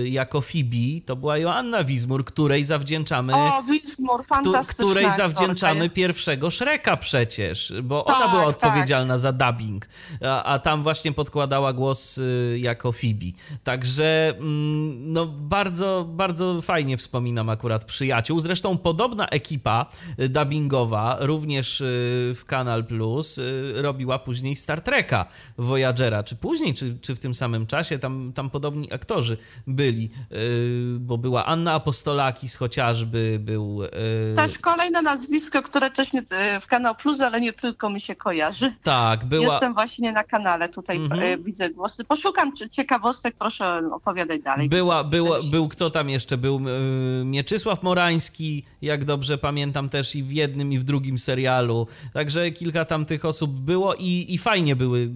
jako 0.04 0.40
Fibi. 0.40 1.02
To 1.02 1.16
była 1.16 1.38
Joanna 1.38 1.84
Wizmur, 1.84 2.24
której 2.24 2.64
zawdzięczamy. 2.64 3.34
O, 3.34 3.62
Wizmur, 3.62 4.26
fantastyczna 4.26 4.84
Której 4.84 5.12
zawdzięczamy 5.12 5.90
pierwszego 5.90 6.50
Szreka 6.50 6.96
przecież, 6.96 7.72
bo 7.82 8.02
tak, 8.02 8.16
ona 8.16 8.28
była 8.28 8.52
tak. 8.52 8.64
odpowiedzialna 8.64 9.18
za 9.18 9.32
dubbing, 9.32 9.88
a, 10.24 10.42
a, 10.44 10.58
tam 10.58 10.82
właśnie 10.82 11.12
podkładała 11.12 11.72
głos 11.72 12.20
jako 12.56 12.92
Fibi. 12.92 13.34
Także 13.64 14.34
mm, 14.38 15.12
no, 15.12 15.26
bardzo, 15.26 16.06
bardzo 16.08 16.62
fajnie 16.62 16.96
wspominam 16.96 17.48
akurat 17.48 17.84
przyjaciół 17.84 18.27
Zresztą 18.38 18.78
podobna 18.78 19.28
ekipa 19.28 19.86
y, 20.20 20.28
dubbingowa, 20.28 21.16
również 21.20 21.80
y, 21.80 21.84
w 22.36 22.44
Kanal 22.46 22.84
Plus, 22.84 23.38
y, 23.38 23.72
robiła 23.76 24.18
później 24.18 24.56
Star 24.56 24.80
Treka 24.80 25.26
Voyagera. 25.58 26.22
Czy 26.22 26.36
później, 26.36 26.74
czy, 26.74 26.98
czy 27.00 27.14
w 27.14 27.18
tym 27.18 27.34
samym 27.34 27.66
czasie? 27.66 27.98
Tam, 27.98 28.32
tam 28.34 28.50
podobni 28.50 28.92
aktorzy 28.92 29.36
byli, 29.66 30.10
bo 31.00 31.18
była 31.18 31.44
Anna 31.44 31.72
Apostolakis 31.72 32.56
chociażby, 32.56 33.38
był... 33.40 33.80
Też 34.36 34.58
kolejne 34.58 35.02
nazwisko, 35.02 35.62
które 35.62 35.90
też 35.90 36.12
nie, 36.12 36.22
w 36.60 36.66
Kanal 36.66 36.96
Plus, 36.96 37.20
ale 37.20 37.40
nie 37.40 37.52
tylko 37.52 37.90
mi 37.90 38.00
się 38.00 38.16
kojarzy. 38.16 38.74
Tak, 38.82 39.24
była... 39.24 39.44
Jestem 39.44 39.74
właśnie 39.74 40.12
na 40.12 40.24
kanale, 40.24 40.68
tutaj 40.68 40.96
mhm. 40.96 41.42
widzę 41.42 41.70
głosy. 41.70 42.04
Poszukam 42.04 42.52
ciekawostek, 42.70 43.34
proszę 43.38 43.82
opowiadaj 43.92 44.42
dalej. 44.42 44.68
Była, 44.68 45.04
była, 45.04 45.38
był 45.50 45.68
kto 45.68 45.90
tam 45.90 46.08
jeszcze? 46.10 46.36
Był 46.36 46.60
Mieczysław 47.24 47.82
Morański, 47.82 48.17
jak 48.82 49.04
dobrze 49.04 49.38
pamiętam 49.38 49.88
też 49.88 50.14
i 50.14 50.22
w 50.22 50.32
jednym 50.32 50.72
i 50.72 50.78
w 50.78 50.84
drugim 50.84 51.18
serialu. 51.18 51.86
Także 52.12 52.50
kilka 52.50 52.84
tam 52.84 53.04
tych 53.04 53.24
osób 53.24 53.50
było 53.50 53.94
i, 53.94 54.26
i 54.28 54.38
fajnie 54.38 54.76
były. 54.76 55.10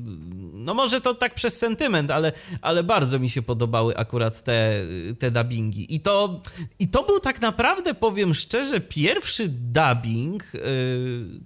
No 0.53 0.75
może 0.75 1.01
to 1.01 1.15
tak 1.15 1.35
przez 1.35 1.59
sentyment, 1.59 2.11
ale, 2.11 2.33
ale 2.63 2.85
bardzo 2.85 3.19
mi 3.19 3.31
się 3.31 3.43
podobały 3.43 3.97
akurat 3.97 4.43
te, 4.43 4.83
te 5.19 5.31
dubbingi. 5.31 5.95
I 5.95 6.01
to, 6.01 6.41
I 6.79 6.89
to 6.89 7.03
był 7.03 7.21
tak 7.21 7.41
naprawdę, 7.41 7.95
powiem 7.95 8.35
szczerze, 8.35 8.81
pierwszy 8.81 9.49
dubbing, 9.49 10.55
yy, 10.55 10.61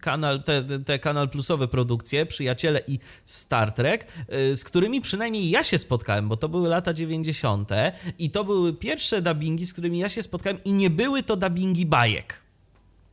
kanal, 0.00 0.42
te, 0.42 0.80
te 0.80 0.98
kanal 0.98 1.28
plusowe 1.28 1.68
produkcje, 1.68 2.26
Przyjaciele 2.26 2.82
i 2.86 2.98
Star 3.24 3.72
Trek, 3.72 4.06
yy, 4.28 4.56
z 4.56 4.64
którymi 4.64 5.00
przynajmniej 5.00 5.50
ja 5.50 5.64
się 5.64 5.78
spotkałem, 5.78 6.28
bo 6.28 6.36
to 6.36 6.48
były 6.48 6.68
lata 6.68 6.92
90. 6.92 7.70
i 8.18 8.30
to 8.30 8.44
były 8.44 8.72
pierwsze 8.72 9.22
dubbingi, 9.22 9.66
z 9.66 9.72
którymi 9.72 9.98
ja 9.98 10.08
się 10.08 10.22
spotkałem 10.22 10.64
i 10.64 10.72
nie 10.72 10.90
były 10.90 11.22
to 11.22 11.35
dubbingi 11.36 11.66
dubbingi 11.66 11.86
bajek. 11.86 12.42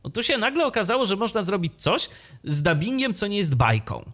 No 0.04 0.10
tu 0.10 0.22
się 0.22 0.38
nagle 0.38 0.66
okazało, 0.66 1.06
że 1.06 1.16
można 1.16 1.42
zrobić 1.42 1.72
coś 1.76 2.08
z 2.44 2.62
dubbingiem, 2.62 3.14
co 3.14 3.26
nie 3.26 3.36
jest 3.36 3.54
bajką. 3.54 4.04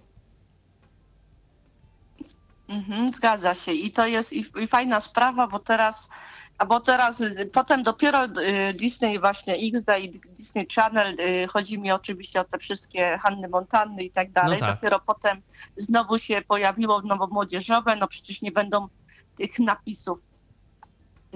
Mhm, 2.69 3.13
zgadza 3.13 3.55
się 3.55 3.73
i 3.73 3.91
to 3.91 4.07
jest 4.07 4.33
i, 4.33 4.45
i, 4.63 4.67
fajna 4.67 5.01
sprawa, 5.01 5.47
bo 5.47 5.59
teraz, 5.59 6.11
bo 6.69 6.81
teraz 6.81 7.25
potem 7.53 7.83
dopiero 7.83 8.25
y, 8.25 8.75
Disney 8.75 9.21
właśnie 9.21 9.55
XD 9.55 9.89
i 10.01 10.11
Disney 10.11 10.67
Channel, 10.75 11.21
y, 11.21 11.49
chodzi 11.49 11.79
mi 11.79 11.93
oczywiście 11.93 12.41
o 12.41 12.45
te 12.45 12.59
wszystkie 12.59 13.19
Hanny 13.23 13.49
Montanny 13.49 14.05
i 14.05 14.11
tak 14.11 14.33
dalej, 14.33 14.61
no 14.61 14.67
tak. 14.67 14.77
dopiero 14.77 15.01
potem 15.01 15.43
znowu 15.77 16.19
się 16.19 16.43
pojawiło 16.49 17.03
nowo 17.03 17.27
młodzieżowe, 17.27 17.97
no 17.97 18.09
przecież 18.09 18.43
nie 18.43 18.53
będą 18.53 18.89
tych 19.37 19.59
napisów 19.59 20.30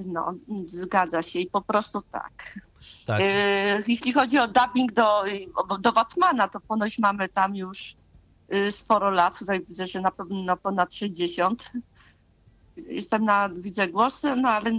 no, 0.06 0.34
zgadza 0.66 1.22
się 1.22 1.38
i 1.38 1.50
po 1.50 1.62
prostu 1.62 2.02
tak. 2.02 2.54
tak. 3.06 3.20
E, 3.22 3.82
jeśli 3.86 4.12
chodzi 4.12 4.38
o 4.38 4.48
dubbing 4.48 4.92
do, 4.92 5.24
do 5.80 5.92
Batmana, 5.92 6.48
to 6.48 6.60
ponoć 6.60 6.98
mamy 6.98 7.28
tam 7.28 7.56
już 7.56 7.96
y, 8.54 8.70
sporo 8.70 9.10
lat. 9.10 9.38
Tutaj 9.38 9.64
widzę, 9.68 9.86
że 9.86 10.00
na 10.00 10.10
pewno 10.10 10.56
ponad 10.56 10.94
60 10.94 11.72
jestem 12.76 13.24
na, 13.24 13.48
widzę 13.48 13.88
głosy, 13.88 14.36
no 14.36 14.48
ale 14.48 14.72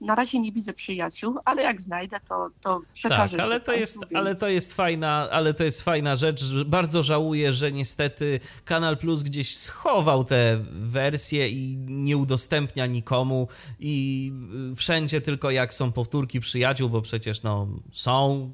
na 0.00 0.14
razie 0.14 0.40
nie 0.40 0.52
widzę 0.52 0.72
przyjaciół, 0.72 1.38
ale 1.44 1.62
jak 1.62 1.80
znajdę, 1.80 2.20
to, 2.28 2.50
to 2.60 2.82
przekażę. 2.92 3.36
Tak, 3.36 3.46
ale 3.46 3.60
to, 3.60 3.72
jest, 3.72 4.00
więc... 4.00 4.12
ale 4.14 4.34
to 4.34 4.48
jest 4.48 4.74
fajna, 4.74 5.28
ale 5.30 5.54
to 5.54 5.64
jest 5.64 5.82
fajna 5.82 6.16
rzecz. 6.16 6.44
Bardzo 6.66 7.02
żałuję, 7.02 7.52
że 7.52 7.72
niestety 7.72 8.40
Kanal 8.64 8.96
Plus 8.96 9.22
gdzieś 9.22 9.56
schował 9.56 10.24
te 10.24 10.60
wersje 10.70 11.48
i 11.48 11.76
nie 11.76 12.16
udostępnia 12.16 12.86
nikomu 12.86 13.48
i 13.80 14.32
wszędzie 14.76 15.20
tylko 15.20 15.50
jak 15.50 15.74
są 15.74 15.92
powtórki 15.92 16.40
przyjaciół, 16.40 16.90
bo 16.90 17.02
przecież 17.02 17.42
no 17.42 17.68
są, 17.92 18.52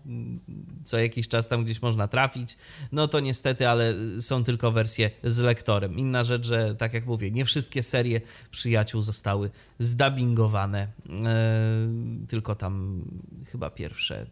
co 0.84 0.98
jakiś 0.98 1.28
czas 1.28 1.48
tam 1.48 1.64
gdzieś 1.64 1.82
można 1.82 2.08
trafić, 2.08 2.56
no 2.92 3.08
to 3.08 3.20
niestety, 3.20 3.68
ale 3.68 3.94
są 4.20 4.44
tylko 4.44 4.72
wersje 4.72 5.10
z 5.24 5.38
lektorem. 5.38 5.98
Inna 5.98 6.24
rzecz, 6.24 6.46
że 6.46 6.74
tak 6.74 6.94
jak 6.94 7.06
mówię, 7.06 7.30
nie 7.30 7.44
wszystkie 7.44 7.82
serie 7.82 8.20
przyjaciół 8.50 8.85
przyjaciół 8.86 9.02
zostały 9.02 9.50
zdubbingowane. 9.78 10.88
E, 11.24 11.88
tylko 12.28 12.54
tam 12.54 13.04
chyba 13.46 13.70
pierwsze 13.70 14.26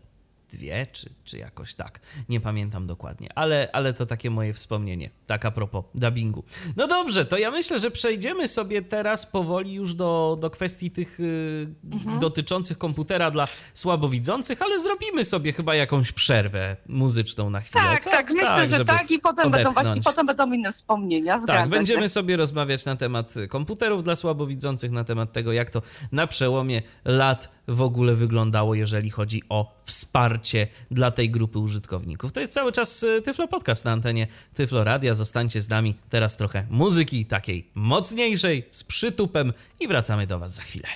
dwie, 0.56 0.86
czy, 0.92 1.10
czy 1.24 1.38
jakoś 1.38 1.74
tak. 1.74 2.00
Nie 2.28 2.40
pamiętam 2.40 2.86
dokładnie, 2.86 3.28
ale, 3.34 3.68
ale 3.72 3.92
to 3.92 4.06
takie 4.06 4.30
moje 4.30 4.52
wspomnienie, 4.52 5.10
tak 5.26 5.44
a 5.44 5.50
propos 5.50 5.84
dubbingu. 5.94 6.44
No 6.76 6.86
dobrze, 6.86 7.24
to 7.24 7.38
ja 7.38 7.50
myślę, 7.50 7.78
że 7.78 7.90
przejdziemy 7.90 8.48
sobie 8.48 8.82
teraz 8.82 9.26
powoli 9.26 9.72
już 9.72 9.94
do, 9.94 10.38
do 10.40 10.50
kwestii 10.50 10.90
tych 10.90 11.20
y, 11.20 11.74
mhm. 11.92 12.20
dotyczących 12.20 12.78
komputera 12.78 13.30
dla 13.30 13.48
słabowidzących, 13.74 14.62
ale 14.62 14.78
zrobimy 14.78 15.24
sobie 15.24 15.52
chyba 15.52 15.74
jakąś 15.74 16.12
przerwę 16.12 16.76
muzyczną 16.86 17.50
na 17.50 17.60
chwilę. 17.60 17.84
Tak, 17.84 18.04
co? 18.04 18.10
tak, 18.10 18.30
myślę, 18.30 18.46
tak, 18.46 18.68
że 18.68 18.84
tak 18.84 19.10
i 19.10 19.18
potem 19.18 19.50
będą, 19.50 19.70
właśnie, 19.70 20.02
potem 20.02 20.26
będą 20.26 20.52
inne 20.52 20.72
wspomnienia. 20.72 21.38
tak, 21.46 21.68
będziemy 21.68 22.02
się. 22.02 22.08
sobie 22.08 22.36
rozmawiać 22.36 22.84
na 22.84 22.96
temat 22.96 23.34
komputerów 23.48 24.04
dla 24.04 24.16
słabowidzących, 24.16 24.90
na 24.90 25.04
temat 25.04 25.32
tego, 25.32 25.52
jak 25.52 25.70
to 25.70 25.82
na 26.12 26.26
przełomie 26.26 26.82
lat 27.04 27.50
w 27.68 27.82
ogóle 27.82 28.14
wyglądało, 28.14 28.74
jeżeli 28.74 29.10
chodzi 29.10 29.42
o 29.48 29.80
wsparcie 29.84 30.43
dla 30.90 31.10
tej 31.10 31.30
grupy 31.30 31.58
użytkowników. 31.58 32.32
To 32.32 32.40
jest 32.40 32.52
cały 32.52 32.72
czas 32.72 33.02
y, 33.02 33.22
Tyflo 33.22 33.48
Podcast 33.48 33.84
na 33.84 33.92
antenie 33.92 34.26
Tyflo 34.54 34.84
Radia. 34.84 35.14
Zostańcie 35.14 35.60
z 35.60 35.68
nami. 35.68 35.94
Teraz 36.10 36.36
trochę 36.36 36.66
muzyki 36.70 37.26
takiej 37.26 37.70
mocniejszej, 37.74 38.66
z 38.70 38.84
przytupem 38.84 39.52
i 39.80 39.88
wracamy 39.88 40.26
do 40.26 40.38
Was 40.38 40.54
za 40.54 40.62
chwilę. 40.62 40.88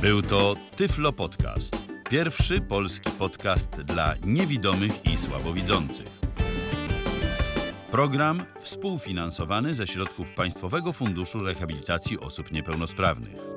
Był 0.00 0.22
to 0.22 0.56
Tyflo 0.76 1.12
Podcast. 1.12 1.76
Pierwszy 2.10 2.60
polski 2.60 3.10
podcast 3.10 3.70
dla 3.70 4.14
niewidomych 4.24 5.06
i 5.06 5.18
słabowidzących. 5.18 6.06
Program 7.90 8.42
współfinansowany 8.60 9.74
ze 9.74 9.86
środków 9.86 10.32
Państwowego 10.32 10.92
Funduszu 10.92 11.38
Rehabilitacji 11.38 12.20
Osób 12.20 12.52
Niepełnosprawnych. 12.52 13.53